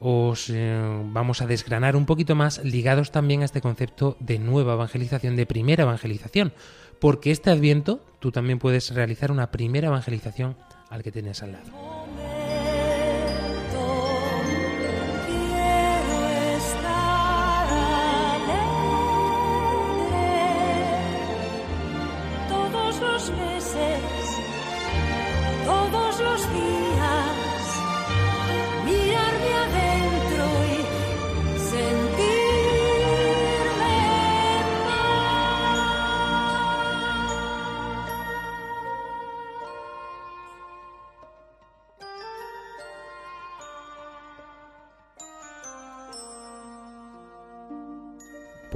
os 0.00 0.48
eh, 0.50 1.02
vamos 1.06 1.42
a 1.42 1.46
desgranar 1.46 1.96
un 1.96 2.06
poquito 2.06 2.34
más 2.34 2.62
ligados 2.64 3.10
también 3.10 3.42
a 3.42 3.44
este 3.44 3.60
concepto 3.60 4.16
de 4.20 4.38
nueva 4.38 4.74
evangelización, 4.74 5.36
de 5.36 5.46
primera 5.46 5.82
evangelización, 5.82 6.52
porque 7.00 7.30
este 7.30 7.50
adviento 7.50 8.04
tú 8.20 8.30
también 8.30 8.58
puedes 8.58 8.94
realizar 8.94 9.32
una 9.32 9.50
primera 9.50 9.88
evangelización 9.88 10.56
al 10.90 11.02
que 11.02 11.12
tienes 11.12 11.42
al 11.42 11.52
lado. 11.52 12.07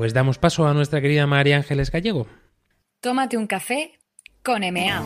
Pues 0.03 0.15
damos 0.15 0.37
paso 0.37 0.67
a 0.67 0.75
nuestra 0.75 1.01
querida 1.01 1.29
María 1.29 1.59
Ángeles 1.59 1.93
Gallego. 1.93 2.27
Tómate 3.01 3.37
un 3.37 3.47
café 3.47 4.01
con 4.43 4.63
MA. 4.63 5.01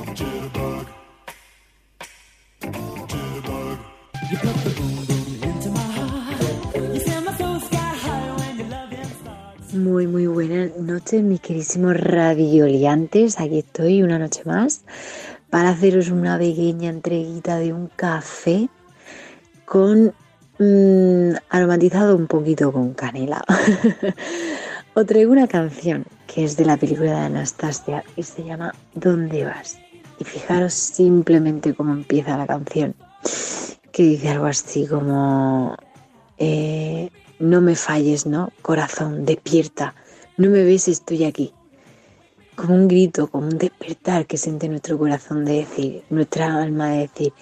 Muy, 9.74 10.06
muy 10.06 10.26
buenas 10.28 10.74
noches, 10.78 11.22
mis 11.22 11.42
queridísimos 11.42 11.94
radioliantes. 12.00 13.38
Aquí 13.38 13.58
estoy 13.58 14.02
una 14.02 14.18
noche 14.18 14.44
más 14.46 14.86
para 15.50 15.68
haceros 15.68 16.08
una 16.08 16.38
pequeña 16.38 16.88
entreguita 16.88 17.58
de 17.58 17.74
un 17.74 17.88
café 17.88 18.70
con 19.66 20.14
mm, 20.58 21.34
aromatizado 21.50 22.16
un 22.16 22.26
poquito 22.26 22.72
con 22.72 22.94
canela. 22.94 23.44
Os 24.98 25.04
traigo 25.04 25.32
una 25.32 25.46
canción 25.46 26.06
que 26.26 26.42
es 26.42 26.56
de 26.56 26.64
la 26.64 26.78
película 26.78 27.10
de 27.10 27.26
Anastasia 27.26 28.02
y 28.16 28.22
se 28.22 28.42
llama 28.42 28.74
¿Dónde 28.94 29.44
vas? 29.44 29.78
Y 30.18 30.24
fijaros 30.24 30.72
simplemente 30.72 31.74
cómo 31.74 31.92
empieza 31.92 32.38
la 32.38 32.46
canción, 32.46 32.94
que 33.92 34.04
dice 34.04 34.30
algo 34.30 34.46
así 34.46 34.86
como 34.86 35.76
eh, 36.38 37.10
no 37.38 37.60
me 37.60 37.76
falles, 37.76 38.24
¿no? 38.24 38.50
Corazón, 38.62 39.26
despierta, 39.26 39.94
no 40.38 40.48
me 40.48 40.64
ves, 40.64 40.88
estoy 40.88 41.24
aquí. 41.24 41.52
Como 42.54 42.74
un 42.74 42.88
grito, 42.88 43.26
como 43.26 43.48
un 43.48 43.58
despertar 43.58 44.24
que 44.24 44.38
siente 44.38 44.66
nuestro 44.66 44.96
corazón 44.96 45.44
de 45.44 45.58
decir, 45.58 46.04
nuestra 46.08 46.62
alma 46.62 46.88
de 46.88 46.98
decir, 47.00 47.34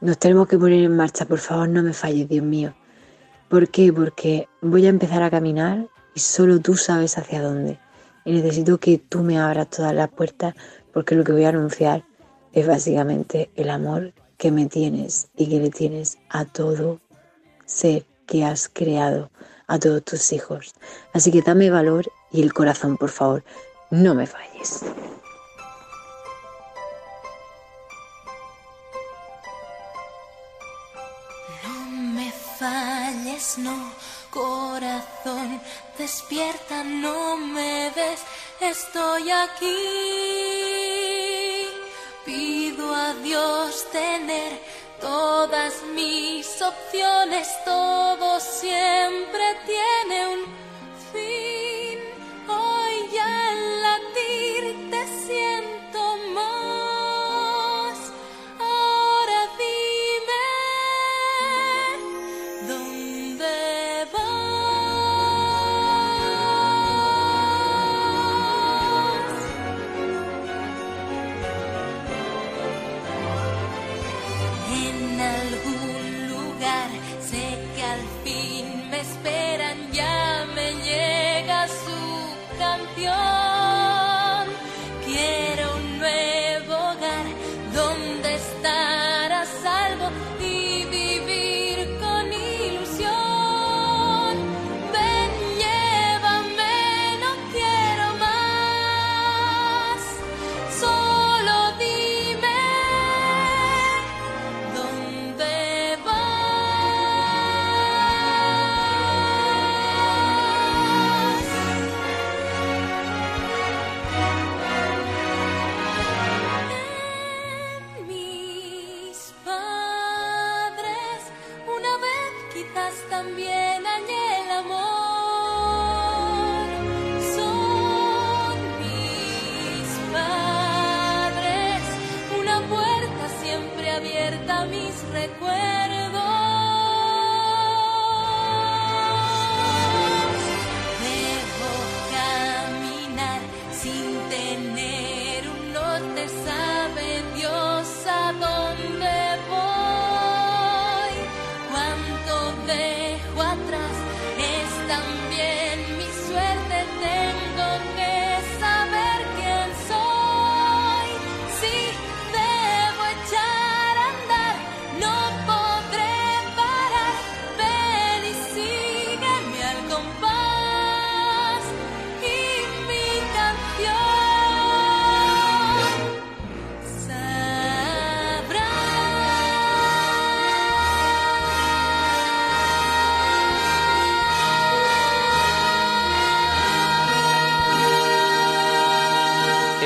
nos 0.00 0.18
tenemos 0.18 0.48
que 0.48 0.58
poner 0.58 0.82
en 0.82 0.96
marcha, 0.96 1.24
por 1.24 1.38
favor, 1.38 1.68
no 1.68 1.84
me 1.84 1.92
falles, 1.92 2.28
Dios 2.28 2.44
mío. 2.44 2.74
¿Por 3.48 3.68
qué? 3.68 3.92
Porque 3.92 4.48
voy 4.60 4.86
a 4.86 4.88
empezar 4.88 5.22
a 5.22 5.30
caminar 5.30 5.86
solo 6.18 6.60
tú 6.60 6.76
sabes 6.76 7.18
hacia 7.18 7.42
dónde. 7.42 7.78
Y 8.24 8.32
necesito 8.32 8.78
que 8.78 8.98
tú 8.98 9.22
me 9.22 9.38
abras 9.38 9.70
todas 9.70 9.94
las 9.94 10.08
puertas 10.10 10.54
porque 10.92 11.14
lo 11.14 11.24
que 11.24 11.32
voy 11.32 11.44
a 11.44 11.50
anunciar 11.50 12.04
es 12.52 12.66
básicamente 12.66 13.50
el 13.54 13.70
amor 13.70 14.12
que 14.36 14.50
me 14.50 14.66
tienes 14.66 15.28
y 15.36 15.48
que 15.48 15.60
le 15.60 15.70
tienes 15.70 16.18
a 16.28 16.44
todo 16.44 17.00
ser 17.66 18.06
que 18.26 18.44
has 18.44 18.68
creado, 18.68 19.30
a 19.66 19.78
todos 19.78 20.04
tus 20.04 20.32
hijos. 20.32 20.74
Así 21.12 21.30
que 21.30 21.42
dame 21.42 21.70
valor 21.70 22.10
y 22.30 22.42
el 22.42 22.52
corazón, 22.52 22.96
por 22.96 23.10
favor, 23.10 23.44
no 23.90 24.14
me 24.14 24.26
falles. 24.26 24.82
No 31.64 31.90
me 32.14 32.30
falles, 32.30 33.58
no, 33.58 33.97
corazón, 34.30 35.60
despierta, 35.96 36.84
no 36.84 37.36
me 37.36 37.90
ves, 37.94 38.20
estoy 38.60 39.30
aquí. 39.30 39.76
Pido 42.24 42.94
a 42.94 43.14
Dios 43.14 43.86
tener 43.90 44.60
todas 45.00 45.82
mis 45.94 46.46
opciones, 46.60 47.48
todo 47.64 48.40
siempre 48.40 49.56
tiene 49.66 50.28
un 50.28 50.44
fin. 51.12 51.67
Algún 78.34 78.57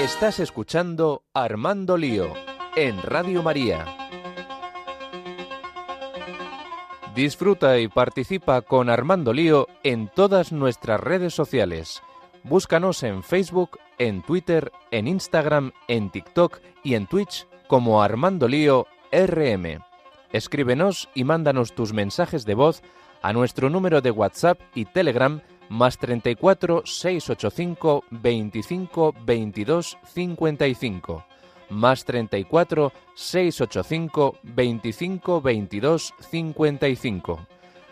Estás 0.03 0.41
escuchando 0.41 1.23
Armando 1.33 1.97
Lío 1.97 2.35
en 2.75 3.01
Radio 3.03 3.41
María. 3.41 3.87
Disfruta 7.15 7.79
y 7.79 7.87
participa 7.87 8.63
con 8.63 8.91
Armando 8.91 9.33
Lío 9.33 9.69
en 9.85 10.09
todas 10.09 10.51
nuestras 10.51 10.99
redes 10.99 11.35
sociales. 11.35 12.03
Búscanos 12.43 13.05
en 13.05 13.23
Facebook, 13.23 13.79
en 13.97 14.23
Twitter, 14.23 14.73
en 14.91 15.07
Instagram, 15.07 15.71
en 15.87 16.11
TikTok 16.11 16.59
y 16.83 16.97
en 16.97 17.07
Twitch 17.07 17.47
como 17.69 18.03
Armando 18.03 18.49
Lío 18.49 18.89
RM. 19.13 19.85
Escríbenos 20.33 21.11
y 21.15 21.23
mándanos 21.23 21.77
tus 21.77 21.93
mensajes 21.93 22.45
de 22.45 22.55
voz 22.55 22.83
a 23.23 23.33
nuestro 23.33 23.71
número 23.71 24.01
de 24.01 24.11
WhatsApp 24.11 24.59
y 24.75 24.85
Telegram 24.85 25.43
más 25.73 25.97
34 25.97 26.83
685 26.85 28.05
25 28.11 29.15
22 29.25 29.99
55 30.05 31.25
más 31.71 32.05
34 32.05 32.93
685 33.15 34.37
25 34.43 35.41
22 35.41 36.15
55. 36.31 37.47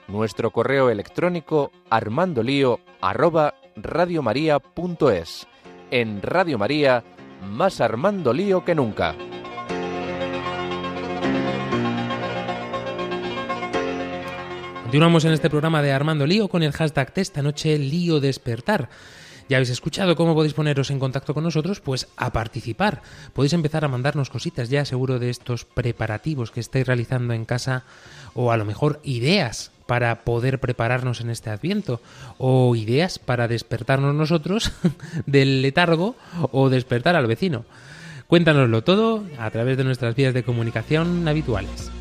Nuestro 0.09 0.51
correo 0.51 0.91
electrónico 0.91 1.73
armandolío 1.89 2.81
arroba 3.01 3.55
radiomaria.es. 3.77 5.47
En 5.91 6.21
Radio 6.21 6.59
María, 6.59 7.03
más 7.49 7.81
Armando 7.81 8.35
Lío 8.35 8.63
que 8.65 8.75
nunca. 8.75 9.15
Continuamos 14.91 15.25
en 15.25 15.31
este 15.31 15.49
programa 15.49 15.83
de 15.83 15.93
Armando 15.93 16.27
Lío 16.27 16.49
con 16.49 16.65
el 16.65 16.73
hashtag 16.73 17.15
de 17.15 17.23
esta 17.23 17.43
noche 17.43 17.79
Lío 17.79 18.19
Despertar. 18.19 18.89
Ya 19.49 19.59
habéis 19.59 19.71
escuchado 19.71 20.17
cómo 20.17 20.35
podéis 20.35 20.53
poneros 20.53 20.91
en 20.91 20.99
contacto 20.99 21.33
con 21.33 21.45
nosotros, 21.45 21.81
pues 21.81 22.09
a 22.17 22.33
participar. 22.33 23.01
Podéis 23.33 23.53
empezar 23.53 23.85
a 23.85 23.89
mandarnos 23.89 24.31
cositas 24.31 24.69
ya 24.69 24.85
seguro 24.85 25.21
de 25.21 25.31
estos 25.31 25.65
preparativos 25.65 26.51
que 26.51 26.59
estáis 26.59 26.89
realizando 26.89 27.35
en 27.35 27.45
casa 27.45 27.85
o 28.35 28.51
a 28.51 28.57
lo 28.57 28.65
mejor 28.65 28.99
ideas 29.05 29.71
para 29.87 30.25
poder 30.25 30.59
prepararnos 30.59 31.21
en 31.21 31.31
este 31.31 31.51
adviento 31.51 32.01
o 32.39 32.75
ideas 32.75 33.21
para 33.21 33.47
despertarnos 33.47 34.13
nosotros 34.17 34.73
del 35.25 35.63
letargo 35.63 36.17
o 36.51 36.69
despertar 36.69 37.15
al 37.15 37.29
vecino. 37.29 37.65
Cuéntanoslo 38.27 38.83
todo 38.83 39.23
a 39.39 39.49
través 39.51 39.77
de 39.77 39.85
nuestras 39.85 40.17
vías 40.17 40.35
de 40.35 40.43
comunicación 40.43 41.29
habituales. 41.29 41.93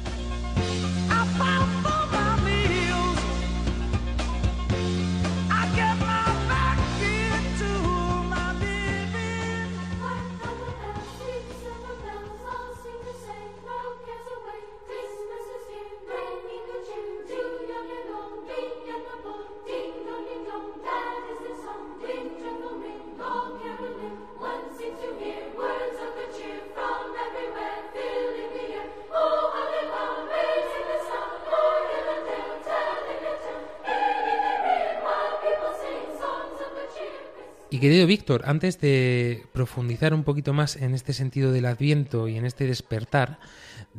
Querido 37.80 38.07
Víctor, 38.07 38.41
antes 38.45 38.82
de 38.82 39.45
profundizar 39.53 40.13
un 40.13 40.23
poquito 40.23 40.53
más 40.53 40.75
en 40.75 40.93
este 40.93 41.13
sentido 41.13 41.51
del 41.53 41.65
adviento 41.65 42.27
y 42.27 42.36
en 42.36 42.45
este 42.45 42.67
despertar, 42.67 43.39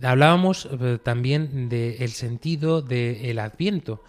hablábamos 0.02 0.68
eh, 0.70 0.98
también 1.02 1.68
del 1.68 2.10
sentido 2.10 2.82
del 2.82 3.38
adviento. 3.38 4.02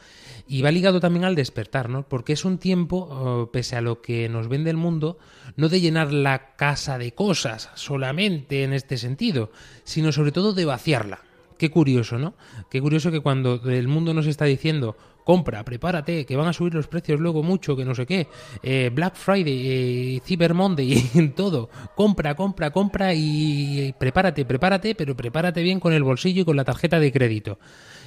Y 0.46 0.62
va 0.62 0.72
ligado 0.72 1.00
también 1.00 1.24
al 1.24 1.36
despertar, 1.36 1.90
¿no? 1.90 2.04
Porque 2.04 2.34
es 2.34 2.44
un 2.44 2.58
tiempo, 2.58 3.08
oh, 3.10 3.50
pese 3.52 3.78
a 3.78 3.82
lo 3.82 4.02
que 4.02 4.28
nos 4.28 4.50
vende 4.50 4.70
el 4.70 4.78
mundo, 4.78 5.18
no 5.56 5.70
de 5.70 5.80
llenar 5.80 6.12
la 6.12 6.56
casa 6.58 6.98
de 6.98 7.14
cosas 7.14 7.70
solamente 7.76 8.64
en 8.64 8.74
este 8.74 8.98
sentido, 8.98 9.52
sino 9.86 10.12
sobre 10.12 10.34
todo 10.34 10.52
de 10.54 10.66
vaciarla. 10.66 11.22
Qué 11.58 11.70
curioso, 11.70 12.18
¿no? 12.18 12.34
Qué 12.70 12.82
curioso 12.82 13.12
que 13.12 13.20
cuando 13.20 13.62
el 13.70 13.88
mundo 13.88 14.14
nos 14.14 14.26
está 14.26 14.46
diciendo 14.46 14.98
compra, 15.24 15.64
prepárate, 15.64 16.26
que 16.26 16.36
van 16.36 16.48
a 16.48 16.54
subir 16.54 16.74
los 16.74 16.88
precios 16.88 17.20
luego 17.20 17.44
mucho, 17.44 17.76
que 17.76 17.86
no 17.86 17.96
sé 17.96 18.06
qué, 18.06 18.28
eh, 18.64 18.90
Black 18.94 19.16
Friday, 19.16 20.16
eh, 20.18 20.22
Cyber 20.26 20.54
Monday, 20.54 21.34
todo, 21.36 21.70
compra, 21.96 22.36
compra, 22.36 22.72
compra 22.72 23.14
y 23.14 23.94
prepárate, 23.98 24.46
prepárate, 24.46 24.96
pero 24.96 25.16
prepárate 25.16 25.62
bien 25.62 25.80
con 25.80 25.94
el 25.94 26.04
bolsillo 26.04 26.42
y 26.42 26.46
con 26.46 26.58
la 26.58 26.64
tarjeta 26.64 27.00
de 27.00 27.12
crédito. 27.12 27.60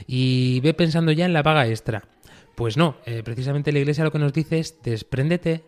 Y 0.07 0.61
ve 0.61 0.75
pensando 0.75 1.12
ya 1.12 1.25
en 1.27 1.33
la 1.33 1.43
paga 1.43 1.67
extra. 1.67 2.05
Pues 2.55 2.77
no, 2.77 2.97
eh, 3.05 3.23
precisamente 3.25 3.73
la 3.73 3.81
iglesia 3.81 4.05
lo 4.05 4.12
que 4.12 4.19
nos 4.19 4.33
dice 4.33 4.59
es 4.61 4.81
despréndete 4.83 5.65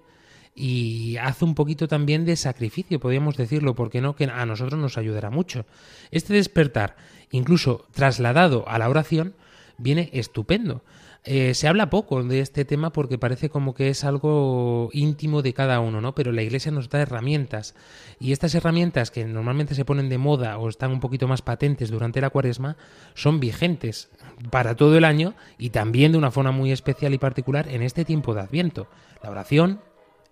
y 0.55 1.17
haz 1.19 1.43
un 1.43 1.55
poquito 1.55 1.87
también 1.87 2.25
de 2.25 2.35
sacrificio, 2.37 2.99
podríamos 2.99 3.37
decirlo, 3.37 3.75
porque 3.75 4.01
no, 4.01 4.17
que 4.17 4.25
a 4.25 4.47
nosotros 4.47 4.81
nos 4.81 4.97
ayudará 4.97 5.31
mucho. 5.31 5.67
Este 6.11 6.33
despertar, 6.33 6.97
incluso 7.31 7.87
trasladado 7.93 8.67
a 8.69 8.79
la 8.79 8.89
oración, 8.89 9.35
viene 9.77 10.09
estupendo. 10.13 10.83
Eh, 11.29 11.55
se 11.55 11.67
habla 11.67 11.91
poco 11.91 12.23
de 12.23 12.39
este 12.39 12.65
tema 12.65 12.93
porque 12.93 13.19
parece 13.19 13.51
como 13.51 13.75
que 13.75 13.89
es 13.89 14.05
algo 14.05 14.91
íntimo 14.93 15.43
de 15.43 15.55
cada 15.55 15.81
uno, 15.81 16.01
¿no? 16.01 16.15
Pero 16.15 16.31
la 16.31 16.43
Iglesia 16.43 16.71
nos 16.71 16.89
da 16.89 17.01
herramientas 17.01 17.75
y 18.21 18.31
estas 18.31 18.55
herramientas 18.55 19.11
que 19.11 19.25
normalmente 19.25 19.75
se 19.75 19.85
ponen 19.85 20.09
de 20.09 20.19
moda 20.19 20.57
o 20.57 20.69
están 20.69 20.93
un 20.93 21.01
poquito 21.01 21.27
más 21.27 21.43
patentes 21.43 21.91
durante 21.91 22.21
la 22.21 22.31
Cuaresma 22.31 22.77
son 23.15 23.41
vigentes 23.41 24.09
para 24.51 24.77
todo 24.77 24.97
el 24.97 25.05
año 25.05 25.35
y 25.59 25.71
también 25.71 26.13
de 26.13 26.19
una 26.19 26.31
forma 26.31 26.53
muy 26.53 26.71
especial 26.71 27.13
y 27.13 27.19
particular 27.19 27.67
en 27.69 27.83
este 27.83 28.05
tiempo 28.05 28.33
de 28.33 28.43
Adviento. 28.43 28.87
La 29.21 29.31
oración, 29.31 29.81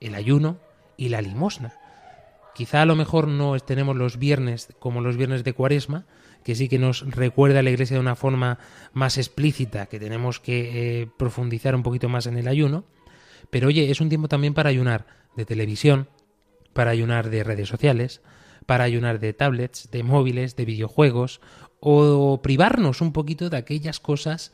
el 0.00 0.14
ayuno 0.14 0.58
y 0.96 1.08
la 1.08 1.22
limosna. 1.22 1.74
Quizá 2.54 2.82
a 2.82 2.86
lo 2.86 2.94
mejor 2.94 3.26
no 3.26 3.58
tenemos 3.58 3.96
los 3.96 4.16
viernes 4.16 4.68
como 4.78 5.00
los 5.00 5.16
viernes 5.16 5.42
de 5.42 5.54
Cuaresma, 5.54 6.06
que 6.44 6.54
sí 6.54 6.68
que 6.68 6.78
nos 6.78 7.10
recuerda 7.10 7.60
a 7.60 7.62
la 7.62 7.70
Iglesia 7.70 7.96
de 7.96 8.00
una 8.00 8.16
forma 8.16 8.58
más 8.92 9.18
explícita, 9.18 9.86
que 9.86 9.98
tenemos 9.98 10.40
que 10.40 11.02
eh, 11.02 11.08
profundizar 11.16 11.74
un 11.74 11.82
poquito 11.82 12.08
más 12.08 12.26
en 12.26 12.36
el 12.36 12.48
ayuno. 12.48 12.84
Pero 13.50 13.68
oye, 13.68 13.90
es 13.90 14.00
un 14.00 14.08
tiempo 14.08 14.28
también 14.28 14.54
para 14.54 14.70
ayunar 14.70 15.06
de 15.36 15.44
televisión, 15.44 16.08
para 16.72 16.90
ayunar 16.90 17.30
de 17.30 17.44
redes 17.44 17.68
sociales, 17.68 18.20
para 18.66 18.84
ayunar 18.84 19.20
de 19.20 19.32
tablets, 19.32 19.90
de 19.90 20.02
móviles, 20.02 20.54
de 20.56 20.64
videojuegos, 20.64 21.40
o 21.80 22.40
privarnos 22.42 23.00
un 23.00 23.12
poquito 23.12 23.50
de 23.50 23.56
aquellas 23.56 24.00
cosas 24.00 24.52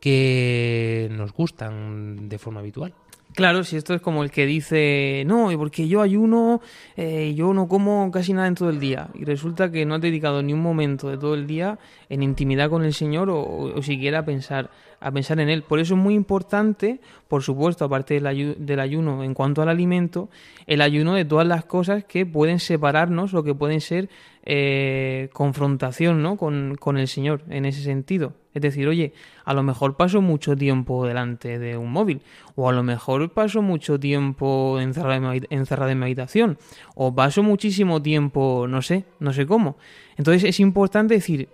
que 0.00 1.08
nos 1.12 1.32
gustan 1.32 2.28
de 2.28 2.38
forma 2.38 2.60
habitual. 2.60 2.94
Claro, 3.34 3.64
si 3.64 3.76
esto 3.76 3.94
es 3.94 4.02
como 4.02 4.22
el 4.24 4.30
que 4.30 4.44
dice, 4.44 5.22
no, 5.26 5.48
porque 5.56 5.88
yo 5.88 6.02
ayuno, 6.02 6.60
eh, 6.96 7.32
yo 7.34 7.54
no 7.54 7.66
como 7.66 8.10
casi 8.10 8.34
nada 8.34 8.46
en 8.46 8.54
todo 8.54 8.68
el 8.68 8.78
día. 8.78 9.08
Y 9.14 9.24
resulta 9.24 9.70
que 9.70 9.86
no 9.86 9.94
has 9.94 10.02
dedicado 10.02 10.42
ni 10.42 10.52
un 10.52 10.60
momento 10.60 11.08
de 11.08 11.16
todo 11.16 11.34
el 11.34 11.46
día 11.46 11.78
en 12.10 12.22
intimidad 12.22 12.68
con 12.68 12.84
el 12.84 12.92
Señor 12.92 13.30
o, 13.30 13.40
o 13.40 13.82
siquiera 13.82 14.24
pensar, 14.24 14.70
a 15.02 15.10
pensar 15.10 15.40
en 15.40 15.48
Él. 15.48 15.62
Por 15.62 15.80
eso 15.80 15.94
es 15.94 16.00
muy 16.00 16.14
importante, 16.14 17.00
por 17.28 17.42
supuesto, 17.42 17.84
aparte 17.84 18.14
del, 18.14 18.26
ayu- 18.26 18.56
del 18.56 18.80
ayuno 18.80 19.24
en 19.24 19.34
cuanto 19.34 19.62
al 19.62 19.68
alimento, 19.68 20.28
el 20.66 20.80
ayuno 20.80 21.14
de 21.14 21.24
todas 21.24 21.46
las 21.46 21.64
cosas 21.64 22.04
que 22.04 22.24
pueden 22.24 22.58
separarnos 22.60 23.34
o 23.34 23.42
que 23.42 23.54
pueden 23.54 23.80
ser 23.80 24.08
eh, 24.44 25.28
confrontación 25.32 26.22
¿no? 26.22 26.36
con, 26.36 26.76
con 26.78 26.96
el 26.98 27.08
Señor 27.08 27.42
en 27.48 27.64
ese 27.64 27.82
sentido. 27.82 28.34
Es 28.54 28.60
decir, 28.60 28.86
oye, 28.86 29.14
a 29.46 29.54
lo 29.54 29.62
mejor 29.62 29.96
paso 29.96 30.20
mucho 30.20 30.56
tiempo 30.56 31.06
delante 31.06 31.58
de 31.58 31.78
un 31.78 31.90
móvil, 31.90 32.20
o 32.54 32.68
a 32.68 32.72
lo 32.72 32.82
mejor 32.82 33.32
paso 33.32 33.62
mucho 33.62 33.98
tiempo 33.98 34.78
encerrado 34.78 35.32
en 35.32 35.46
encerrado 35.48 35.90
en 35.90 35.98
mi 35.98 36.04
habitación, 36.04 36.58
o 36.94 37.14
paso 37.14 37.42
muchísimo 37.42 38.02
tiempo, 38.02 38.66
no 38.68 38.82
sé, 38.82 39.04
no 39.20 39.32
sé 39.32 39.46
cómo. 39.46 39.78
Entonces 40.18 40.44
es 40.44 40.60
importante 40.60 41.14
decir, 41.14 41.48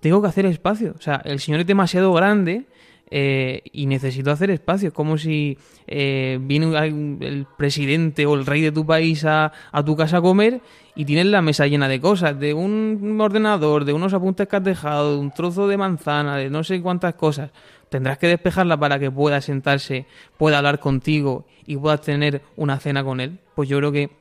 tengo 0.00 0.22
que 0.22 0.28
hacer 0.28 0.46
espacio. 0.46 0.94
O 0.98 1.02
sea, 1.02 1.20
el 1.24 1.40
Señor 1.40 1.60
es 1.60 1.66
demasiado 1.66 2.12
grande 2.12 2.66
eh, 3.10 3.62
y 3.72 3.86
necesito 3.86 4.30
hacer 4.30 4.50
espacio. 4.50 4.88
Es 4.88 4.94
como 4.94 5.18
si 5.18 5.58
eh, 5.86 6.38
viene 6.40 6.76
el 6.78 7.46
presidente 7.56 8.26
o 8.26 8.34
el 8.34 8.46
rey 8.46 8.60
de 8.60 8.72
tu 8.72 8.86
país 8.86 9.24
a, 9.24 9.52
a 9.72 9.84
tu 9.84 9.96
casa 9.96 10.18
a 10.18 10.22
comer 10.22 10.60
y 10.94 11.04
tienes 11.04 11.26
la 11.26 11.42
mesa 11.42 11.66
llena 11.66 11.88
de 11.88 12.00
cosas, 12.00 12.38
de 12.38 12.54
un 12.54 13.18
ordenador, 13.20 13.84
de 13.84 13.92
unos 13.92 14.12
apuntes 14.12 14.48
que 14.48 14.56
has 14.56 14.64
dejado, 14.64 15.14
de 15.14 15.18
un 15.18 15.30
trozo 15.30 15.66
de 15.68 15.76
manzana, 15.76 16.36
de 16.36 16.50
no 16.50 16.64
sé 16.64 16.80
cuántas 16.80 17.14
cosas. 17.14 17.50
Tendrás 17.88 18.18
que 18.18 18.28
despejarla 18.28 18.76
para 18.78 18.98
que 18.98 19.10
pueda 19.10 19.40
sentarse, 19.40 20.06
pueda 20.36 20.58
hablar 20.58 20.78
contigo 20.78 21.46
y 21.66 21.76
puedas 21.76 22.00
tener 22.00 22.42
una 22.56 22.78
cena 22.78 23.02
con 23.02 23.20
él. 23.20 23.38
Pues 23.54 23.68
yo 23.68 23.78
creo 23.78 23.90
que 23.90 24.19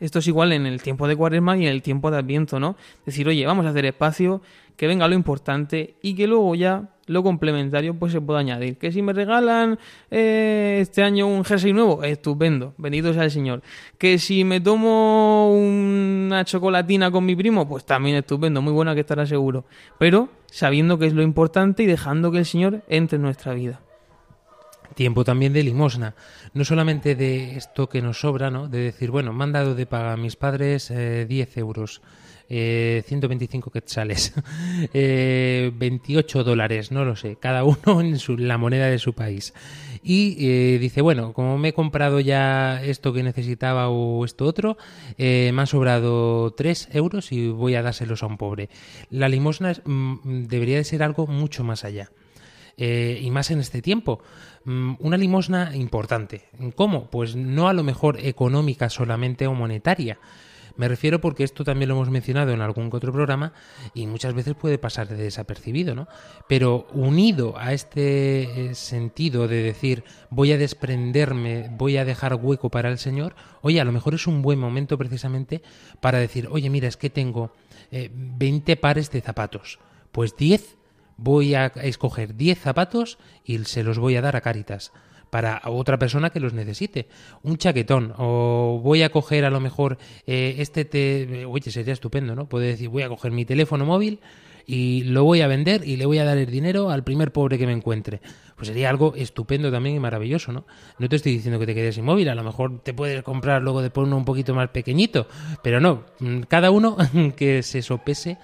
esto 0.00 0.18
es 0.18 0.26
igual 0.26 0.52
en 0.52 0.66
el 0.66 0.82
tiempo 0.82 1.08
de 1.08 1.16
cuaresma 1.16 1.56
y 1.56 1.66
en 1.66 1.72
el 1.72 1.82
tiempo 1.82 2.10
de 2.10 2.18
adviento, 2.18 2.58
¿no? 2.58 2.76
Decir, 3.06 3.28
oye, 3.28 3.46
vamos 3.46 3.66
a 3.66 3.70
hacer 3.70 3.84
espacio, 3.86 4.42
que 4.76 4.86
venga 4.86 5.06
lo 5.08 5.14
importante 5.14 5.94
y 6.02 6.14
que 6.14 6.26
luego 6.26 6.54
ya 6.54 6.90
lo 7.06 7.22
complementario 7.22 7.94
pues 7.94 8.12
se 8.12 8.20
puede 8.20 8.40
añadir. 8.40 8.76
Que 8.76 8.90
si 8.90 9.02
me 9.02 9.12
regalan 9.12 9.78
eh, 10.10 10.78
este 10.80 11.02
año 11.02 11.26
un 11.26 11.44
jersey 11.44 11.72
nuevo, 11.72 12.02
estupendo, 12.02 12.74
bendito 12.76 13.12
sea 13.12 13.24
el 13.24 13.30
Señor. 13.30 13.62
Que 13.98 14.18
si 14.18 14.44
me 14.44 14.60
tomo 14.60 15.54
una 15.54 16.44
chocolatina 16.44 17.10
con 17.10 17.24
mi 17.24 17.36
primo, 17.36 17.68
pues 17.68 17.84
también 17.84 18.16
estupendo, 18.16 18.62
muy 18.62 18.72
buena 18.72 18.94
que 18.94 19.00
estará 19.00 19.26
seguro. 19.26 19.64
Pero 19.98 20.28
sabiendo 20.46 20.98
que 20.98 21.06
es 21.06 21.12
lo 21.12 21.22
importante 21.22 21.82
y 21.82 21.86
dejando 21.86 22.30
que 22.30 22.38
el 22.38 22.46
Señor 22.46 22.82
entre 22.88 23.16
en 23.16 23.22
nuestra 23.22 23.54
vida. 23.54 23.80
Tiempo 24.94 25.24
también 25.24 25.52
de 25.52 25.62
limosna, 25.62 26.14
no 26.52 26.64
solamente 26.64 27.14
de 27.14 27.56
esto 27.56 27.88
que 27.88 28.02
nos 28.02 28.20
sobra, 28.20 28.50
¿no? 28.50 28.68
De 28.68 28.78
decir, 28.78 29.10
bueno, 29.10 29.32
me 29.32 29.44
han 29.44 29.52
dado 29.52 29.74
de 29.74 29.86
paga 29.86 30.12
a 30.12 30.16
mis 30.16 30.36
padres 30.36 30.90
eh, 30.90 31.26
10 31.28 31.56
euros, 31.58 32.00
eh, 32.48 33.02
125 33.06 33.70
quetzales, 33.70 34.32
eh, 34.94 35.72
28 35.74 36.44
dólares, 36.44 36.92
no 36.92 37.04
lo 37.04 37.16
sé, 37.16 37.36
cada 37.36 37.64
uno 37.64 38.00
en 38.00 38.18
su, 38.18 38.36
la 38.36 38.58
moneda 38.58 38.86
de 38.86 38.98
su 38.98 39.14
país. 39.14 39.52
Y 40.06 40.36
eh, 40.38 40.78
dice, 40.78 41.00
bueno, 41.00 41.32
como 41.32 41.56
me 41.56 41.68
he 41.68 41.72
comprado 41.72 42.20
ya 42.20 42.82
esto 42.84 43.14
que 43.14 43.22
necesitaba 43.22 43.88
o 43.88 44.24
esto 44.26 44.44
otro, 44.44 44.76
eh, 45.16 45.50
me 45.54 45.62
han 45.62 45.66
sobrado 45.66 46.52
3 46.52 46.90
euros 46.92 47.32
y 47.32 47.48
voy 47.48 47.74
a 47.74 47.82
dárselos 47.82 48.22
a 48.22 48.26
un 48.26 48.36
pobre. 48.36 48.68
La 49.08 49.30
limosna 49.30 49.72
mm, 49.82 50.44
debería 50.46 50.76
de 50.76 50.84
ser 50.84 51.02
algo 51.02 51.26
mucho 51.26 51.64
más 51.64 51.84
allá. 51.84 52.10
Eh, 52.76 53.20
y 53.22 53.30
más 53.30 53.50
en 53.50 53.60
este 53.60 53.82
tiempo. 53.82 54.20
Mm, 54.64 54.94
Una 54.98 55.16
limosna 55.16 55.76
importante. 55.76 56.46
¿Cómo? 56.74 57.10
Pues 57.10 57.36
no 57.36 57.68
a 57.68 57.72
lo 57.72 57.84
mejor 57.84 58.18
económica 58.20 58.90
solamente 58.90 59.46
o 59.46 59.54
monetaria. 59.54 60.18
Me 60.76 60.88
refiero 60.88 61.20
porque 61.20 61.44
esto 61.44 61.62
también 61.62 61.88
lo 61.88 61.94
hemos 61.94 62.10
mencionado 62.10 62.52
en 62.52 62.60
algún 62.60 62.90
otro 62.92 63.12
programa 63.12 63.52
y 63.94 64.06
muchas 64.06 64.34
veces 64.34 64.54
puede 64.54 64.76
pasar 64.76 65.06
de 65.06 65.16
desapercibido, 65.16 65.94
¿no? 65.94 66.08
Pero 66.48 66.88
unido 66.92 67.56
a 67.56 67.72
este 67.72 68.70
eh, 68.70 68.74
sentido 68.74 69.46
de 69.46 69.62
decir 69.62 70.02
voy 70.30 70.50
a 70.50 70.58
desprenderme, 70.58 71.70
voy 71.70 71.96
a 71.96 72.04
dejar 72.04 72.34
hueco 72.34 72.70
para 72.70 72.88
el 72.88 72.98
Señor, 72.98 73.36
oye, 73.62 73.80
a 73.80 73.84
lo 73.84 73.92
mejor 73.92 74.14
es 74.14 74.26
un 74.26 74.42
buen 74.42 74.58
momento 74.58 74.98
precisamente 74.98 75.62
para 76.00 76.18
decir, 76.18 76.48
oye, 76.50 76.68
mira, 76.70 76.88
es 76.88 76.96
que 76.96 77.10
tengo 77.10 77.52
eh, 77.92 78.10
20 78.12 78.76
pares 78.76 79.12
de 79.12 79.20
zapatos, 79.20 79.78
pues 80.10 80.36
10 80.36 80.76
voy 81.16 81.54
a 81.54 81.66
escoger 81.66 82.36
10 82.36 82.58
zapatos 82.58 83.18
y 83.44 83.58
se 83.64 83.82
los 83.82 83.98
voy 83.98 84.16
a 84.16 84.22
dar 84.22 84.36
a 84.36 84.40
Cáritas 84.40 84.92
para 85.30 85.62
otra 85.64 85.98
persona 85.98 86.30
que 86.30 86.38
los 86.38 86.52
necesite. 86.52 87.08
Un 87.42 87.56
chaquetón. 87.56 88.14
O 88.18 88.80
voy 88.80 89.02
a 89.02 89.10
coger 89.10 89.44
a 89.44 89.50
lo 89.50 89.58
mejor 89.58 89.98
eh, 90.28 90.54
este 90.58 90.84
te... 90.84 91.44
Oye, 91.44 91.72
sería 91.72 91.92
estupendo, 91.92 92.36
¿no? 92.36 92.48
Puede 92.48 92.68
decir, 92.68 92.88
voy 92.88 93.02
a 93.02 93.08
coger 93.08 93.32
mi 93.32 93.44
teléfono 93.44 93.84
móvil 93.84 94.20
y 94.66 95.02
lo 95.04 95.24
voy 95.24 95.40
a 95.40 95.46
vender 95.46 95.86
y 95.86 95.96
le 95.96 96.06
voy 96.06 96.18
a 96.18 96.24
dar 96.24 96.38
el 96.38 96.50
dinero 96.50 96.90
al 96.90 97.04
primer 97.04 97.32
pobre 97.32 97.58
que 97.58 97.66
me 97.66 97.72
encuentre. 97.72 98.20
Pues 98.56 98.68
sería 98.68 98.88
algo 98.90 99.14
estupendo 99.16 99.70
también 99.70 99.96
y 99.96 99.98
maravilloso, 99.98 100.52
¿no? 100.52 100.66
No 100.98 101.08
te 101.08 101.16
estoy 101.16 101.32
diciendo 101.32 101.58
que 101.58 101.66
te 101.66 101.74
quedes 101.74 101.98
inmóvil, 101.98 102.28
a 102.28 102.34
lo 102.34 102.44
mejor 102.44 102.80
te 102.82 102.94
puedes 102.94 103.22
comprar 103.22 103.62
luego 103.62 103.82
de 103.82 103.90
uno 103.96 104.16
un 104.16 104.24
poquito 104.24 104.54
más 104.54 104.70
pequeñito, 104.70 105.26
pero 105.62 105.80
no, 105.80 106.04
mm, 106.20 106.42
cada 106.42 106.70
uno 106.70 106.96
que 107.36 107.62
se 107.62 107.82
sopese 107.82 108.38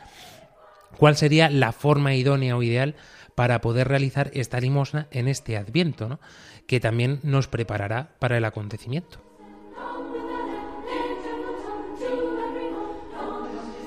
cuál 1.00 1.16
sería 1.16 1.48
la 1.48 1.72
forma 1.72 2.14
idónea 2.14 2.58
o 2.58 2.62
ideal 2.62 2.94
para 3.34 3.62
poder 3.62 3.88
realizar 3.88 4.30
esta 4.34 4.60
limosna 4.60 5.08
en 5.10 5.28
este 5.28 5.56
adviento, 5.56 6.10
¿no? 6.10 6.20
que 6.66 6.78
también 6.78 7.20
nos 7.22 7.48
preparará 7.48 8.10
para 8.18 8.36
el 8.36 8.44
acontecimiento. 8.44 9.18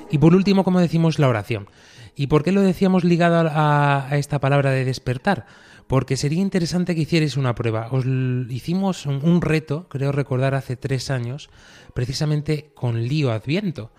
Y 0.10 0.18
por 0.18 0.34
último, 0.34 0.64
como 0.64 0.80
decimos, 0.80 1.20
la 1.20 1.28
oración. 1.28 1.70
¿Y 2.16 2.28
por 2.28 2.44
qué 2.44 2.52
lo 2.52 2.62
decíamos 2.62 3.04
ligado 3.04 3.48
a, 3.48 4.08
esta 4.14 4.40
palabra 4.40 4.72
de 4.72 4.84
despertar? 4.84 5.46
Porque 5.86 6.18
sería 6.18 6.42
interesante 6.42 6.96
que 6.96 7.02
hicierais 7.02 7.38
una 7.38 7.54
prueba. 7.54 7.90
Os 7.92 8.06
hicimos 8.50 9.06
un, 9.06 9.24
un 9.24 9.44
reto, 9.44 9.88
creo 9.88 10.12
recordar 10.12 10.56
hace 10.56 10.78
tres 10.78 11.12
años, 11.12 11.52
precisamente 11.94 12.72
con 12.74 13.04
lío 13.08 13.32
adviento. 13.32 13.92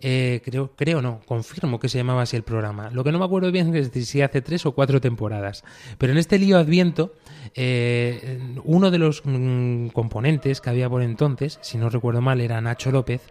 Eh, 0.00 0.40
creo, 0.44 0.70
creo 0.76 1.02
no, 1.02 1.20
confirmo 1.26 1.80
que 1.80 1.88
se 1.88 1.98
llamaba 1.98 2.22
así 2.22 2.36
el 2.36 2.44
programa. 2.44 2.90
Lo 2.90 3.02
que 3.02 3.10
no 3.10 3.18
me 3.18 3.24
acuerdo 3.24 3.50
bien 3.50 3.74
es 3.74 3.90
si 4.08 4.22
hace 4.22 4.42
tres 4.42 4.64
o 4.66 4.72
cuatro 4.72 5.00
temporadas. 5.00 5.64
Pero 5.98 6.12
en 6.12 6.18
este 6.18 6.38
lío 6.38 6.58
Adviento, 6.58 7.14
eh, 7.54 8.40
uno 8.64 8.90
de 8.90 8.98
los 8.98 9.22
mm, 9.24 9.88
componentes 9.88 10.60
que 10.60 10.70
había 10.70 10.88
por 10.88 11.02
entonces, 11.02 11.58
si 11.62 11.78
no 11.78 11.90
recuerdo 11.90 12.20
mal, 12.20 12.40
era 12.40 12.60
Nacho 12.60 12.92
López, 12.92 13.22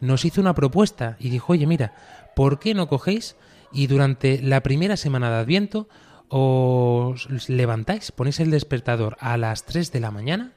nos 0.00 0.24
hizo 0.24 0.40
una 0.40 0.54
propuesta 0.54 1.16
y 1.20 1.30
dijo, 1.30 1.52
oye, 1.52 1.66
mira, 1.66 1.94
¿por 2.34 2.58
qué 2.58 2.74
no 2.74 2.88
cogéis 2.88 3.36
y 3.72 3.86
durante 3.86 4.40
la 4.42 4.62
primera 4.62 4.96
semana 4.96 5.30
de 5.30 5.36
Adviento 5.36 5.88
os 6.30 7.48
levantáis, 7.48 8.12
ponéis 8.12 8.40
el 8.40 8.50
despertador 8.50 9.16
a 9.20 9.36
las 9.36 9.64
3 9.64 9.92
de 9.92 10.00
la 10.00 10.10
mañana 10.10 10.52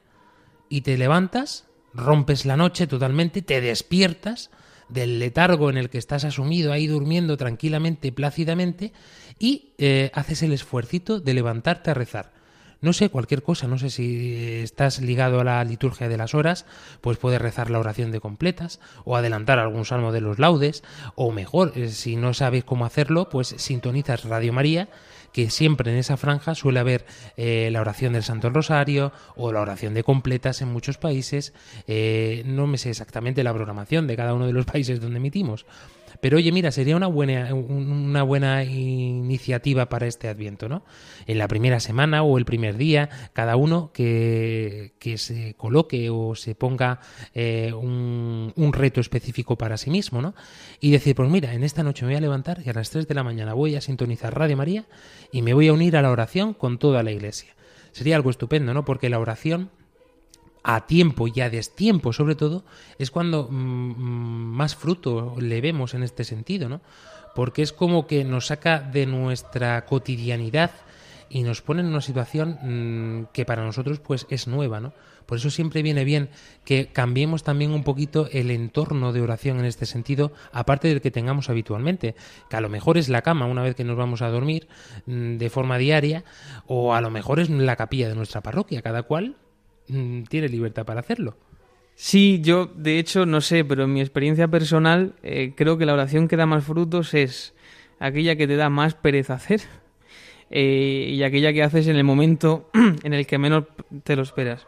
y 0.70 0.82
te 0.82 0.98
levantas, 0.98 1.68
rompes 1.94 2.46
la 2.46 2.58
noche 2.58 2.88
totalmente, 2.88 3.42
te 3.42 3.62
despiertas 3.62 4.50
del 4.92 5.20
letargo 5.20 5.70
en 5.70 5.78
el 5.78 5.90
que 5.90 5.98
estás 5.98 6.24
asumido 6.24 6.72
ahí 6.72 6.88
durmiendo 6.88 7.38
tranquilamente, 7.38 8.12
plácidamente, 8.12 8.94
y 9.40 9.74
eh, 9.78 10.12
haces 10.14 10.44
el 10.44 10.54
esfuercito 10.54 11.20
de 11.20 11.34
levantarte 11.34 11.92
a 11.92 11.96
rezar. 11.96 12.32
No 12.82 12.94
sé, 12.94 13.10
cualquier 13.10 13.44
cosa, 13.44 13.68
no 13.68 13.78
sé 13.78 13.92
si 13.92 14.60
estás 14.64 15.02
ligado 15.02 15.40
a 15.40 15.44
la 15.44 15.64
liturgia 15.64 16.10
de 16.10 16.18
las 16.18 16.34
horas, 16.34 16.66
pues 17.02 17.20
puedes 17.20 17.40
rezar 17.40 17.70
la 17.70 17.80
oración 17.80 18.12
de 18.12 18.20
completas, 18.20 18.80
o 19.06 19.16
adelantar 19.16 19.60
algún 19.60 19.86
salmo 19.86 20.12
de 20.12 20.22
los 20.22 20.40
laudes, 20.40 20.84
o 21.16 21.32
mejor, 21.32 21.74
eh, 21.76 21.90
si 21.90 22.16
no 22.16 22.34
sabes 22.34 22.64
cómo 22.64 22.86
hacerlo, 22.86 23.30
pues 23.30 23.50
sintonizas 23.58 24.24
Radio 24.24 24.52
María, 24.52 24.90
que 25.32 25.50
siempre 25.50 25.92
en 25.92 25.98
esa 25.98 26.18
franja 26.18 26.56
suele 26.56 26.80
haber 26.80 27.06
eh, 27.38 27.70
la 27.72 27.82
oración 27.82 28.14
del 28.14 28.24
Santo 28.24 28.50
Rosario 28.50 29.12
o 29.36 29.52
la 29.52 29.62
oración 29.62 29.94
de 29.94 30.04
completas 30.04 30.62
en 30.62 30.70
muchos 30.70 30.98
países. 30.98 31.54
Eh, 31.88 32.44
no 32.46 32.68
me 32.68 32.78
sé 32.78 32.90
exactamente 32.90 33.44
la 33.44 33.54
programación 33.54 34.08
de 34.08 34.16
cada 34.16 34.34
uno 34.34 34.48
de 34.48 34.54
los 34.54 34.66
países 34.72 35.00
donde 35.00 35.18
emitimos. 35.18 35.66
Pero 36.22 36.38
oye, 36.38 36.52
mira, 36.52 36.72
sería 36.72 36.96
una 36.96 37.08
buena, 37.08 37.54
un- 37.54 37.92
una 37.92 38.24
buena 38.24 38.64
iniciativa 38.64 39.90
para 39.90 40.08
este 40.08 40.28
Adviento, 40.28 40.70
¿no? 40.70 40.84
En 41.28 41.38
la 41.38 41.48
primera 41.48 41.80
semana 41.80 42.24
o 42.24 42.38
el 42.38 42.46
primer 42.46 42.78
día, 42.78 43.10
cada 43.34 43.56
uno 43.56 43.92
que, 43.94 44.94
que 45.00 45.18
se 45.18 45.56
coloque 45.56 46.10
o 46.10 46.36
se 46.36 46.56
ponga 46.56 47.00
eh, 47.34 47.74
un, 47.74 48.54
un 48.56 48.74
reto 48.74 49.02
específico 49.02 49.58
para 49.58 49.78
sí 49.78 49.90
mismo, 49.90 50.22
¿no? 50.22 50.36
Y 50.80 50.92
decir, 50.92 51.16
pues 51.16 51.30
mira, 51.30 51.54
en 51.54 51.64
esta 51.64 51.84
noche 51.84 52.06
me 52.06 52.12
voy 52.12 52.18
a 52.18 52.22
levantar 52.22 52.62
y 52.66 52.70
a 52.70 52.74
las 52.74 52.90
3 52.92 53.08
de 53.08 53.16
la 53.16 53.24
mañana 53.24 53.54
voy 53.54 53.76
a 53.76 53.82
sintonizar 53.82 54.38
Radio 54.38 54.56
María 54.58 54.86
y 55.32 55.42
me 55.42 55.54
voy 55.54 55.68
a 55.70 55.74
unir 55.74 55.98
a 55.98 56.02
la 56.02 56.12
oración 56.12 56.54
con 56.54 56.78
toda 56.78 57.04
la 57.04 57.12
iglesia. 57.12 57.54
Sería 57.92 58.16
algo 58.16 58.30
estupendo, 58.30 58.74
¿no? 58.74 58.86
Porque 58.86 59.10
la 59.10 59.20
oración 59.20 59.70
a 60.64 60.86
tiempo 60.86 61.28
y 61.28 61.42
a 61.42 61.50
destiempo 61.50 62.14
sobre 62.14 62.36
todo 62.36 62.64
es 63.00 63.12
cuando 63.12 63.48
mm, 63.50 63.56
mm, 63.56 64.56
más 64.56 64.76
fruto 64.76 65.36
le 65.40 65.62
vemos 65.62 65.94
en 65.94 66.04
este 66.04 66.24
sentido, 66.24 66.70
¿no? 66.70 66.82
Porque 67.36 67.62
es 67.62 67.74
como 67.74 68.08
que 68.08 68.24
nos 68.24 68.48
saca 68.48 68.80
de 68.80 69.06
nuestra 69.06 69.86
cotidianidad 69.86 70.72
y 71.30 71.44
nos 71.44 71.62
pone 71.62 71.82
en 71.82 71.88
una 71.88 72.02
situación 72.02 72.60
mm, 72.62 73.28
que 73.34 73.46
para 73.46 73.64
nosotros 73.64 74.00
pues 74.00 74.28
es 74.30 74.48
nueva, 74.48 74.80
¿no? 74.82 74.94
Por 75.26 75.38
eso 75.38 75.50
siempre 75.50 75.82
viene 75.82 76.04
bien 76.04 76.30
que 76.66 76.88
cambiemos 76.88 77.44
también 77.44 77.72
un 77.72 77.84
poquito 77.84 78.28
el 78.32 78.52
entorno 78.52 79.14
de 79.14 79.22
oración 79.22 79.60
en 79.60 79.66
este 79.66 79.86
sentido, 79.86 80.34
aparte 80.52 80.90
del 80.90 81.00
que 81.00 81.10
tengamos 81.10 81.50
habitualmente, 81.50 82.16
que 82.50 82.56
a 82.58 82.62
lo 82.62 82.68
mejor 82.68 82.98
es 82.98 83.08
la 83.08 83.22
cama 83.22 83.46
una 83.46 83.62
vez 83.62 83.76
que 83.76 83.86
nos 83.86 83.96
vamos 83.96 84.22
a 84.22 84.30
dormir 84.30 84.68
de 85.06 85.50
forma 85.50 85.78
diaria, 85.78 86.26
o 86.68 86.94
a 86.94 87.02
lo 87.02 87.12
mejor 87.12 87.40
es 87.40 87.50
la 87.50 87.78
capilla 87.78 88.10
de 88.10 88.16
nuestra 88.16 88.42
parroquia, 88.42 88.82
cada 88.82 89.04
cual 89.04 89.38
tiene 90.30 90.50
libertad 90.50 90.86
para 90.86 91.02
hacerlo. 91.02 91.36
Sí, 91.96 92.42
yo 92.42 92.66
de 92.76 93.00
hecho 93.00 93.26
no 93.26 93.42
sé, 93.42 93.64
pero 93.64 93.84
en 93.84 93.94
mi 93.94 94.02
experiencia 94.02 94.48
personal 94.48 95.14
eh, 95.24 95.54
creo 95.56 95.78
que 95.78 95.86
la 95.86 95.94
oración 95.94 96.28
que 96.28 96.38
da 96.38 96.46
más 96.46 96.64
frutos 96.64 97.14
es 97.14 97.54
aquella 98.00 98.36
que 98.36 98.48
te 98.48 98.56
da 98.56 98.70
más 98.70 98.96
pereza 98.96 99.36
hacer 99.36 99.62
eh, 100.50 101.12
y 101.14 101.24
aquella 101.24 101.54
que 101.54 101.64
haces 101.64 101.88
en 101.88 101.96
el 101.96 102.04
momento 102.04 102.70
en 103.04 103.14
el 103.14 103.28
que 103.28 103.38
menos 103.38 103.66
te 104.04 104.16
lo 104.16 104.24
esperas. 104.24 104.66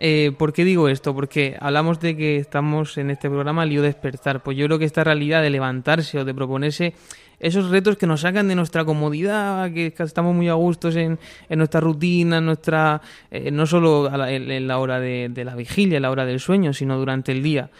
Eh, 0.00 0.32
¿Por 0.36 0.52
qué 0.52 0.64
digo 0.64 0.88
esto? 0.88 1.14
Porque 1.14 1.56
hablamos 1.60 1.98
de 2.00 2.16
que 2.16 2.36
estamos 2.36 2.98
en 2.98 3.10
este 3.10 3.28
programa 3.28 3.66
lío 3.66 3.82
despertar. 3.82 4.42
Pues 4.42 4.56
yo 4.56 4.66
creo 4.66 4.78
que 4.78 4.84
esta 4.84 5.02
realidad 5.02 5.42
de 5.42 5.50
levantarse 5.50 6.18
o 6.20 6.24
de 6.24 6.34
proponerse 6.34 6.94
esos 7.40 7.70
retos 7.70 7.96
que 7.96 8.06
nos 8.06 8.22
sacan 8.22 8.48
de 8.48 8.54
nuestra 8.54 8.84
comodidad, 8.84 9.72
que, 9.72 9.92
estamos 9.96 10.34
muy 10.34 10.48
a 10.48 10.54
gustos 10.54 10.96
en, 10.96 11.18
en 11.48 11.58
nuestra 11.58 11.80
rutina, 11.80 12.38
en 12.38 12.46
nuestra 12.46 13.00
eh, 13.30 13.50
no 13.50 13.66
solo 13.66 14.08
a 14.10 14.30
en 14.32 14.66
la 14.66 14.78
hora 14.78 14.98
de, 14.98 15.28
de 15.30 15.44
la 15.44 15.54
vigilia, 15.54 15.96
en 15.96 16.02
la 16.02 16.10
hora 16.10 16.26
del 16.26 16.40
sueño, 16.40 16.72
sino 16.72 16.98
durante 16.98 17.32
el 17.32 17.42
día. 17.42 17.70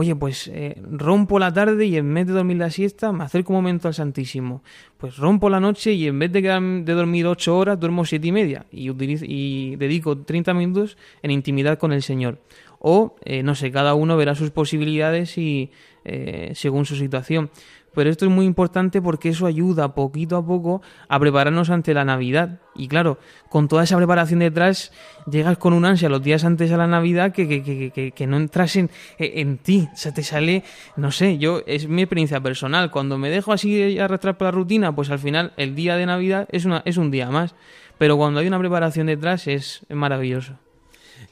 Oye, 0.00 0.14
pues 0.14 0.46
eh, 0.54 0.80
rompo 0.92 1.40
la 1.40 1.52
tarde 1.52 1.84
y 1.86 1.96
en 1.96 2.14
vez 2.14 2.24
de 2.28 2.32
dormir 2.32 2.58
la 2.58 2.70
siesta 2.70 3.10
me 3.10 3.24
acerco 3.24 3.52
un 3.52 3.56
momento 3.56 3.88
al 3.88 3.94
Santísimo. 3.94 4.62
Pues 4.96 5.16
rompo 5.16 5.50
la 5.50 5.58
noche 5.58 5.92
y 5.92 6.06
en 6.06 6.20
vez 6.20 6.30
de, 6.30 6.40
quedarme- 6.40 6.84
de 6.84 6.92
dormir 6.92 7.26
ocho 7.26 7.58
horas 7.58 7.80
duermo 7.80 8.04
siete 8.04 8.28
y 8.28 8.32
media 8.32 8.64
y, 8.70 8.90
utilizo, 8.90 9.24
y 9.26 9.74
dedico 9.74 10.16
30 10.18 10.54
minutos 10.54 10.96
en 11.20 11.32
intimidad 11.32 11.78
con 11.80 11.92
el 11.92 12.02
Señor. 12.02 12.38
o, 12.78 13.16
eh, 13.24 13.42
no 13.42 13.56
sé, 13.56 13.72
cada 13.72 13.94
uno 13.94 14.16
verá 14.16 14.36
sus 14.36 14.52
posibilidades 14.52 15.36
y 15.36 15.72
eh, 16.04 16.52
según 16.54 16.84
su 16.86 16.94
situación. 16.94 17.50
Pero 17.98 18.10
esto 18.10 18.26
es 18.26 18.30
muy 18.30 18.46
importante 18.46 19.02
porque 19.02 19.30
eso 19.30 19.44
ayuda 19.44 19.92
poquito 19.92 20.36
a 20.36 20.46
poco 20.46 20.82
a 21.08 21.18
prepararnos 21.18 21.68
ante 21.68 21.92
la 21.94 22.04
Navidad. 22.04 22.60
Y 22.76 22.86
claro, 22.86 23.18
con 23.48 23.66
toda 23.66 23.82
esa 23.82 23.96
preparación 23.96 24.38
detrás, 24.38 24.92
llegas 25.28 25.58
con 25.58 25.72
un 25.72 25.84
ansia 25.84 26.08
los 26.08 26.22
días 26.22 26.44
antes 26.44 26.70
a 26.70 26.76
la 26.76 26.86
Navidad 26.86 27.32
que, 27.32 27.48
que, 27.48 27.60
que, 27.60 27.90
que, 27.90 28.12
que 28.12 28.26
no 28.28 28.36
entras 28.36 28.76
en, 28.76 28.88
en 29.18 29.58
ti. 29.58 29.88
O 29.92 29.96
sea, 29.96 30.14
te 30.14 30.22
sale, 30.22 30.62
no 30.94 31.10
sé, 31.10 31.38
yo, 31.38 31.62
es 31.66 31.88
mi 31.88 32.02
experiencia 32.02 32.40
personal. 32.40 32.92
Cuando 32.92 33.18
me 33.18 33.30
dejo 33.30 33.52
así 33.52 33.98
arrastrar 33.98 34.38
por 34.38 34.44
la 34.44 34.52
rutina, 34.52 34.94
pues 34.94 35.10
al 35.10 35.18
final 35.18 35.52
el 35.56 35.74
día 35.74 35.96
de 35.96 36.06
Navidad 36.06 36.46
es, 36.52 36.66
una, 36.66 36.82
es 36.84 36.98
un 36.98 37.10
día 37.10 37.30
más. 37.30 37.56
Pero 37.98 38.16
cuando 38.16 38.38
hay 38.38 38.46
una 38.46 38.60
preparación 38.60 39.08
detrás 39.08 39.48
es 39.48 39.84
maravilloso. 39.88 40.54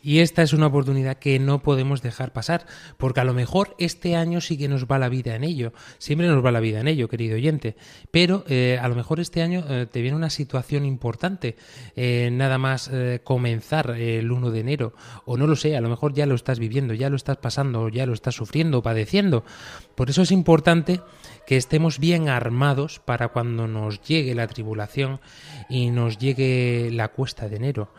Y 0.03 0.21
esta 0.21 0.43
es 0.43 0.53
una 0.53 0.67
oportunidad 0.67 1.17
que 1.17 1.39
no 1.39 1.63
podemos 1.63 2.01
dejar 2.03 2.33
pasar, 2.33 2.67
porque 2.97 3.21
a 3.21 3.25
lo 3.25 3.35
mejor 3.35 3.75
este 3.79 4.15
año 4.15 4.41
sí 4.41 4.57
que 4.57 4.69
nos 4.69 4.87
va 4.87 4.99
la 4.99 5.09
vida 5.09 5.35
en 5.35 5.45
ello, 5.45 5.73
siempre 5.99 6.29
nos 6.29 6.45
va 6.45 6.53
la 6.53 6.61
vida 6.61 6.81
en 6.81 6.89
ello, 6.89 7.09
querido 7.09 7.35
oyente, 7.35 7.77
pero 8.11 8.45
eh, 8.49 8.79
a 8.81 8.89
lo 8.89 8.95
mejor 8.95 9.21
este 9.21 9.43
año 9.43 9.65
eh, 9.69 9.87
te 9.91 10.03
viene 10.03 10.17
una 10.17 10.31
situación 10.31 10.85
importante, 10.85 11.57
eh, 11.97 12.31
nada 12.33 12.59
más 12.59 12.91
comenzar 13.25 13.91
el 13.91 14.31
1 14.31 14.51
de 14.51 14.61
enero, 14.61 14.93
o 15.25 15.37
no 15.37 15.47
lo 15.47 15.57
sé, 15.57 15.77
a 15.77 15.81
lo 15.81 15.89
mejor 15.89 16.15
ya 16.15 16.27
lo 16.27 16.35
estás 16.35 16.59
viviendo, 16.59 16.95
ya 16.95 17.11
lo 17.11 17.17
estás 17.17 17.39
pasando, 17.39 17.89
ya 17.89 18.07
lo 18.07 18.13
estás 18.13 18.35
sufriendo, 18.35 18.83
padeciendo. 18.83 19.45
Por 19.95 20.11
eso 20.11 20.23
es 20.23 20.31
importante 20.31 21.01
que 21.47 21.57
estemos 21.57 21.99
bien 21.99 22.29
armados 22.29 23.01
para 23.05 23.29
cuando 23.29 23.67
nos 23.67 24.01
llegue 24.03 24.35
la 24.35 24.47
tribulación 24.47 25.21
y 25.69 25.91
nos 25.91 26.19
llegue 26.19 26.91
la 26.93 27.09
cuesta 27.09 27.49
de 27.49 27.57
enero. 27.57 27.91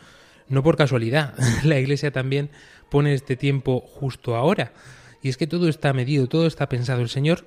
No 0.50 0.64
por 0.64 0.78
casualidad, 0.78 1.34
la 1.64 1.80
Iglesia 1.80 2.12
también 2.12 2.50
pone 2.90 3.14
este 3.14 3.36
tiempo 3.36 3.82
justo 3.82 4.36
ahora. 4.36 4.74
Y 5.22 5.30
es 5.30 5.38
que 5.38 5.48
todo 5.48 5.68
está 5.68 5.94
medido, 5.94 6.28
todo 6.28 6.48
está 6.48 6.70
pensado. 6.70 7.02
El 7.02 7.10
Señor 7.10 7.46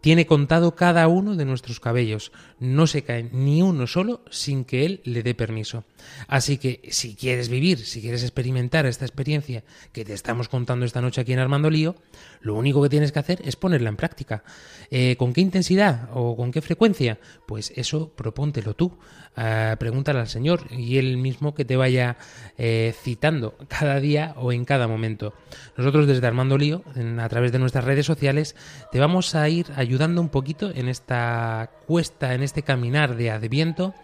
tiene 0.00 0.26
contado 0.26 0.74
cada 0.74 1.08
uno 1.08 1.36
de 1.36 1.44
nuestros 1.44 1.80
cabellos. 1.80 2.32
No 2.58 2.86
se 2.86 3.02
cae 3.02 3.28
ni 3.32 3.62
uno 3.62 3.86
solo 3.86 4.22
sin 4.30 4.64
que 4.64 4.86
Él 4.86 5.00
le 5.04 5.22
dé 5.22 5.34
permiso. 5.34 5.84
Así 6.26 6.58
que 6.58 6.80
si 6.90 7.14
quieres 7.14 7.48
vivir, 7.48 7.78
si 7.78 8.00
quieres 8.00 8.22
experimentar 8.22 8.86
esta 8.86 9.04
experiencia 9.04 9.64
que 9.92 10.04
te 10.04 10.14
estamos 10.14 10.48
contando 10.48 10.86
esta 10.86 11.00
noche 11.00 11.20
aquí 11.20 11.32
en 11.32 11.38
Armando 11.38 11.70
Lío, 11.70 11.96
lo 12.40 12.54
único 12.54 12.82
que 12.82 12.88
tienes 12.88 13.12
que 13.12 13.18
hacer 13.18 13.40
es 13.44 13.56
ponerla 13.56 13.90
en 13.90 13.96
práctica. 13.96 14.42
Eh, 14.90 15.16
¿Con 15.16 15.32
qué 15.32 15.40
intensidad 15.40 16.08
o 16.14 16.36
con 16.36 16.50
qué 16.50 16.62
frecuencia? 16.62 17.18
Pues 17.46 17.72
eso 17.76 18.10
propóntelo 18.10 18.74
tú. 18.74 18.92
Uh, 19.36 19.76
pregúntale 19.78 20.18
al 20.18 20.26
Señor 20.26 20.62
y 20.70 20.98
Él 20.98 21.16
mismo 21.16 21.54
que 21.54 21.64
te 21.64 21.76
vaya 21.76 22.16
eh, 22.58 22.92
citando 23.00 23.56
cada 23.68 24.00
día 24.00 24.34
o 24.36 24.52
en 24.52 24.64
cada 24.64 24.88
momento. 24.88 25.32
Nosotros 25.76 26.08
desde 26.08 26.26
Armando 26.26 26.58
Lío, 26.58 26.82
a 27.18 27.28
través 27.28 27.52
de 27.52 27.60
nuestras 27.60 27.84
redes 27.84 28.06
sociales, 28.06 28.56
te 28.90 28.98
vamos 28.98 29.34
a 29.36 29.48
ir 29.48 29.66
ayudando 29.80 30.20
un 30.20 30.28
poquito 30.28 30.70
en 30.74 30.88
esta 30.88 31.70
cuesta, 31.86 32.34
en 32.34 32.42
este 32.42 32.62
caminar 32.62 33.16
de 33.16 33.30
Adviento, 33.30 33.94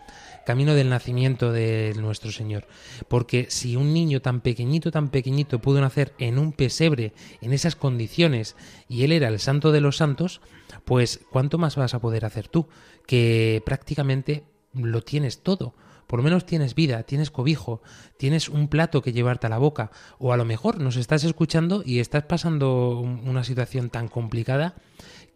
camino 0.47 0.75
del 0.75 0.89
nacimiento 0.89 1.53
de 1.53 1.93
nuestro 1.99 2.33
Señor. 2.33 2.67
Porque 3.09 3.49
si 3.51 3.77
un 3.77 3.93
niño 3.93 4.23
tan 4.23 4.41
pequeñito, 4.41 4.91
tan 4.91 5.11
pequeñito 5.11 5.61
pudo 5.61 5.83
nacer 5.83 6.15
en 6.19 6.39
un 6.39 6.53
pesebre, 6.53 7.13
en 7.43 7.53
esas 7.53 7.77
condiciones, 7.77 8.57
y 8.89 9.05
Él 9.05 9.13
era 9.13 9.29
el 9.29 9.39
santo 9.39 9.71
de 9.71 9.83
los 9.83 9.99
santos, 9.99 10.41
pues 10.87 11.21
¿cuánto 11.31 11.59
más 11.59 11.77
vas 11.77 11.93
a 11.93 12.01
poder 12.01 12.25
hacer 12.25 12.49
tú? 12.49 12.69
Que 13.07 13.63
prácticamente 13.67 14.45
lo 14.73 15.03
tienes 15.03 15.43
todo. 15.43 15.75
Por 16.07 16.21
lo 16.21 16.23
menos 16.23 16.47
tienes 16.47 16.75
vida, 16.75 17.03
tienes 17.03 17.31
cobijo, 17.31 17.83
tienes 18.17 18.49
un 18.49 18.69
plato 18.69 19.03
que 19.03 19.13
llevarte 19.13 19.49
a 19.49 19.51
la 19.51 19.59
boca. 19.59 19.91
O 20.19 20.33
a 20.33 20.37
lo 20.37 20.45
mejor 20.45 20.81
nos 20.81 20.97
estás 20.97 21.25
escuchando 21.25 21.83
y 21.85 21.99
estás 21.99 22.23
pasando 22.23 23.01
una 23.01 23.45
situación 23.45 23.91
tan 23.91 24.09
complicada 24.09 24.77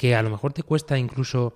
que 0.00 0.16
a 0.16 0.22
lo 0.22 0.30
mejor 0.30 0.54
te 0.54 0.62
cuesta 0.62 0.96
incluso 0.96 1.54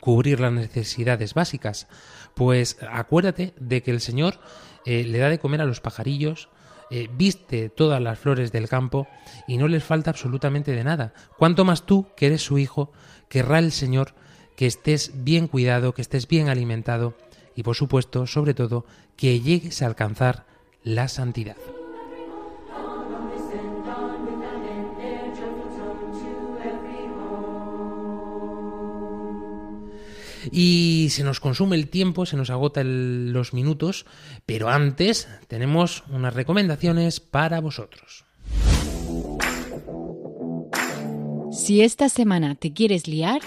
cubrir 0.00 0.40
las 0.40 0.52
necesidades 0.52 1.32
básicas. 1.32 1.86
Pues 2.34 2.76
acuérdate 2.90 3.54
de 3.60 3.84
que 3.84 3.92
el 3.92 4.00
Señor 4.00 4.40
eh, 4.84 5.04
le 5.04 5.18
da 5.18 5.28
de 5.28 5.38
comer 5.38 5.60
a 5.60 5.64
los 5.64 5.80
pajarillos, 5.80 6.48
eh, 6.90 7.08
viste 7.12 7.68
todas 7.68 8.02
las 8.02 8.18
flores 8.18 8.50
del 8.50 8.68
campo 8.68 9.06
y 9.46 9.58
no 9.58 9.68
les 9.68 9.84
falta 9.84 10.10
absolutamente 10.10 10.72
de 10.72 10.82
nada. 10.82 11.14
Cuanto 11.36 11.64
más 11.64 11.86
tú, 11.86 12.08
que 12.16 12.26
eres 12.26 12.42
su 12.42 12.58
hijo, 12.58 12.90
querrá 13.28 13.60
el 13.60 13.70
Señor 13.70 14.16
que 14.56 14.66
estés 14.66 15.12
bien 15.22 15.46
cuidado, 15.46 15.94
que 15.94 16.02
estés 16.02 16.26
bien 16.26 16.48
alimentado 16.48 17.16
y 17.54 17.62
por 17.62 17.76
supuesto, 17.76 18.26
sobre 18.26 18.54
todo, 18.54 18.86
que 19.16 19.38
llegues 19.38 19.82
a 19.82 19.86
alcanzar 19.86 20.46
la 20.82 21.06
santidad. 21.06 21.54
Y 30.52 31.08
se 31.10 31.24
nos 31.24 31.40
consume 31.40 31.76
el 31.76 31.88
tiempo, 31.88 32.26
se 32.26 32.36
nos 32.36 32.50
agota 32.50 32.82
los 32.84 33.52
minutos, 33.52 34.06
pero 34.46 34.68
antes 34.68 35.28
tenemos 35.48 36.04
unas 36.10 36.34
recomendaciones 36.34 37.20
para 37.20 37.60
vosotros. 37.60 38.24
Si 41.52 41.80
esta 41.82 42.08
semana 42.08 42.54
te 42.54 42.72
quieres 42.72 43.08
liar, 43.08 43.40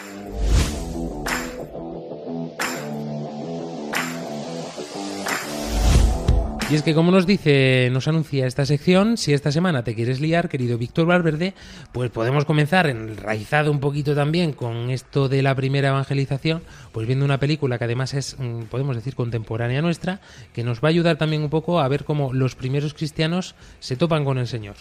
Y 6.72 6.76
es 6.76 6.84
que 6.84 6.94
como 6.94 7.12
nos 7.12 7.28
dice, 7.28 7.90
nos 7.92 8.08
anuncia 8.08 8.48
esta 8.48 8.66
sección, 8.66 9.18
si 9.18 9.34
esta 9.34 9.52
semana 9.52 9.84
te 9.84 9.94
quieres 9.94 10.22
liar, 10.22 10.48
querido 10.48 10.78
Víctor 10.78 11.06
Valverde, 11.06 11.54
pues 11.92 12.12
podemos 12.12 12.46
comenzar 12.46 12.88
enraizado 12.88 13.72
un 13.72 13.82
poquito 13.82 14.16
también 14.16 14.54
con 14.54 14.90
esto 14.90 15.28
de 15.28 15.42
la 15.42 15.54
primera 15.54 15.90
evangelización, 15.90 16.62
pues 16.94 17.08
viendo 17.08 17.26
una 17.26 17.40
película 17.40 17.78
que 17.78 17.84
además 17.84 18.14
es, 18.14 18.38
mm, 18.40 18.68
podemos 18.70 18.96
decir, 18.96 19.16
contemporánea 19.16 19.82
nuestra, 19.82 20.22
que 20.54 20.64
nos 20.64 20.80
va 20.82 20.88
a 20.88 20.92
ayudar 20.92 21.18
también 21.18 21.42
un 21.44 21.50
poco 21.50 21.82
a 21.82 21.88
ver 21.90 22.06
cómo 22.06 22.32
los 22.32 22.56
primeros 22.56 22.94
cristianos 22.94 23.54
se 23.82 23.98
topan 23.98 24.24
con 24.24 24.38
el 24.38 24.48
Señor. 24.48 24.78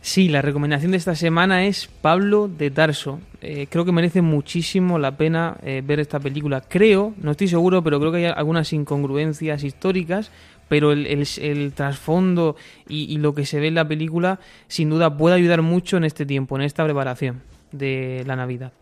Sí, 0.00 0.28
la 0.28 0.42
recomendación 0.42 0.92
de 0.92 0.96
esta 0.96 1.14
semana 1.14 1.66
es 1.66 1.86
Pablo 1.86 2.48
de 2.48 2.70
Tarso. 2.70 3.20
Eh, 3.40 3.66
creo 3.68 3.84
que 3.84 3.92
merece 3.92 4.22
muchísimo 4.22 4.98
la 4.98 5.16
pena 5.16 5.58
eh, 5.62 5.82
ver 5.84 6.00
esta 6.00 6.20
película. 6.20 6.60
Creo, 6.60 7.14
no 7.20 7.32
estoy 7.32 7.48
seguro, 7.48 7.82
pero 7.82 7.98
creo 7.98 8.12
que 8.12 8.18
hay 8.18 8.32
algunas 8.34 8.72
incongruencias 8.72 9.64
históricas, 9.64 10.30
pero 10.68 10.92
el, 10.92 11.72
trasfondo 11.74 12.56
y, 12.88 13.16
lo 13.18 13.34
que 13.34 13.46
se 13.46 13.60
ve 13.60 13.68
en 13.68 13.74
la 13.74 13.88
película 13.88 14.40
sin 14.68 14.90
duda 14.90 15.16
puede 15.16 15.36
ayudar 15.36 15.62
mucho 15.62 15.96
en 15.96 16.04
este 16.04 16.26
tiempo, 16.26 16.56
en 16.56 16.62
esta 16.62 16.84
preparación 16.84 17.42
de 17.72 18.22
la 18.26 18.36
Navidad. 18.36 18.72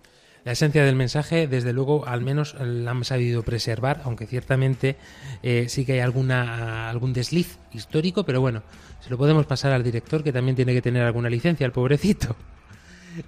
La 0.45 0.53
esencia 0.53 0.85
del 0.85 0.95
mensaje, 0.95 1.49
desde 1.49 1.73
luego, 1.73 2.07
al 2.07 2.21
menos 2.21 2.55
la 2.61 2.93
han 2.93 3.05
sabido 3.05 3.43
preservar, 3.43 4.03
aunque 4.05 4.27
ciertamente 4.27 4.97
eh, 5.43 5.67
sí 5.69 5.85
que 5.85 5.95
hay 5.95 5.99
alguna, 5.99 6.89
algún 6.89 7.13
desliz 7.13 7.59
histórico, 7.73 8.25
pero 8.25 8.41
bueno, 8.41 8.63
se 9.01 9.11
lo 9.11 9.19
podemos 9.19 9.45
pasar 9.47 9.73
al 9.73 9.83
director, 9.83 10.23
que 10.23 10.33
también 10.33 10.55
tiene 10.55 10.73
que 10.73 10.83
tener 10.83 11.03
alguna 11.03 11.29
licencia, 11.29 11.67
el 11.67 11.73
pobrecito. 11.73 12.37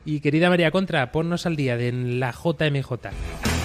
Y 0.05 0.21
querida 0.21 0.49
María 0.49 0.71
Contra, 0.71 1.11
ponnos 1.11 1.47
al 1.47 1.57
día 1.57 1.77
de 1.77 1.91
la 1.91 2.31
JMJ. 2.33 3.58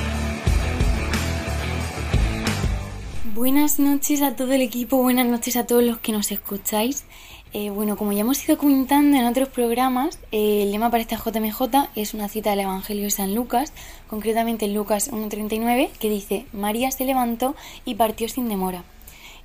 Buenas 3.44 3.78
noches 3.78 4.22
a 4.22 4.38
todo 4.38 4.54
el 4.54 4.62
equipo, 4.62 5.04
buenas 5.04 5.26
noches 5.26 5.58
a 5.58 5.68
todos 5.68 5.84
los 5.84 6.00
que 6.00 6.14
nos 6.14 6.32
escucháis. 6.32 7.04
Eh, 7.52 7.72
bueno, 7.72 7.98
como 7.98 8.14
ya 8.14 8.22
hemos 8.22 8.42
ido 8.48 8.58
comentando 8.58 9.18
en 9.18 9.26
otros 9.26 9.50
programas, 9.50 10.18
eh, 10.32 10.64
el 10.64 10.72
lema 10.72 10.90
para 10.90 11.02
esta 11.02 11.18
JMJ 11.18 11.90
es 11.98 12.14
una 12.14 12.30
cita 12.30 12.52
del 12.52 12.62
Evangelio 12.62 13.04
de 13.04 13.12
San 13.12 13.36
Lucas, 13.36 13.74
concretamente 14.08 14.64
en 14.64 14.74
Lucas 14.74 15.12
1.39, 15.12 15.90
que 16.00 16.10
dice, 16.10 16.46
María 16.54 16.90
se 16.92 17.04
levantó 17.04 17.54
y 17.84 17.96
partió 17.96 18.30
sin 18.30 18.48
demora. 18.48 18.86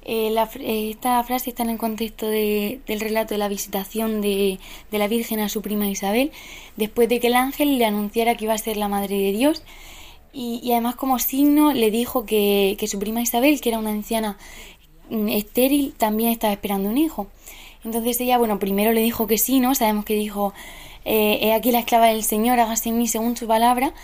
Eh, 0.04 0.32
esta 0.90 1.24
frase 1.24 1.50
está 1.50 1.64
en 1.64 1.70
el 1.70 1.78
contexto 1.78 2.28
de, 2.28 2.80
del 2.86 3.00
relato 3.00 3.34
de 3.34 3.38
la 3.38 3.48
visitación 3.48 4.20
de 4.20 4.60
la 4.92 5.08
Virgen 5.08 5.40
a 5.40 5.48
su 5.48 5.60
prima 5.60 5.88
Isabel, 5.88 6.30
después 6.76 7.08
de 7.08 7.18
que 7.18 7.26
el 7.26 7.34
ángel 7.34 7.78
le 7.78 7.84
anunciara 7.84 8.36
que 8.36 8.44
iba 8.44 8.54
a 8.54 8.58
ser 8.58 8.76
la 8.76 8.86
Madre 8.86 9.18
de 9.18 9.32
Dios 9.32 9.64
y, 10.32 10.60
y, 10.62 10.72
además 10.72 10.96
como 10.96 11.18
signo 11.18 11.72
le 11.72 11.90
dijo 11.90 12.26
que, 12.26 12.76
que, 12.78 12.86
su 12.86 12.98
prima 12.98 13.20
Isabel, 13.20 13.60
que 13.60 13.70
era 13.70 13.78
una 13.78 13.90
anciana 13.90 14.36
estéril, 15.10 15.94
también 15.96 16.30
estaba 16.30 16.52
esperando 16.52 16.88
un 16.88 16.98
hijo. 16.98 17.28
Entonces 17.84 18.20
ella, 18.20 18.38
bueno, 18.38 18.58
primero 18.58 18.92
le 18.92 19.02
dijo 19.02 19.26
que 19.26 19.38
sí, 19.38 19.60
¿no? 19.60 19.74
Sabemos 19.74 20.04
que 20.04 20.14
dijo, 20.14 20.52
eh, 21.04 21.38
he 21.42 21.52
aquí 21.52 21.70
la 21.72 21.80
esclava 21.80 22.08
del 22.08 22.24
Señor, 22.24 22.60
hágase 22.60 22.90
en 22.90 22.98
mí 22.98 23.08
según 23.08 23.36
su 23.36 23.46
palabra. 23.46 23.94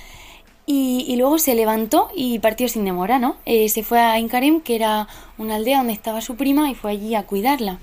Y, 0.66 1.05
y 1.07 1.16
luego 1.16 1.39
se 1.39 1.55
levantó 1.55 2.09
y 2.16 2.39
partió 2.39 2.68
sin 2.70 2.87
demora, 2.87 3.18
¿no? 3.18 3.37
Eh, 3.45 3.68
se 3.68 3.83
fue 3.83 4.01
a 4.01 4.18
Incarem, 4.18 4.62
que 4.62 4.77
era 4.77 5.09
una 5.37 5.57
aldea 5.57 5.79
donde 5.79 5.93
estaba 5.93 6.22
su 6.22 6.37
prima, 6.37 6.70
y 6.70 6.75
fue 6.75 6.93
allí 6.93 7.14
a 7.14 7.25
cuidarla. 7.25 7.81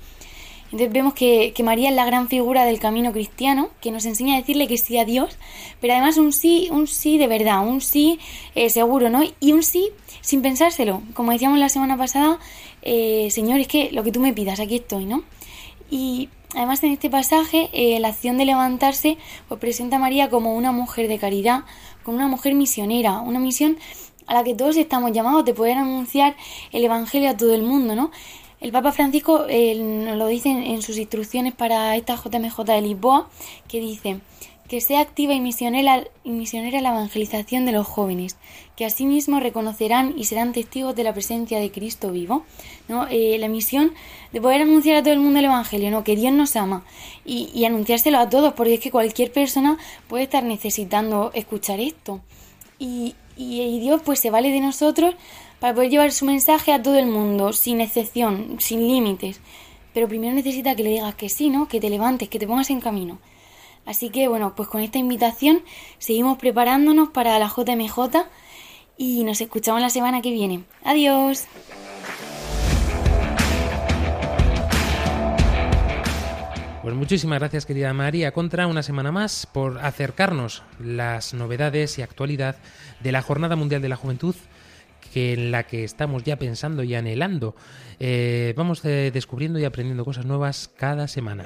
Entonces 0.72 0.90
vemos 0.90 1.12
que, 1.12 1.52
que, 1.54 1.62
María 1.62 1.90
es 1.90 1.94
la 1.94 2.06
gran 2.06 2.28
figura 2.28 2.64
del 2.64 2.80
camino 2.80 3.12
cristiano, 3.12 3.68
que 3.82 3.90
nos 3.90 4.06
enseña 4.06 4.34
a 4.34 4.38
decirle 4.38 4.66
que 4.66 4.78
sí 4.78 4.96
a 4.96 5.04
Dios, 5.04 5.36
pero 5.82 5.92
además 5.92 6.16
un 6.16 6.32
sí, 6.32 6.68
un 6.70 6.86
sí 6.86 7.18
de 7.18 7.26
verdad, 7.26 7.66
un 7.66 7.82
sí 7.82 8.18
eh, 8.54 8.70
seguro, 8.70 9.10
¿no? 9.10 9.22
Y 9.38 9.52
un 9.52 9.62
sí 9.62 9.90
sin 10.22 10.40
pensárselo. 10.40 11.02
Como 11.12 11.32
decíamos 11.32 11.58
la 11.58 11.68
semana 11.68 11.98
pasada, 11.98 12.38
eh, 12.80 13.28
Señor, 13.30 13.60
es 13.60 13.68
que 13.68 13.92
lo 13.92 14.02
que 14.02 14.12
tú 14.12 14.20
me 14.20 14.32
pidas, 14.32 14.60
aquí 14.60 14.76
estoy, 14.76 15.04
¿no? 15.04 15.22
Y, 15.90 16.30
Además, 16.54 16.82
en 16.82 16.92
este 16.92 17.08
pasaje, 17.08 17.70
eh, 17.72 17.98
la 17.98 18.08
acción 18.08 18.36
de 18.36 18.44
levantarse 18.44 19.16
pues, 19.48 19.58
presenta 19.58 19.96
a 19.96 19.98
María 19.98 20.28
como 20.28 20.54
una 20.54 20.70
mujer 20.70 21.08
de 21.08 21.18
caridad, 21.18 21.64
como 22.02 22.18
una 22.18 22.28
mujer 22.28 22.54
misionera, 22.54 23.20
una 23.20 23.38
misión 23.38 23.78
a 24.26 24.34
la 24.34 24.44
que 24.44 24.54
todos 24.54 24.76
estamos 24.76 25.12
llamados 25.12 25.44
de 25.44 25.54
poder 25.54 25.78
anunciar 25.78 26.36
el 26.70 26.84
Evangelio 26.84 27.30
a 27.30 27.36
todo 27.36 27.54
el 27.54 27.62
mundo, 27.62 27.94
¿no? 27.94 28.10
El 28.62 28.70
Papa 28.70 28.92
Francisco 28.92 29.46
eh, 29.48 29.74
nos 29.74 30.16
lo 30.16 30.28
dice 30.28 30.48
en, 30.48 30.82
sus 30.82 30.96
instrucciones 30.96 31.52
para 31.52 31.96
esta 31.96 32.14
JMJ 32.14 32.62
de 32.62 32.80
Lisboa, 32.80 33.28
que 33.66 33.80
dice 33.80 34.20
que 34.68 34.80
sea 34.80 35.00
activa 35.00 35.34
y 35.34 35.40
misionera, 35.40 36.04
y 36.22 36.30
misionera 36.30 36.80
la 36.80 36.90
evangelización 36.90 37.66
de 37.66 37.72
los 37.72 37.88
jóvenes, 37.88 38.36
que 38.76 38.84
asimismo 38.84 39.40
reconocerán 39.40 40.14
y 40.16 40.26
serán 40.26 40.52
testigos 40.52 40.94
de 40.94 41.02
la 41.02 41.12
presencia 41.12 41.58
de 41.58 41.72
Cristo 41.72 42.12
vivo. 42.12 42.44
¿no? 42.88 43.08
Eh, 43.10 43.36
la 43.40 43.48
misión 43.48 43.94
de 44.32 44.40
poder 44.40 44.62
anunciar 44.62 44.96
a 44.96 45.02
todo 45.02 45.12
el 45.12 45.18
mundo 45.18 45.40
el 45.40 45.46
Evangelio, 45.46 45.90
¿no? 45.90 46.04
que 46.04 46.14
Dios 46.14 46.32
nos 46.32 46.54
ama 46.54 46.84
y, 47.24 47.50
y 47.52 47.64
anunciárselo 47.64 48.20
a 48.20 48.28
todos, 48.28 48.54
porque 48.54 48.74
es 48.74 48.80
que 48.80 48.92
cualquier 48.92 49.32
persona 49.32 49.76
puede 50.06 50.22
estar 50.22 50.44
necesitando 50.44 51.32
escuchar 51.34 51.80
esto. 51.80 52.20
Y, 52.78 53.16
y, 53.36 53.60
y 53.60 53.80
Dios 53.80 54.02
pues 54.04 54.20
se 54.20 54.30
vale 54.30 54.50
de 54.50 54.60
nosotros 54.60 55.16
para 55.62 55.74
poder 55.74 55.90
llevar 55.90 56.10
su 56.10 56.24
mensaje 56.24 56.72
a 56.72 56.82
todo 56.82 56.98
el 56.98 57.06
mundo, 57.06 57.52
sin 57.52 57.80
excepción, 57.80 58.56
sin 58.58 58.80
límites. 58.80 59.40
Pero 59.94 60.08
primero 60.08 60.34
necesita 60.34 60.74
que 60.74 60.82
le 60.82 60.90
digas 60.90 61.14
que 61.14 61.28
sí, 61.28 61.50
¿no? 61.50 61.68
Que 61.68 61.78
te 61.78 61.88
levantes, 61.88 62.28
que 62.28 62.40
te 62.40 62.48
pongas 62.48 62.68
en 62.70 62.80
camino. 62.80 63.20
Así 63.86 64.10
que 64.10 64.26
bueno, 64.26 64.56
pues 64.56 64.68
con 64.68 64.80
esta 64.80 64.98
invitación 64.98 65.62
seguimos 65.98 66.36
preparándonos 66.38 67.10
para 67.10 67.38
la 67.38 67.46
JMJ 67.46 68.26
y 68.96 69.22
nos 69.22 69.40
escuchamos 69.40 69.80
la 69.80 69.90
semana 69.90 70.20
que 70.20 70.32
viene. 70.32 70.64
Adiós. 70.82 71.44
Pues 76.82 76.96
muchísimas 76.96 77.38
gracias 77.38 77.66
querida 77.66 77.94
María 77.94 78.32
Contra 78.32 78.66
una 78.66 78.82
semana 78.82 79.12
más 79.12 79.46
por 79.46 79.78
acercarnos 79.78 80.64
las 80.80 81.32
novedades 81.32 81.96
y 81.98 82.02
actualidad 82.02 82.56
de 82.98 83.12
la 83.12 83.22
Jornada 83.22 83.54
Mundial 83.54 83.80
de 83.80 83.88
la 83.88 83.94
Juventud 83.94 84.34
que 85.12 85.34
en 85.34 85.50
la 85.50 85.64
que 85.64 85.84
estamos 85.84 86.24
ya 86.24 86.36
pensando 86.36 86.82
y 86.82 86.94
anhelando. 86.94 87.54
Eh, 88.00 88.54
vamos 88.56 88.84
eh, 88.84 89.10
descubriendo 89.12 89.58
y 89.58 89.64
aprendiendo 89.64 90.04
cosas 90.04 90.24
nuevas 90.24 90.70
cada 90.76 91.08
semana. 91.08 91.44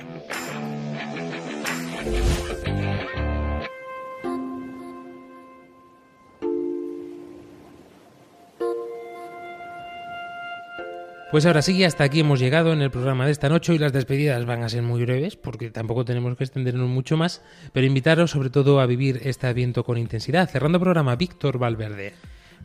Pues 11.37 11.45
ahora 11.45 11.61
sí, 11.61 11.85
hasta 11.85 12.05
aquí 12.05 12.21
hemos 12.21 12.41
llegado 12.41 12.73
en 12.73 12.81
el 12.81 12.91
programa 12.91 13.27
de 13.27 13.33
esta 13.33 13.51
noche 13.51 13.75
y 13.75 13.79
las 13.79 13.93
despedidas 13.93 14.47
van 14.47 14.63
a 14.63 14.71
ser 14.71 14.83
muy 14.83 15.03
breves 15.03 15.37
porque 15.37 15.71
tampoco 15.71 16.05
tenemos 16.05 16.35
que 16.37 16.45
extendernos 16.45 16.89
mucho 16.89 17.19
más, 17.19 17.43
pero 17.75 17.87
invitaros 17.87 18.31
sobre 18.31 18.49
todo 18.49 18.81
a 18.81 18.87
vivir 18.87 19.21
este 19.23 19.47
adviento 19.47 19.85
con 19.85 19.99
intensidad. 19.99 20.49
Cerrando 20.49 20.81
programa, 20.81 21.15
Víctor 21.17 21.59
Valverde. 21.59 22.15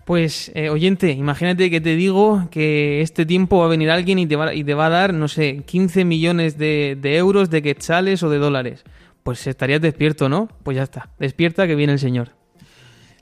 Pues, 0.06 0.52
eh, 0.56 0.70
oyente, 0.70 1.12
imagínate 1.12 1.70
que 1.70 1.80
te 1.80 1.96
digo 1.96 2.48
que 2.52 3.02
este 3.02 3.26
tiempo 3.26 3.60
va 3.60 3.66
a 3.66 3.70
venir 3.70 3.92
alguien 3.92 4.20
y 4.20 4.26
te 4.26 4.36
va, 4.36 4.54
y 4.54 4.64
te 4.64 4.74
va 4.74 4.88
a 4.88 4.90
dar, 4.90 5.14
no 5.14 5.28
sé, 5.28 5.64
15 5.66 6.06
millones 6.06 6.58
de, 6.58 6.98
de 7.00 7.18
euros, 7.18 7.50
de 7.50 7.62
quetzales 7.62 8.24
o 8.24 8.30
de 8.30 8.38
dólares. 8.38 8.84
Pues 9.24 9.46
estarías 9.46 9.82
despierto, 9.82 10.28
¿no? 10.28 10.50
Pues 10.64 10.76
ya 10.76 10.84
está, 10.84 11.10
despierta 11.20 11.68
que 11.68 11.76
viene 11.76 11.94
el 11.94 12.00
Señor. 12.00 12.41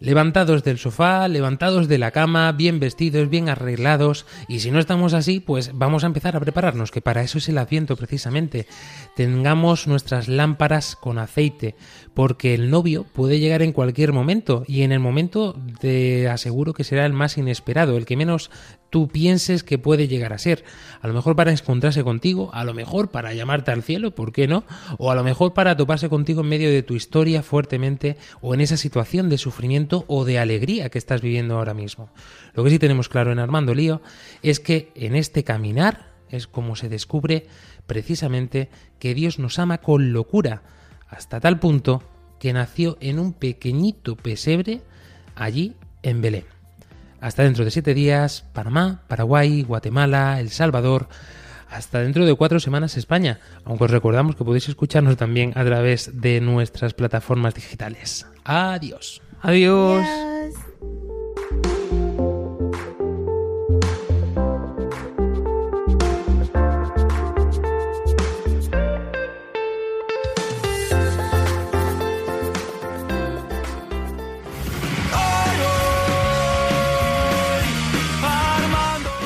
Levantados 0.01 0.63
del 0.63 0.77
sofá, 0.77 1.27
levantados 1.27 1.89
de 1.89 1.97
la 1.97 2.11
cama, 2.11 2.53
bien 2.53 2.79
vestidos, 2.79 3.29
bien 3.29 3.49
arreglados, 3.49 4.25
y 4.47 4.59
si 4.59 4.71
no 4.71 4.79
estamos 4.79 5.13
así, 5.13 5.41
pues 5.41 5.71
vamos 5.73 6.05
a 6.05 6.07
empezar 6.07 6.37
a 6.37 6.39
prepararnos, 6.39 6.89
que 6.89 7.01
para 7.01 7.21
eso 7.21 7.37
es 7.37 7.49
el 7.49 7.57
adviento 7.57 7.97
precisamente. 7.97 8.65
Tengamos 9.17 9.87
nuestras 9.87 10.29
lámparas 10.29 10.95
con 10.95 11.19
aceite, 11.19 11.75
porque 12.13 12.53
el 12.53 12.69
novio 12.69 13.05
puede 13.11 13.39
llegar 13.39 13.61
en 13.61 13.73
cualquier 13.73 14.13
momento, 14.13 14.63
y 14.67 14.83
en 14.83 14.93
el 14.93 15.01
momento 15.01 15.59
te 15.81 16.29
aseguro 16.29 16.73
que 16.73 16.85
será 16.85 17.05
el 17.05 17.11
más 17.11 17.37
inesperado, 17.37 17.97
el 17.97 18.05
que 18.05 18.15
menos 18.15 18.51
tú 18.89 19.07
pienses 19.07 19.63
que 19.63 19.77
puede 19.77 20.07
llegar 20.07 20.33
a 20.33 20.37
ser. 20.37 20.63
A 21.01 21.07
lo 21.07 21.13
mejor 21.13 21.35
para 21.35 21.51
encontrarse 21.51 22.03
contigo, 22.03 22.49
a 22.53 22.63
lo 22.63 22.73
mejor 22.73 23.09
para 23.09 23.33
llamarte 23.33 23.71
al 23.71 23.83
cielo, 23.83 24.11
¿por 24.11 24.31
qué 24.31 24.47
no? 24.47 24.63
O 24.97 25.11
a 25.11 25.15
lo 25.15 25.23
mejor 25.23 25.53
para 25.53 25.77
toparse 25.77 26.09
contigo 26.09 26.41
en 26.41 26.49
medio 26.49 26.69
de 26.69 26.83
tu 26.83 26.95
historia 26.95 27.43
fuertemente 27.43 28.17
o 28.41 28.53
en 28.53 28.61
esa 28.61 28.77
situación 28.77 29.29
de 29.29 29.37
sufrimiento 29.37 30.05
o 30.07 30.25
de 30.25 30.39
alegría 30.39 30.89
que 30.89 30.97
estás 30.97 31.21
viviendo 31.21 31.57
ahora 31.57 31.73
mismo. 31.73 32.09
Lo 32.53 32.63
que 32.63 32.69
sí 32.69 32.79
tenemos 32.79 33.09
claro 33.09 33.31
en 33.31 33.39
Armando 33.39 33.73
Lío 33.73 34.01
es 34.41 34.59
que 34.59 34.91
en 34.95 35.15
este 35.15 35.43
caminar 35.43 36.09
es 36.29 36.47
como 36.47 36.75
se 36.75 36.89
descubre 36.89 37.47
precisamente 37.87 38.69
que 38.99 39.13
Dios 39.13 39.39
nos 39.39 39.59
ama 39.59 39.79
con 39.79 40.13
locura, 40.13 40.61
hasta 41.07 41.39
tal 41.39 41.59
punto 41.59 42.03
que 42.39 42.53
nació 42.53 42.97
en 43.01 43.19
un 43.19 43.33
pequeñito 43.33 44.15
pesebre 44.15 44.81
allí 45.35 45.75
en 46.03 46.21
Belén. 46.21 46.58
Hasta 47.21 47.43
dentro 47.43 47.65
de 47.65 47.71
siete 47.71 47.93
días, 47.93 48.45
Panamá, 48.53 49.01
Paraguay, 49.07 49.63
Guatemala, 49.63 50.39
El 50.39 50.49
Salvador. 50.49 51.07
Hasta 51.69 51.99
dentro 51.99 52.25
de 52.25 52.33
cuatro 52.35 52.59
semanas 52.59 52.97
España, 52.97 53.39
aunque 53.63 53.83
os 53.83 53.91
recordamos 53.91 54.35
que 54.35 54.43
podéis 54.43 54.69
escucharnos 54.69 55.17
también 55.17 55.51
a 55.55 55.63
través 55.63 56.19
de 56.19 56.41
nuestras 56.41 56.93
plataformas 56.93 57.53
digitales. 57.53 58.25
Adiós. 58.43 59.21
Adiós. 59.41 60.05